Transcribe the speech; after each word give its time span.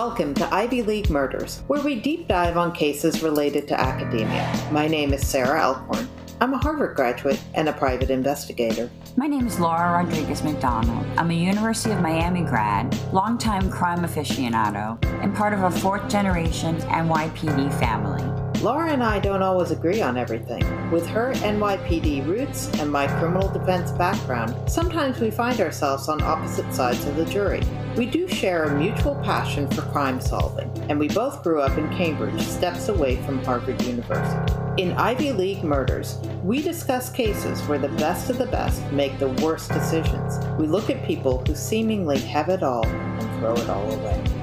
Welcome 0.00 0.32
to 0.36 0.54
Ivy 0.54 0.82
League 0.82 1.10
Murders, 1.10 1.62
where 1.66 1.82
we 1.82 1.94
deep 1.94 2.26
dive 2.26 2.56
on 2.56 2.72
cases 2.72 3.22
related 3.22 3.68
to 3.68 3.78
academia. 3.78 4.50
My 4.72 4.88
name 4.88 5.12
is 5.12 5.28
Sarah 5.28 5.60
Alcorn. 5.60 6.08
I'm 6.40 6.54
a 6.54 6.56
Harvard 6.56 6.96
graduate 6.96 7.38
and 7.52 7.68
a 7.68 7.74
private 7.74 8.08
investigator. 8.08 8.90
My 9.16 9.26
name 9.26 9.46
is 9.46 9.60
Laura 9.60 10.02
Rodriguez 10.02 10.42
McDonald. 10.42 11.04
I'm 11.18 11.30
a 11.30 11.34
University 11.34 11.92
of 11.92 12.00
Miami 12.00 12.40
grad, 12.40 12.96
longtime 13.12 13.70
crime 13.70 14.00
aficionado, 14.00 14.98
and 15.22 15.36
part 15.36 15.52
of 15.52 15.64
a 15.64 15.70
fourth 15.70 16.08
generation 16.08 16.78
NYPD 16.78 17.78
family. 17.78 18.39
Laura 18.62 18.92
and 18.92 19.02
I 19.02 19.18
don't 19.20 19.42
always 19.42 19.70
agree 19.70 20.02
on 20.02 20.18
everything. 20.18 20.90
With 20.90 21.06
her 21.06 21.32
NYPD 21.32 22.26
roots 22.26 22.68
and 22.78 22.92
my 22.92 23.06
criminal 23.18 23.48
defense 23.48 23.90
background, 23.92 24.54
sometimes 24.70 25.18
we 25.18 25.30
find 25.30 25.58
ourselves 25.62 26.10
on 26.10 26.20
opposite 26.20 26.70
sides 26.74 27.06
of 27.06 27.16
the 27.16 27.24
jury. 27.24 27.62
We 27.96 28.04
do 28.04 28.28
share 28.28 28.64
a 28.64 28.78
mutual 28.78 29.14
passion 29.24 29.66
for 29.70 29.80
crime 29.80 30.20
solving, 30.20 30.70
and 30.90 30.98
we 30.98 31.08
both 31.08 31.42
grew 31.42 31.62
up 31.62 31.78
in 31.78 31.88
Cambridge, 31.96 32.38
steps 32.42 32.88
away 32.88 33.16
from 33.22 33.42
Harvard 33.44 33.80
University. 33.80 34.52
In 34.76 34.92
Ivy 34.92 35.32
League 35.32 35.64
Murders, 35.64 36.18
we 36.44 36.60
discuss 36.60 37.08
cases 37.08 37.62
where 37.62 37.78
the 37.78 37.88
best 37.88 38.28
of 38.28 38.36
the 38.36 38.46
best 38.46 38.84
make 38.92 39.18
the 39.18 39.30
worst 39.42 39.70
decisions. 39.70 40.38
We 40.58 40.66
look 40.66 40.90
at 40.90 41.02
people 41.06 41.42
who 41.46 41.54
seemingly 41.54 42.18
have 42.18 42.50
it 42.50 42.62
all 42.62 42.86
and 42.86 43.40
throw 43.40 43.54
it 43.54 43.70
all 43.70 43.90
away. 43.90 44.39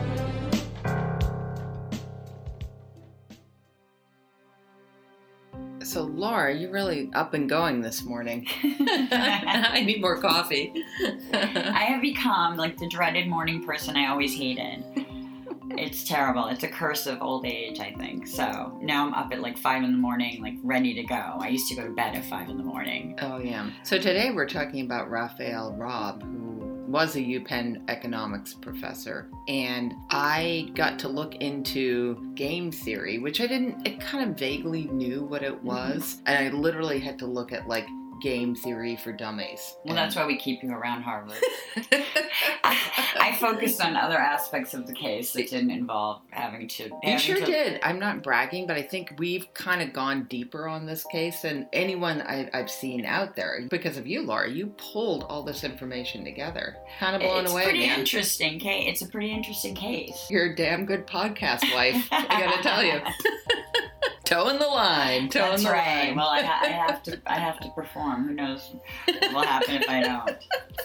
So, 5.97 6.03
Laura, 6.03 6.53
you're 6.53 6.69
really 6.69 7.09
up 7.16 7.33
and 7.33 7.49
going 7.49 7.81
this 7.81 8.03
morning. 8.03 8.45
I 8.63 9.81
need 9.83 9.99
more 9.99 10.22
coffee. 10.22 10.72
I 11.33 11.85
have 11.89 12.03
become 12.03 12.55
like 12.55 12.77
the 12.77 12.88
dreaded 12.88 13.27
morning 13.27 13.63
person 13.63 13.95
I 13.95 14.09
always 14.09 14.38
hated. 14.38 14.83
It's 15.72 16.03
terrible. 16.03 16.49
It's 16.49 16.63
a 16.63 16.67
curse 16.67 17.07
of 17.07 17.23
old 17.23 17.47
age, 17.47 17.80
I 17.80 17.94
think. 17.94 18.27
So 18.27 18.77
now 18.80 19.07
I'm 19.07 19.13
up 19.16 19.33
at 19.33 19.41
like 19.41 19.57
five 19.57 19.81
in 19.81 19.91
the 19.91 19.97
morning, 19.97 20.39
like 20.39 20.53
ready 20.61 20.94
to 20.94 21.02
go. 21.02 21.16
I 21.16 21.47
used 21.47 21.67
to 21.69 21.75
go 21.75 21.88
to 21.88 21.94
bed 21.94 22.16
at 22.16 22.25
five 22.25 22.47
in 22.47 22.57
the 22.57 22.63
morning. 22.63 23.17
Oh, 23.23 23.39
yeah. 23.39 23.67
So, 23.81 23.97
today 23.97 24.29
we're 24.29 24.47
talking 24.47 24.85
about 24.85 25.09
Rafael 25.09 25.73
Robb, 25.73 26.22
who 26.22 26.47
was 26.88 27.16
a 27.16 27.19
UPenn 27.19 27.81
economics 27.89 28.53
professor, 28.53 29.30
and 29.47 29.93
I 30.09 30.69
got 30.75 30.99
to 30.99 31.09
look 31.09 31.35
into 31.35 32.31
game 32.35 32.71
theory, 32.71 33.19
which 33.19 33.41
I 33.41 33.47
didn't, 33.47 33.88
I 33.88 33.91
kind 33.99 34.29
of 34.29 34.38
vaguely 34.38 34.85
knew 34.85 35.23
what 35.23 35.44
it 35.44 35.55
mm-hmm. 35.57 35.67
was. 35.67 36.21
And 36.25 36.38
I 36.38 36.57
literally 36.57 36.99
had 36.99 37.19
to 37.19 37.25
look 37.25 37.52
at 37.52 37.67
like 37.67 37.88
game 38.21 38.55
theory 38.55 38.95
for 38.95 39.11
dummies. 39.11 39.75
Well, 39.85 39.95
that's 39.95 40.15
why 40.15 40.25
we 40.25 40.37
keep 40.37 40.63
you 40.63 40.71
around 40.71 41.03
Harvard. 41.03 41.37
I, 42.63 42.77
I 43.19 43.35
focused 43.39 43.81
on 43.81 43.95
other 43.95 44.17
aspects 44.17 44.73
of 44.73 44.87
the 44.87 44.93
case 44.93 45.33
that 45.33 45.49
didn't 45.49 45.71
involve 45.71 46.21
having 46.31 46.67
to. 46.69 46.89
You 47.03 47.19
sure 47.19 47.39
to- 47.39 47.45
did. 47.45 47.79
I'm 47.83 47.99
not 47.99 48.23
bragging, 48.23 48.67
but 48.67 48.77
I 48.77 48.81
think 48.81 49.13
we've 49.17 49.51
kind 49.53 49.81
of 49.81 49.93
gone 49.93 50.23
deeper 50.25 50.67
on 50.67 50.85
this 50.85 51.03
case 51.05 51.41
than 51.41 51.67
anyone 51.73 52.21
I, 52.21 52.49
I've 52.53 52.69
seen 52.71 53.05
out 53.05 53.35
there. 53.35 53.67
Because 53.69 53.97
of 53.97 54.07
you, 54.07 54.21
Laura, 54.21 54.49
you 54.49 54.67
pulled 54.77 55.23
all 55.23 55.43
this 55.43 55.63
information 55.63 56.23
together. 56.23 56.75
Kind 56.99 57.15
of 57.15 57.21
blown 57.21 57.43
It's 57.45 57.51
away, 57.53 57.63
pretty 57.65 57.88
man. 57.88 57.99
interesting 57.99 58.59
case. 58.59 58.85
It's 58.89 59.01
a 59.01 59.11
pretty 59.11 59.31
interesting 59.31 59.75
case. 59.75 60.27
You're 60.29 60.51
a 60.53 60.55
damn 60.55 60.85
good 60.85 61.05
podcast 61.07 61.61
wife. 61.73 62.07
I 62.11 62.25
gotta 62.27 62.61
tell 62.63 62.83
you. 62.83 62.99
Toeing 64.23 64.59
the 64.59 64.67
line. 64.67 65.30
Toeing 65.30 65.52
That's 65.52 65.64
the 65.64 65.70
right. 65.70 66.08
line. 66.08 66.16
Well, 66.17 66.28
I, 66.28 66.40
I 66.40 66.67
have 66.67 67.02
to. 67.03 67.22
I 67.26 67.40
have 67.40 67.59
to 67.62 67.70
perform. 67.70 68.28
Who 68.28 68.34
knows 68.34 68.76
what 69.06 69.34
will 69.34 69.44
happen 69.44 69.76
if 69.76 69.90
I 69.90 70.02
don't? 70.02 70.38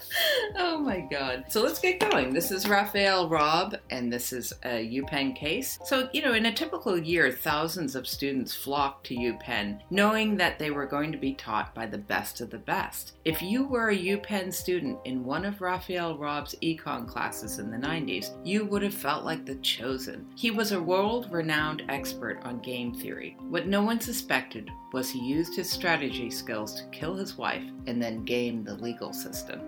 oh 0.56 0.78
my 0.78 1.00
god. 1.00 1.46
So 1.48 1.60
let's 1.60 1.80
get 1.80 1.98
going. 1.98 2.32
This 2.32 2.52
is 2.52 2.68
Rafael 2.68 3.28
Robb, 3.28 3.76
and 3.90 4.12
this 4.12 4.32
is 4.32 4.52
a 4.64 4.88
UPenn 5.00 5.34
case. 5.34 5.78
So, 5.84 6.08
you 6.12 6.22
know, 6.22 6.34
in 6.34 6.46
a 6.46 6.52
typical 6.52 6.96
year, 6.96 7.32
thousands 7.32 7.96
of 7.96 8.06
students 8.06 8.54
flock 8.54 9.02
to 9.04 9.16
UPenn, 9.16 9.80
knowing 9.90 10.36
that 10.36 10.58
they 10.58 10.70
were 10.70 10.86
going 10.86 11.10
to 11.10 11.18
be 11.18 11.34
taught 11.34 11.74
by 11.74 11.86
the 11.86 11.98
best 11.98 12.40
of 12.40 12.50
the 12.50 12.58
best. 12.58 13.14
If 13.24 13.42
you 13.42 13.66
were 13.66 13.90
a 13.90 13.96
UPenn 13.96 14.52
student 14.52 14.98
in 15.04 15.24
one 15.24 15.44
of 15.44 15.60
Rafael 15.60 16.16
Robb's 16.16 16.54
econ 16.62 17.08
classes 17.08 17.58
in 17.58 17.70
the 17.70 17.76
90s, 17.76 18.30
you 18.44 18.64
would 18.66 18.82
have 18.82 18.94
felt 18.94 19.24
like 19.24 19.44
the 19.44 19.56
chosen. 19.56 20.26
He 20.36 20.50
was 20.50 20.72
a 20.72 20.82
world 20.82 21.28
renowned 21.30 21.82
expert 21.88 22.40
on 22.44 22.60
game 22.60 22.94
theory. 23.02 23.36
What 23.48 23.66
no 23.66 23.82
one 23.82 24.00
suspected 24.00 24.70
was 24.92 25.10
he 25.10 25.18
used 25.18 25.56
his 25.56 25.68
strategy 25.68 26.30
skills 26.30 26.74
to 26.74 26.86
kill 26.90 27.16
his 27.16 27.36
wife 27.36 27.64
and 27.86 28.00
then 28.00 28.24
game 28.24 28.62
the 28.62 28.76
legal 28.76 29.12
system. 29.12 29.60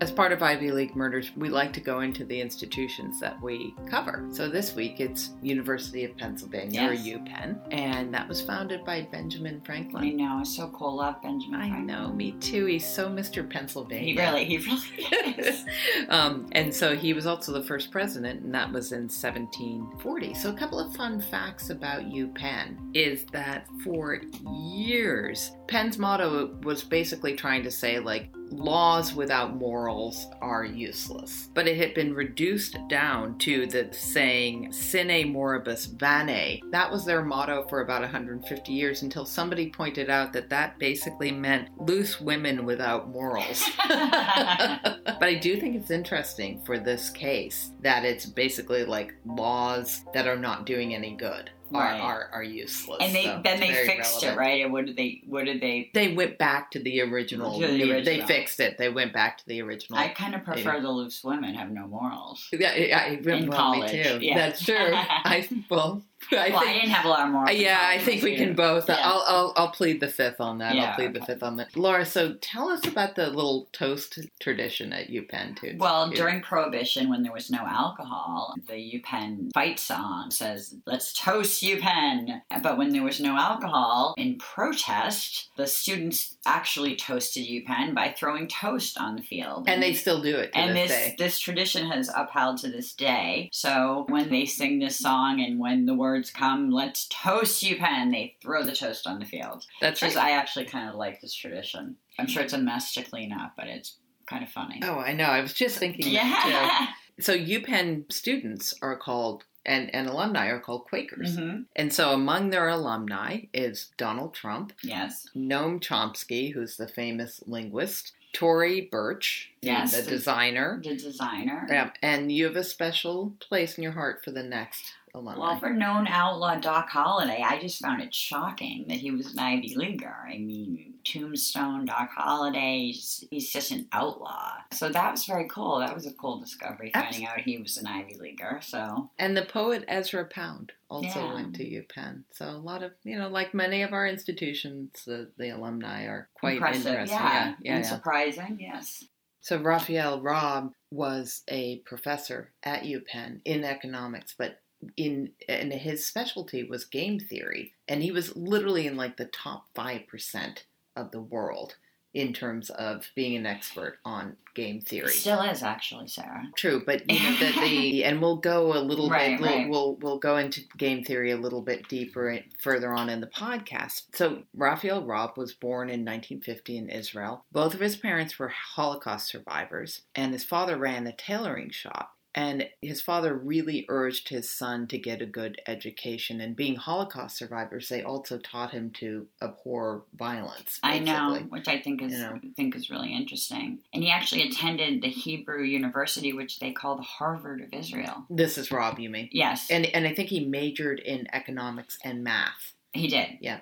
As 0.00 0.10
part 0.10 0.32
of 0.32 0.42
Ivy 0.42 0.70
League 0.72 0.96
Murders, 0.96 1.30
we 1.36 1.50
like 1.50 1.74
to 1.74 1.80
go 1.80 2.00
into 2.00 2.24
the 2.24 2.40
institutions 2.40 3.20
that 3.20 3.38
we 3.42 3.74
cover. 3.86 4.26
So 4.32 4.48
this 4.48 4.74
week 4.74 4.98
it's 4.98 5.30
University 5.42 6.04
of 6.04 6.16
Pennsylvania, 6.16 6.88
or 6.88 6.94
Yes. 6.94 7.18
UPenn, 7.18 7.58
and 7.70 8.12
that 8.14 8.26
was 8.26 8.40
founded 8.40 8.82
by 8.86 9.02
Benjamin 9.12 9.60
Franklin. 9.60 10.02
I 10.04 10.08
know. 10.08 10.38
It's 10.40 10.56
so 10.56 10.68
cool. 10.68 10.96
Love 10.96 11.20
Benjamin. 11.22 11.60
I 11.60 11.68
Franklin. 11.68 11.86
know, 11.86 12.12
me 12.14 12.32
too. 12.32 12.64
He's 12.64 12.86
so 12.86 13.10
Mr. 13.10 13.46
Pennsylvania. 13.48 14.14
He 14.14 14.18
really. 14.18 14.44
He 14.46 14.56
really 14.56 15.36
is. 15.38 15.66
um, 16.08 16.46
and 16.52 16.74
so 16.74 16.96
he 16.96 17.12
was 17.12 17.26
also 17.26 17.52
the 17.52 17.62
first 17.62 17.90
president, 17.90 18.40
and 18.42 18.54
that 18.54 18.72
was 18.72 18.92
in 18.92 19.02
1740. 19.02 20.32
So, 20.32 20.48
a 20.48 20.54
couple 20.54 20.80
of 20.80 20.96
fun 20.96 21.20
facts 21.20 21.68
about 21.68 22.04
UPenn 22.04 22.78
is 22.94 23.26
that 23.32 23.66
for 23.84 24.22
years, 24.50 25.50
Penn's 25.68 25.98
motto 25.98 26.56
was 26.62 26.82
basically 26.82 27.34
trying 27.34 27.62
to 27.64 27.70
say, 27.70 27.98
like, 27.98 28.30
laws 28.50 29.14
without 29.14 29.56
morals 29.56 30.26
are 30.40 30.64
useless. 30.64 31.48
But 31.54 31.68
it 31.68 31.76
had 31.76 31.94
been 31.94 32.14
reduced 32.14 32.76
down 32.88 33.38
to 33.38 33.66
the 33.66 33.88
saying, 33.92 34.72
sine 34.72 35.32
moribus 35.32 35.88
vanae. 35.88 36.60
That 36.70 36.90
was 36.90 37.04
their 37.04 37.24
motto 37.24 37.66
for 37.68 37.80
about 37.80 38.02
150 38.02 38.72
years 38.72 39.02
until 39.02 39.24
somebody 39.24 39.70
pointed 39.70 40.10
out 40.10 40.32
that 40.32 40.50
that 40.50 40.78
basically 40.78 41.30
meant 41.30 41.68
loose 41.78 42.20
women 42.20 42.64
without 42.64 43.08
morals. 43.08 43.68
but 43.88 45.22
I 45.22 45.38
do 45.40 45.60
think 45.60 45.76
it's 45.76 45.90
interesting 45.90 46.60
for 46.64 46.78
this 46.78 47.10
case 47.10 47.70
that 47.80 48.04
it's 48.04 48.26
basically 48.26 48.84
like 48.84 49.14
laws 49.24 50.04
that 50.14 50.26
are 50.26 50.36
not 50.36 50.66
doing 50.66 50.94
any 50.94 51.16
good 51.16 51.50
Right. 51.78 52.00
are, 52.00 52.28
are 52.32 52.42
useless. 52.42 52.98
and 53.00 53.14
they 53.14 53.24
So 53.24 53.40
then 53.44 53.60
they 53.60 53.72
fixed 53.86 54.22
relevant. 54.22 54.32
it, 54.34 54.38
right? 54.38 54.64
And 54.64 54.72
what 54.72 54.86
did 54.86 54.96
they? 54.96 55.22
What 55.26 55.44
did 55.44 55.60
they? 55.60 55.90
They 55.94 56.14
went 56.14 56.38
back 56.38 56.70
to 56.72 56.78
the 56.80 57.00
original. 57.02 57.60
To 57.60 57.66
the 57.66 58.00
They 58.02 58.20
fixed 58.22 58.60
it. 58.60 58.78
They 58.78 58.88
went 58.88 59.12
back 59.12 59.38
to 59.38 59.46
the 59.46 59.62
original. 59.62 59.98
I 59.98 60.08
kind 60.08 60.34
of 60.34 60.44
prefer 60.44 60.80
the 60.80 60.90
loose 60.90 61.22
women 61.22 61.54
have 61.54 61.70
no 61.70 61.86
morals. 61.86 62.48
yeah, 62.52 62.74
yeah, 62.74 62.98
I- 62.98 63.20
well, 63.24 63.36
In 63.36 63.48
me 63.48 63.56
college, 63.56 63.90
too. 63.90 64.18
yeah. 64.20 64.36
That's 64.36 64.64
true. 64.64 64.74
I 64.94 65.48
well, 65.68 66.02
I 66.32 66.50
well, 66.50 66.60
I 66.60 66.72
didn't 66.72 66.90
have 66.90 67.04
a 67.04 67.08
lot 67.08 67.30
more. 67.30 67.50
yeah, 67.50 67.80
I 67.82 67.98
think 67.98 68.22
we 68.22 68.32
either. 68.34 68.44
can 68.46 68.54
both. 68.54 68.88
Yeah. 68.88 68.98
I'll, 69.02 69.24
I'll 69.26 69.52
I'll 69.56 69.70
plead 69.70 70.00
the 70.00 70.08
fifth 70.08 70.40
on 70.40 70.58
that. 70.58 70.74
Yeah. 70.74 70.90
I'll 70.90 70.94
plead 70.94 71.14
the 71.14 71.24
fifth 71.24 71.42
on 71.42 71.56
that. 71.56 71.74
Laura, 71.76 72.04
so 72.04 72.34
tell 72.34 72.68
us 72.68 72.86
about 72.86 73.16
the 73.16 73.28
little 73.28 73.68
toast 73.72 74.18
tradition 74.38 74.92
at 74.92 75.08
UPenn 75.08 75.58
too. 75.58 75.76
Well, 75.78 76.10
during 76.10 76.42
Prohibition, 76.42 77.08
when 77.08 77.22
there 77.22 77.32
was 77.32 77.50
no 77.50 77.60
alcohol, 77.66 78.54
the 78.68 79.02
UPenn 79.02 79.50
fight 79.54 79.78
song 79.78 80.30
says, 80.30 80.74
Let's 80.86 81.12
toast 81.12 81.62
UPenn. 81.62 82.42
But 82.62 82.76
when 82.76 82.90
there 82.90 83.02
was 83.02 83.20
no 83.20 83.36
alcohol, 83.36 84.14
in 84.18 84.36
protest, 84.38 85.50
the 85.56 85.66
students 85.66 86.36
actually 86.46 86.96
toasted 86.96 87.46
UPenn 87.46 87.94
by 87.94 88.14
throwing 88.16 88.46
toast 88.46 88.98
on 88.98 89.16
the 89.16 89.22
field. 89.22 89.68
and 89.68 89.82
they 89.82 89.94
still 89.94 90.20
do 90.20 90.36
it 90.36 90.52
to 90.52 90.58
and 90.58 90.76
this, 90.76 90.90
this 91.18 91.30
this 91.30 91.38
tradition 91.38 91.88
has 91.88 92.10
upheld 92.16 92.58
to 92.58 92.68
this 92.68 92.92
day. 92.92 93.48
So 93.52 94.04
when 94.08 94.30
they 94.30 94.46
sing 94.46 94.80
this 94.80 94.98
song 94.98 95.40
and 95.40 95.60
when 95.60 95.86
the 95.86 95.94
words 96.10 96.30
come, 96.30 96.70
let's 96.70 97.06
toast 97.08 97.62
UPenn, 97.62 98.10
they 98.10 98.36
throw 98.42 98.62
the 98.64 98.74
toast 98.74 99.06
on 99.06 99.18
the 99.18 99.24
field. 99.26 99.64
That's 99.80 100.02
right. 100.02 100.16
I 100.16 100.30
actually 100.32 100.64
kind 100.66 100.88
of 100.88 100.96
like 100.96 101.20
this 101.20 101.34
tradition. 101.34 101.96
I'm 102.18 102.26
sure 102.26 102.42
it's 102.42 102.52
a 102.52 102.58
mess 102.58 102.92
to 102.94 103.02
clean 103.02 103.32
up, 103.32 103.52
but 103.56 103.66
it's 103.68 103.96
kind 104.28 104.42
of 104.42 104.50
funny. 104.50 104.80
Oh, 104.82 104.98
I 104.98 105.12
know. 105.12 105.24
I 105.24 105.40
was 105.40 105.52
just 105.54 105.78
thinking 105.78 106.12
that 106.14 106.46
yeah. 106.48 106.86
too. 106.86 106.92
So 107.20 107.36
UPenn 107.36 108.10
students 108.10 108.72
are 108.80 108.96
called 108.96 109.44
and, 109.66 109.94
and 109.94 110.08
alumni 110.08 110.46
are 110.46 110.58
called 110.60 110.86
Quakers. 110.86 111.36
hmm 111.36 111.62
And 111.76 111.92
so 111.92 112.12
among 112.12 112.48
their 112.48 112.68
alumni 112.68 113.42
is 113.52 113.90
Donald 113.98 114.32
Trump, 114.32 114.72
Yes. 114.82 115.26
Noam 115.36 115.80
Chomsky, 115.80 116.54
who's 116.54 116.78
the 116.78 116.88
famous 116.88 117.42
linguist, 117.46 118.12
Tory 118.32 118.88
Burch, 118.90 119.50
Yes. 119.60 119.94
the 119.94 120.08
designer. 120.08 120.80
The 120.82 120.96
designer. 120.96 121.66
Yeah, 121.68 121.90
and 122.00 122.32
you 122.32 122.46
have 122.46 122.56
a 122.56 122.64
special 122.64 123.34
place 123.40 123.76
in 123.76 123.82
your 123.82 123.92
heart 123.92 124.24
for 124.24 124.30
the 124.30 124.42
next 124.42 124.94
alumni. 125.14 125.40
Well, 125.40 125.58
for 125.58 125.70
known 125.70 126.06
outlaw 126.08 126.56
Doc 126.56 126.88
Holliday, 126.90 127.42
I 127.42 127.58
just 127.58 127.80
found 127.82 128.02
it 128.02 128.14
shocking 128.14 128.86
that 128.88 128.98
he 128.98 129.10
was 129.10 129.32
an 129.32 129.38
Ivy 129.38 129.74
Leaguer. 129.76 130.16
I 130.26 130.38
mean, 130.38 130.94
Tombstone, 131.04 131.86
Doc 131.86 132.10
Holliday, 132.14 132.86
he's, 132.86 133.24
he's 133.30 133.50
just 133.50 133.70
an 133.70 133.88
outlaw. 133.92 134.52
So 134.72 134.88
that 134.88 135.12
was 135.12 135.24
very 135.24 135.48
cool. 135.48 135.78
That 135.80 135.94
was 135.94 136.06
a 136.06 136.12
cool 136.12 136.38
discovery, 136.38 136.90
finding 136.92 137.26
out 137.26 137.40
he 137.40 137.58
was 137.58 137.76
an 137.76 137.86
Ivy 137.86 138.16
Leaguer. 138.18 138.60
So, 138.62 139.10
and 139.18 139.36
the 139.36 139.44
poet 139.44 139.84
Ezra 139.88 140.24
Pound 140.26 140.72
also 140.88 141.20
Yeah. 141.20 141.34
went 141.34 141.54
to 141.56 141.64
UPenn. 141.64 142.24
So 142.32 142.48
a 142.48 142.52
lot 142.58 142.82
of, 142.82 142.92
you 143.04 143.18
know, 143.18 143.28
like 143.28 143.54
many 143.54 143.82
of 143.82 143.92
our 143.92 144.06
institutions, 144.06 145.02
the, 145.06 145.30
the 145.38 145.50
alumni 145.50 146.04
are 146.04 146.28
quite 146.34 146.54
impressive. 146.54 146.86
interesting. 146.86 147.18
Yeah. 147.18 147.54
yeah, 147.62 147.74
and 147.76 147.84
yeah. 147.84 147.90
surprising, 147.90 148.58
yes. 148.60 149.04
So 149.42 149.58
Rafael 149.58 150.20
Robb 150.20 150.72
was 150.90 151.42
a 151.48 151.78
professor 151.86 152.52
at 152.62 152.82
UPenn 152.82 153.40
in 153.46 153.64
economics, 153.64 154.34
but 154.36 154.59
in 154.96 155.30
and 155.48 155.72
his 155.72 156.06
specialty 156.06 156.64
was 156.64 156.84
game 156.84 157.18
theory, 157.20 157.74
and 157.88 158.02
he 158.02 158.10
was 158.10 158.36
literally 158.36 158.86
in 158.86 158.96
like 158.96 159.16
the 159.16 159.26
top 159.26 159.66
five 159.74 160.06
percent 160.06 160.64
of 160.96 161.10
the 161.10 161.20
world 161.20 161.76
in 162.12 162.32
terms 162.32 162.70
of 162.70 163.06
being 163.14 163.36
an 163.36 163.46
expert 163.46 163.98
on 164.04 164.36
game 164.56 164.80
theory. 164.80 165.12
Still 165.12 165.42
is 165.42 165.62
actually, 165.62 166.08
Sarah. 166.08 166.42
True, 166.56 166.82
but 166.84 167.08
you 167.08 167.20
know 167.22 167.36
the, 167.38 167.60
the 167.60 168.04
and 168.08 168.20
we'll 168.20 168.38
go 168.38 168.76
a 168.76 168.80
little 168.80 169.08
Right, 169.08 169.38
bit. 169.38 169.40
We'll, 169.40 169.56
right. 169.58 169.70
we'll 169.70 169.94
we'll 169.96 170.18
go 170.18 170.36
into 170.36 170.62
game 170.76 171.04
theory 171.04 171.30
a 171.30 171.36
little 171.36 171.62
bit 171.62 171.88
deeper 171.88 172.36
further 172.58 172.92
on 172.92 173.08
in 173.08 173.20
the 173.20 173.28
podcast. 173.28 174.06
So 174.14 174.42
Rafael 174.54 175.04
Robb 175.04 175.38
was 175.38 175.52
born 175.54 175.88
in 175.88 176.00
1950 176.04 176.78
in 176.78 176.88
Israel. 176.90 177.44
Both 177.52 177.74
of 177.74 177.80
his 177.80 177.94
parents 177.94 178.38
were 178.40 178.48
Holocaust 178.48 179.28
survivors, 179.28 180.02
and 180.16 180.32
his 180.32 180.42
father 180.42 180.76
ran 180.76 181.06
a 181.06 181.12
tailoring 181.12 181.70
shop. 181.70 182.16
And 182.34 182.68
his 182.80 183.00
father 183.02 183.34
really 183.34 183.86
urged 183.88 184.28
his 184.28 184.48
son 184.48 184.86
to 184.88 184.98
get 184.98 185.20
a 185.20 185.26
good 185.26 185.60
education. 185.66 186.40
And 186.40 186.54
being 186.54 186.76
Holocaust 186.76 187.36
survivors, 187.36 187.88
they 187.88 188.02
also 188.02 188.38
taught 188.38 188.70
him 188.70 188.90
to 189.00 189.26
abhor 189.42 190.04
violence. 190.14 190.78
I 190.82 191.00
know, 191.00 191.40
which 191.48 191.66
I 191.66 191.80
think 191.80 192.02
is 192.02 192.12
You 192.12 192.18
know. 192.18 192.40
think 192.56 192.76
is 192.76 192.88
really 192.88 193.12
interesting. 193.12 193.80
And 193.92 194.02
he 194.02 194.10
actually 194.10 194.42
attended 194.48 195.02
the 195.02 195.08
Hebrew 195.08 195.64
University, 195.64 196.32
which 196.32 196.60
they 196.60 196.72
call 196.72 196.96
the 196.96 197.02
Harvard 197.02 197.62
of 197.62 197.72
Israel. 197.72 198.24
This 198.30 198.58
is 198.58 198.70
Robb, 198.70 198.98
you 199.00 199.10
mean? 199.10 199.28
Yes, 199.32 199.68
And 199.70 199.86
and 199.86 200.06
I 200.06 200.14
think 200.14 200.28
he 200.28 200.44
majored 200.46 201.00
in 201.00 201.26
economics 201.32 201.98
and 202.04 202.22
math. 202.22 202.74
he 202.92 203.08
did. 203.08 203.38
Yeah. 203.40 203.60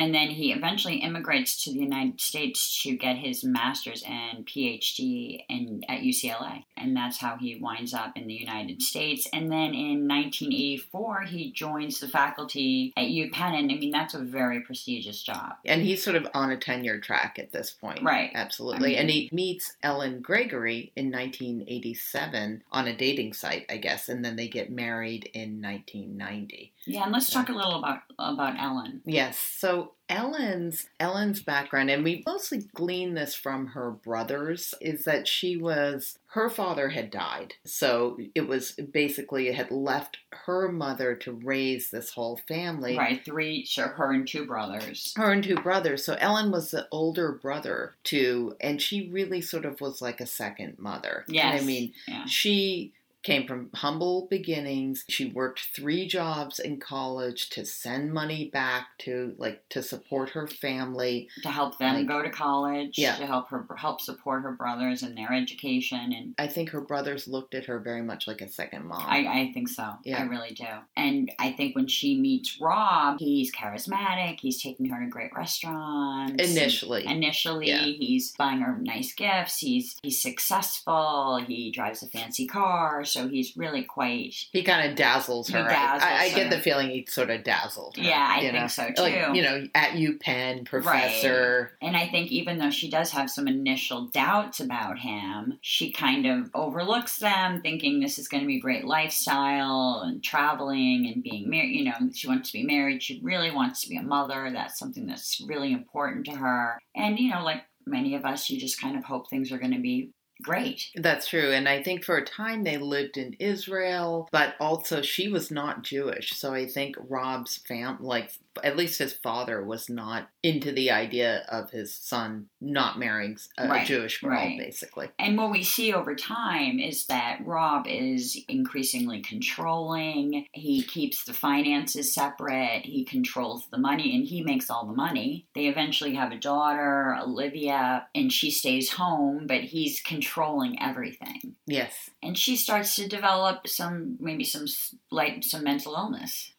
And 0.00 0.14
then 0.14 0.30
he 0.30 0.50
eventually 0.50 0.96
immigrates 0.96 1.62
to 1.64 1.72
the 1.74 1.78
United 1.78 2.22
States 2.22 2.82
to 2.84 2.96
get 2.96 3.18
his 3.18 3.44
master's 3.44 4.02
and 4.08 4.46
PhD 4.46 5.44
in, 5.50 5.82
at 5.90 6.00
UCLA. 6.00 6.64
And 6.78 6.96
that's 6.96 7.18
how 7.18 7.36
he 7.36 7.56
winds 7.60 7.92
up 7.92 8.16
in 8.16 8.26
the 8.26 8.32
United 8.32 8.80
States. 8.80 9.28
And 9.30 9.52
then 9.52 9.74
in 9.74 10.08
1984, 10.08 11.24
he 11.24 11.52
joins 11.52 12.00
the 12.00 12.08
faculty 12.08 12.94
at 12.96 13.08
UPenn. 13.08 13.58
And 13.58 13.70
I 13.70 13.74
mean, 13.74 13.90
that's 13.90 14.14
a 14.14 14.20
very 14.20 14.62
prestigious 14.62 15.22
job. 15.22 15.56
And 15.66 15.82
he's 15.82 16.02
sort 16.02 16.16
of 16.16 16.26
on 16.32 16.50
a 16.50 16.56
tenure 16.56 16.98
track 16.98 17.38
at 17.38 17.52
this 17.52 17.70
point. 17.70 18.02
Right. 18.02 18.30
Absolutely. 18.32 18.96
I 18.96 19.00
mean- 19.00 19.00
and 19.00 19.10
he 19.10 19.28
meets 19.32 19.76
Ellen 19.82 20.22
Gregory 20.22 20.92
in 20.96 21.10
1987 21.10 22.62
on 22.72 22.88
a 22.88 22.96
dating 22.96 23.34
site, 23.34 23.66
I 23.68 23.76
guess, 23.76 24.08
and 24.08 24.24
then 24.24 24.36
they 24.36 24.48
get 24.48 24.72
married 24.72 25.28
in 25.34 25.60
1990. 25.60 26.72
Yeah, 26.86 27.04
and 27.04 27.12
let's 27.12 27.30
talk 27.30 27.48
a 27.48 27.52
little 27.52 27.78
about 27.78 28.00
about 28.18 28.58
Ellen. 28.58 29.02
Yes. 29.04 29.38
So 29.38 29.92
Ellen's 30.08 30.88
Ellen's 30.98 31.42
background, 31.42 31.90
and 31.90 32.02
we 32.02 32.22
mostly 32.26 32.62
glean 32.74 33.14
this 33.14 33.34
from 33.34 33.68
her 33.68 33.90
brothers, 33.90 34.74
is 34.80 35.04
that 35.04 35.28
she 35.28 35.56
was 35.56 36.18
her 36.28 36.48
father 36.48 36.88
had 36.90 37.10
died, 37.10 37.54
so 37.64 38.16
it 38.34 38.46
was 38.48 38.72
basically 38.72 39.48
it 39.48 39.54
had 39.56 39.70
left 39.70 40.18
her 40.46 40.70
mother 40.70 41.14
to 41.16 41.32
raise 41.32 41.90
this 41.90 42.12
whole 42.12 42.40
family. 42.48 42.96
Right, 42.96 43.24
three, 43.24 43.64
so 43.66 43.88
her 43.88 44.12
and 44.12 44.26
two 44.26 44.46
brothers. 44.46 45.12
Her 45.16 45.32
and 45.32 45.44
two 45.44 45.56
brothers. 45.56 46.04
So 46.04 46.16
Ellen 46.18 46.50
was 46.50 46.70
the 46.70 46.88
older 46.90 47.32
brother 47.32 47.94
to, 48.04 48.56
and 48.60 48.80
she 48.80 49.08
really 49.10 49.40
sort 49.40 49.64
of 49.64 49.80
was 49.80 50.00
like 50.00 50.20
a 50.20 50.26
second 50.26 50.78
mother. 50.78 51.24
And 51.26 51.34
Yes. 51.36 51.62
I 51.62 51.64
mean, 51.64 51.92
Yeah. 52.08 52.24
she 52.26 52.92
came 53.22 53.46
from 53.46 53.70
humble 53.74 54.26
beginnings. 54.30 55.04
She 55.08 55.26
worked 55.30 55.68
three 55.74 56.06
jobs 56.06 56.58
in 56.58 56.78
college 56.80 57.50
to 57.50 57.64
send 57.64 58.12
money 58.12 58.48
back 58.52 58.88
to 59.00 59.34
like 59.38 59.62
to 59.70 59.82
support 59.82 60.30
her 60.30 60.46
family. 60.46 61.28
To 61.42 61.48
help 61.50 61.78
them 61.78 61.94
Like- 61.96 62.06
go 62.08 62.22
to 62.22 62.30
college, 62.30 62.98
Yeah. 62.98 63.16
to 63.16 63.26
help 63.26 63.48
her 63.50 63.66
help 63.76 64.00
support 64.00 64.42
her 64.42 64.52
brothers 64.52 65.02
in 65.02 65.14
their 65.14 65.32
education 65.32 66.12
and 66.12 66.34
I 66.38 66.46
think 66.46 66.70
her 66.70 66.80
brothers 66.80 67.28
looked 67.28 67.54
at 67.54 67.66
her 67.66 67.78
very 67.78 68.02
much 68.02 68.26
like 68.26 68.40
a 68.40 68.48
second 68.48 68.86
mom. 68.86 69.02
I, 69.06 69.26
I 69.26 69.50
think 69.52 69.68
so. 69.68 69.94
Yeah. 70.04 70.18
I 70.20 70.22
really 70.22 70.52
do. 70.54 70.66
And 70.96 71.30
I 71.38 71.52
think 71.52 71.76
when 71.76 71.86
she 71.88 72.18
meets 72.18 72.60
Robb, 72.60 73.18
he's 73.18 73.52
charismatic. 73.52 74.40
He's 74.40 74.62
taking 74.62 74.86
her 74.90 75.00
to 75.04 75.10
great 75.10 75.32
restaurants. 75.34 76.42
Initially. 76.42 77.06
Initially, 77.06 77.68
Yeah. 77.68 77.82
he's 77.84 78.32
buying 78.32 78.60
her 78.60 78.78
nice 78.78 79.12
gifts. 79.12 79.58
He's 79.58 79.96
he's 80.02 80.20
successful. 80.22 81.42
He 81.46 81.70
drives 81.70 82.02
a 82.02 82.08
fancy 82.08 82.46
car, 82.46 83.04
so 83.10 83.28
he's 83.28 83.56
really 83.56 83.82
quite. 83.82 84.34
he 84.52 84.62
kind 84.62 84.88
of 84.90 84.96
dazzles 84.96 85.48
her. 85.50 85.58
I- 85.60 85.68
dazzles 85.68 86.02
I, 86.02 86.24
I 86.24 86.28
get 86.30 86.50
the 86.50 86.58
feeling 86.58 86.90
he 86.90 87.06
sort 87.08 87.30
of 87.30 87.44
dazzled 87.44 87.96
her. 87.96 88.02
Yeah, 88.02 88.26
I 88.28 88.40
think 88.40 88.54
know? 88.54 88.66
so, 88.66 88.88
Like 88.98 89.14
too. 89.26 89.36
you 89.36 89.42
know, 89.42 89.66
at 89.74 89.90
UPenn, 89.92 90.64
professor. 90.66 91.72
Right. 91.80 91.86
And 91.88 91.96
I 91.96 92.08
think 92.08 92.30
even 92.30 92.58
though 92.58 92.70
she 92.70 92.90
does 92.90 93.10
have 93.10 93.30
some 93.30 93.48
initial 93.48 94.06
doubts 94.08 94.60
about 94.60 94.98
him, 94.98 95.58
she 95.60 95.90
kind 95.92 96.26
of 96.26 96.50
overlooks 96.54 97.18
them, 97.18 97.60
thinking 97.62 98.00
this 98.00 98.18
is 98.18 98.28
going 98.28 98.42
to 98.42 98.46
be 98.46 98.56
a 98.58 98.60
great 98.60 98.84
lifestyle 98.84 100.02
and 100.04 100.22
traveling 100.22 101.10
and 101.12 101.22
being 101.22 101.48
married. 101.48 101.76
You 101.76 101.84
know, 101.84 102.10
she 102.14 102.28
wants 102.28 102.50
to 102.50 102.58
be 102.58 102.64
married. 102.64 103.02
She 103.02 103.20
really 103.22 103.50
wants 103.50 103.82
to 103.82 103.88
be 103.88 103.96
a 103.96 104.02
mother. 104.02 104.50
That's 104.52 104.78
something 104.78 105.06
that's 105.06 105.42
really 105.46 105.72
important 105.72 106.26
to 106.26 106.32
her. 106.32 106.78
And, 106.94 107.18
you 107.18 107.30
know, 107.30 107.42
like 107.44 107.62
many 107.86 108.14
of 108.14 108.24
us, 108.24 108.48
you 108.50 108.58
just 108.58 108.80
kind 108.80 108.96
of 108.96 109.04
hope 109.04 109.28
things 109.28 109.52
are 109.52 109.58
going 109.58 109.74
to 109.74 109.80
be 109.80 110.10
great. 110.42 110.90
That's 110.94 111.28
true. 111.28 111.52
And 111.52 111.68
I 111.68 111.82
think 111.82 112.04
for 112.04 112.16
a 112.16 112.24
time 112.24 112.64
they 112.64 112.78
lived 112.78 113.16
in 113.16 113.36
Israel, 113.38 114.28
but 114.32 114.54
also 114.60 115.02
she 115.02 115.28
was 115.28 115.50
not 115.50 115.82
Jewish. 115.82 116.32
So 116.36 116.54
I 116.54 116.66
think 116.66 116.96
Robb's 117.08 117.58
fam 117.58 117.98
like 118.00 118.32
at 118.62 118.76
least 118.76 118.98
his 118.98 119.12
father 119.12 119.64
was 119.64 119.88
not 119.88 120.28
into 120.42 120.72
the 120.72 120.90
idea 120.90 121.44
of 121.48 121.70
his 121.70 121.94
son 121.94 122.48
not 122.60 122.98
marrying 122.98 123.36
a 123.58 123.68
Right, 123.68 123.86
Jewish 123.86 124.20
girl, 124.20 124.30
right. 124.32 124.58
basically. 124.58 125.08
And 125.18 125.36
what 125.36 125.50
we 125.50 125.62
see 125.62 125.92
over 125.92 126.14
time 126.14 126.78
is 126.78 127.06
that 127.06 127.40
Robb 127.44 127.86
is 127.86 128.38
increasingly 128.48 129.20
controlling. 129.20 130.46
He 130.52 130.82
keeps 130.82 131.24
the 131.24 131.32
finances 131.32 132.12
separate. 132.14 132.84
He 132.84 133.04
controls 133.04 133.66
the 133.70 133.78
money 133.78 134.14
and 134.14 134.26
he 134.26 134.42
makes 134.42 134.70
all 134.70 134.86
the 134.86 134.94
money. 134.94 135.46
They 135.54 135.66
eventually 135.66 136.14
have 136.14 136.32
a 136.32 136.38
daughter, 136.38 137.16
Olivia, 137.22 138.08
and 138.14 138.32
she 138.32 138.50
stays 138.50 138.92
home, 138.92 139.46
but 139.46 139.60
he's 139.60 140.00
controlling 140.00 140.80
everything. 140.82 141.56
Yes. 141.66 142.10
And 142.22 142.36
she 142.36 142.56
starts 142.56 142.96
to 142.96 143.08
develop 143.08 143.68
some, 143.68 144.16
maybe 144.20 144.44
some 144.44 144.66
like 145.10 145.42
some 145.44 145.64
mental 145.64 145.94
illness 145.94 146.52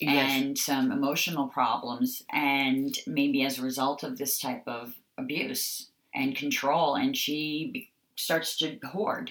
Yes. 0.00 0.42
and 0.42 0.58
some 0.58 0.90
emotional 0.90 1.48
problems, 1.48 2.24
and 2.32 2.96
maybe 3.06 3.44
as 3.44 3.58
a 3.58 3.62
result 3.62 4.02
of 4.02 4.18
this 4.18 4.38
type 4.38 4.64
of 4.66 4.94
abuse 5.16 5.88
and 6.14 6.36
control, 6.36 6.96
and 6.96 7.16
she 7.16 7.70
be- 7.72 7.90
starts 8.16 8.56
to 8.58 8.78
hoard. 8.84 9.30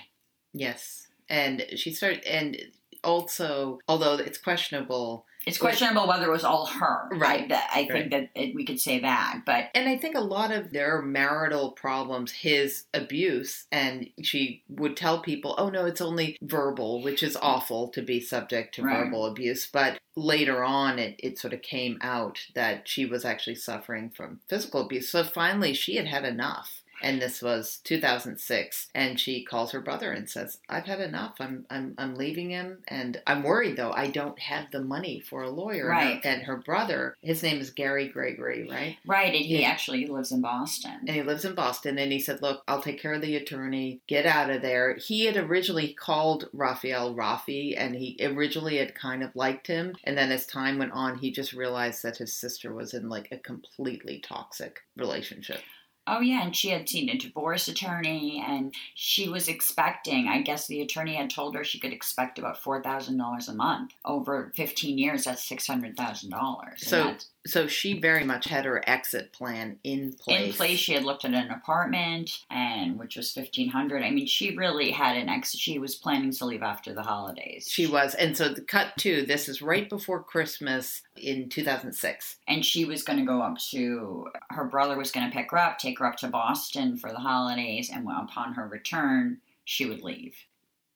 Yes. 0.53 1.07
And 1.29 1.65
she 1.75 1.91
started 1.91 2.23
and 2.25 2.57
also 3.03 3.79
although 3.87 4.15
it's 4.15 4.37
questionable 4.37 5.25
It's 5.45 5.57
questionable 5.57 6.07
whether 6.07 6.27
it 6.27 6.31
was 6.31 6.43
all 6.43 6.65
her. 6.65 7.09
Right, 7.11 7.43
I, 7.43 7.47
that, 7.47 7.69
I 7.73 7.87
think 7.87 8.11
that 8.11 8.29
it, 8.35 8.55
we 8.55 8.65
could 8.65 8.79
say 8.79 8.99
that, 8.99 9.41
but 9.45 9.69
And 9.75 9.89
I 9.89 9.97
think 9.97 10.15
a 10.15 10.21
lot 10.21 10.51
of 10.51 10.71
their 10.71 11.01
marital 11.01 11.71
problems, 11.71 12.31
his 12.31 12.85
abuse, 12.93 13.65
and 13.71 14.09
she 14.21 14.63
would 14.69 14.95
tell 14.95 15.21
people, 15.21 15.55
oh 15.57 15.69
no, 15.69 15.85
it's 15.85 16.01
only 16.01 16.37
verbal, 16.41 17.01
which 17.01 17.23
is 17.23 17.35
awful 17.35 17.89
to 17.89 18.01
be 18.01 18.19
subject 18.19 18.75
to 18.75 18.83
Right. 18.83 19.03
verbal 19.03 19.25
abuse. 19.25 19.67
But 19.71 19.99
later 20.15 20.63
on, 20.63 20.99
it, 20.99 21.15
it 21.19 21.37
sort 21.39 21.53
of 21.53 21.61
came 21.61 21.97
out 22.01 22.39
that 22.55 22.87
she 22.87 23.05
was 23.05 23.25
actually 23.25 23.55
suffering 23.55 24.11
from 24.15 24.39
physical 24.47 24.81
abuse. 24.81 25.09
So 25.09 25.23
finally, 25.23 25.73
she 25.73 25.95
had 25.95 26.07
had 26.07 26.25
enough. 26.25 26.82
And 27.03 27.21
this 27.21 27.41
was 27.41 27.79
2006, 27.83 28.87
and 28.95 29.19
she 29.19 29.43
calls 29.43 29.71
her 29.71 29.81
brother 29.81 30.11
and 30.11 30.29
says, 30.29 30.59
"I've 30.69 30.85
had 30.85 31.01
enough. 31.01 31.35
I'm 31.39 31.65
I'm 31.69 31.93
I'm 31.97 32.15
leaving 32.15 32.49
him, 32.51 32.79
and 32.87 33.21
I'm 33.27 33.43
worried 33.43 33.75
though. 33.75 33.91
I 33.91 34.07
don't 34.07 34.39
have 34.39 34.71
the 34.71 34.81
money 34.81 35.19
for 35.19 35.43
a 35.43 35.49
lawyer." 35.49 35.91
And 35.91 35.99
her- 36.01 36.09
Right. 36.13 36.25
And 36.25 36.41
her 36.43 36.57
brother, 36.57 37.15
his 37.21 37.43
name 37.43 37.59
is 37.59 37.69
Gary 37.71 38.07
Gregory, 38.07 38.67
right? 38.69 38.97
right, 39.05 39.33
and 39.35 39.45
he 39.45 39.61
Yeah. 39.61 39.69
actually 39.69 40.05
lives 40.07 40.31
in 40.31 40.41
Boston. 40.41 40.99
and 41.05 41.09
he 41.09 41.21
lives 41.21 41.45
in 41.45 41.53
Boston. 41.55 41.97
And 41.99 42.11
he 42.11 42.19
said, 42.19 42.41
"Look, 42.41 42.63
I'll 42.67 42.81
take 42.81 43.01
care 43.01 43.13
of 43.13 43.21
the 43.21 43.35
attorney. 43.35 43.99
Get 44.07 44.25
out 44.25 44.49
of 44.49 44.61
there." 44.61 44.95
He 44.95 45.25
had 45.25 45.35
originally 45.37 45.93
called 45.93 46.49
Rafael 46.53 47.13
Rafi, 47.13 47.73
and 47.77 47.95
he 47.95 48.17
originally 48.21 48.77
had 48.77 48.95
kind 48.95 49.23
of 49.23 49.35
liked 49.35 49.67
him. 49.67 49.95
And 50.05 50.17
then 50.17 50.31
as 50.31 50.45
time 50.45 50.77
went 50.77 50.93
on, 50.93 51.17
he 51.19 51.31
just 51.31 51.51
realized 51.53 52.01
that 52.03 52.17
his 52.17 52.33
sister 52.33 52.73
was 52.73 52.93
in 52.93 53.09
like 53.09 53.27
a 53.31 53.37
completely 53.37 54.19
toxic 54.19 54.81
relationship. 54.95 55.61
Oh 56.05 56.19
yeah, 56.19 56.43
and 56.43 56.55
she 56.55 56.69
had 56.69 56.89
seen 56.89 57.09
a 57.09 57.17
divorce 57.17 57.67
attorney, 57.67 58.43
and 58.45 58.73
she 58.93 59.29
was 59.29 59.47
expecting. 59.47 60.27
I 60.27 60.41
guess 60.41 60.67
the 60.67 60.81
attorney 60.81 61.15
had 61.15 61.29
told 61.29 61.55
her 61.55 61.63
she 61.63 61.79
could 61.79 61.93
expect 61.93 62.37
about 62.37 62.61
four 62.61 62.81
thousand 62.83 63.17
dollars 63.17 63.47
a 63.47 63.53
month 63.53 63.93
over 64.03 64.51
fifteen 64.55 64.97
years. 64.97 65.23
That's 65.23 65.43
six 65.43 65.65
hundred 65.65 65.95
thousand 65.95 66.31
dollars. 66.31 66.85
So 66.85 67.15
So 67.45 67.67
she 67.67 67.99
very 67.99 68.23
much 68.23 68.45
had 68.45 68.65
her 68.65 68.81
exit 68.87 69.33
plan 69.33 69.79
in 69.83 70.13
place. 70.13 70.47
in 70.47 70.53
place, 70.53 70.79
she 70.79 70.93
had 70.93 71.03
looked 71.03 71.25
at 71.25 71.33
an 71.33 71.51
apartment, 71.51 72.43
and 72.49 72.97
which 72.97 73.15
was 73.17 73.31
fifteen 73.31 73.69
hundred. 73.69 74.03
I 74.03 74.11
mean, 74.11 74.27
she 74.27 74.55
really 74.55 74.91
had 74.91 75.17
an 75.17 75.29
exit. 75.29 75.59
She 75.59 75.77
was 75.79 75.95
planning 75.95 76.31
to 76.31 76.45
leave 76.45 76.63
after 76.63 76.93
the 76.93 77.03
holidays. 77.03 77.67
She 77.69 77.85
was, 77.85 78.13
and 78.15 78.37
so 78.37 78.49
the 78.49 78.61
cut 78.61 78.95
to 78.99 79.25
this 79.25 79.49
is 79.49 79.61
right 79.61 79.89
before 79.89 80.23
Christmas 80.23 81.01
in 81.17 81.49
2006. 81.49 82.37
and 82.47 82.65
she 82.65 82.85
was 82.85 83.03
going 83.03 83.19
to 83.19 83.25
go 83.25 83.41
up 83.41 83.57
to 83.71 84.27
her 84.49 84.65
brother 84.65 84.97
was 84.97 85.11
going 85.11 85.29
to 85.29 85.35
pick 85.35 85.51
her 85.51 85.57
up, 85.59 85.77
take 85.79 85.99
her 85.99 86.05
up 86.05 86.17
to 86.17 86.27
Boston 86.27 86.97
for 86.97 87.11
the 87.11 87.19
holidays, 87.19 87.89
and 87.93 88.07
upon 88.07 88.53
her 88.53 88.67
return, 88.67 89.39
she 89.65 89.85
would 89.85 90.01
leave. 90.01 90.35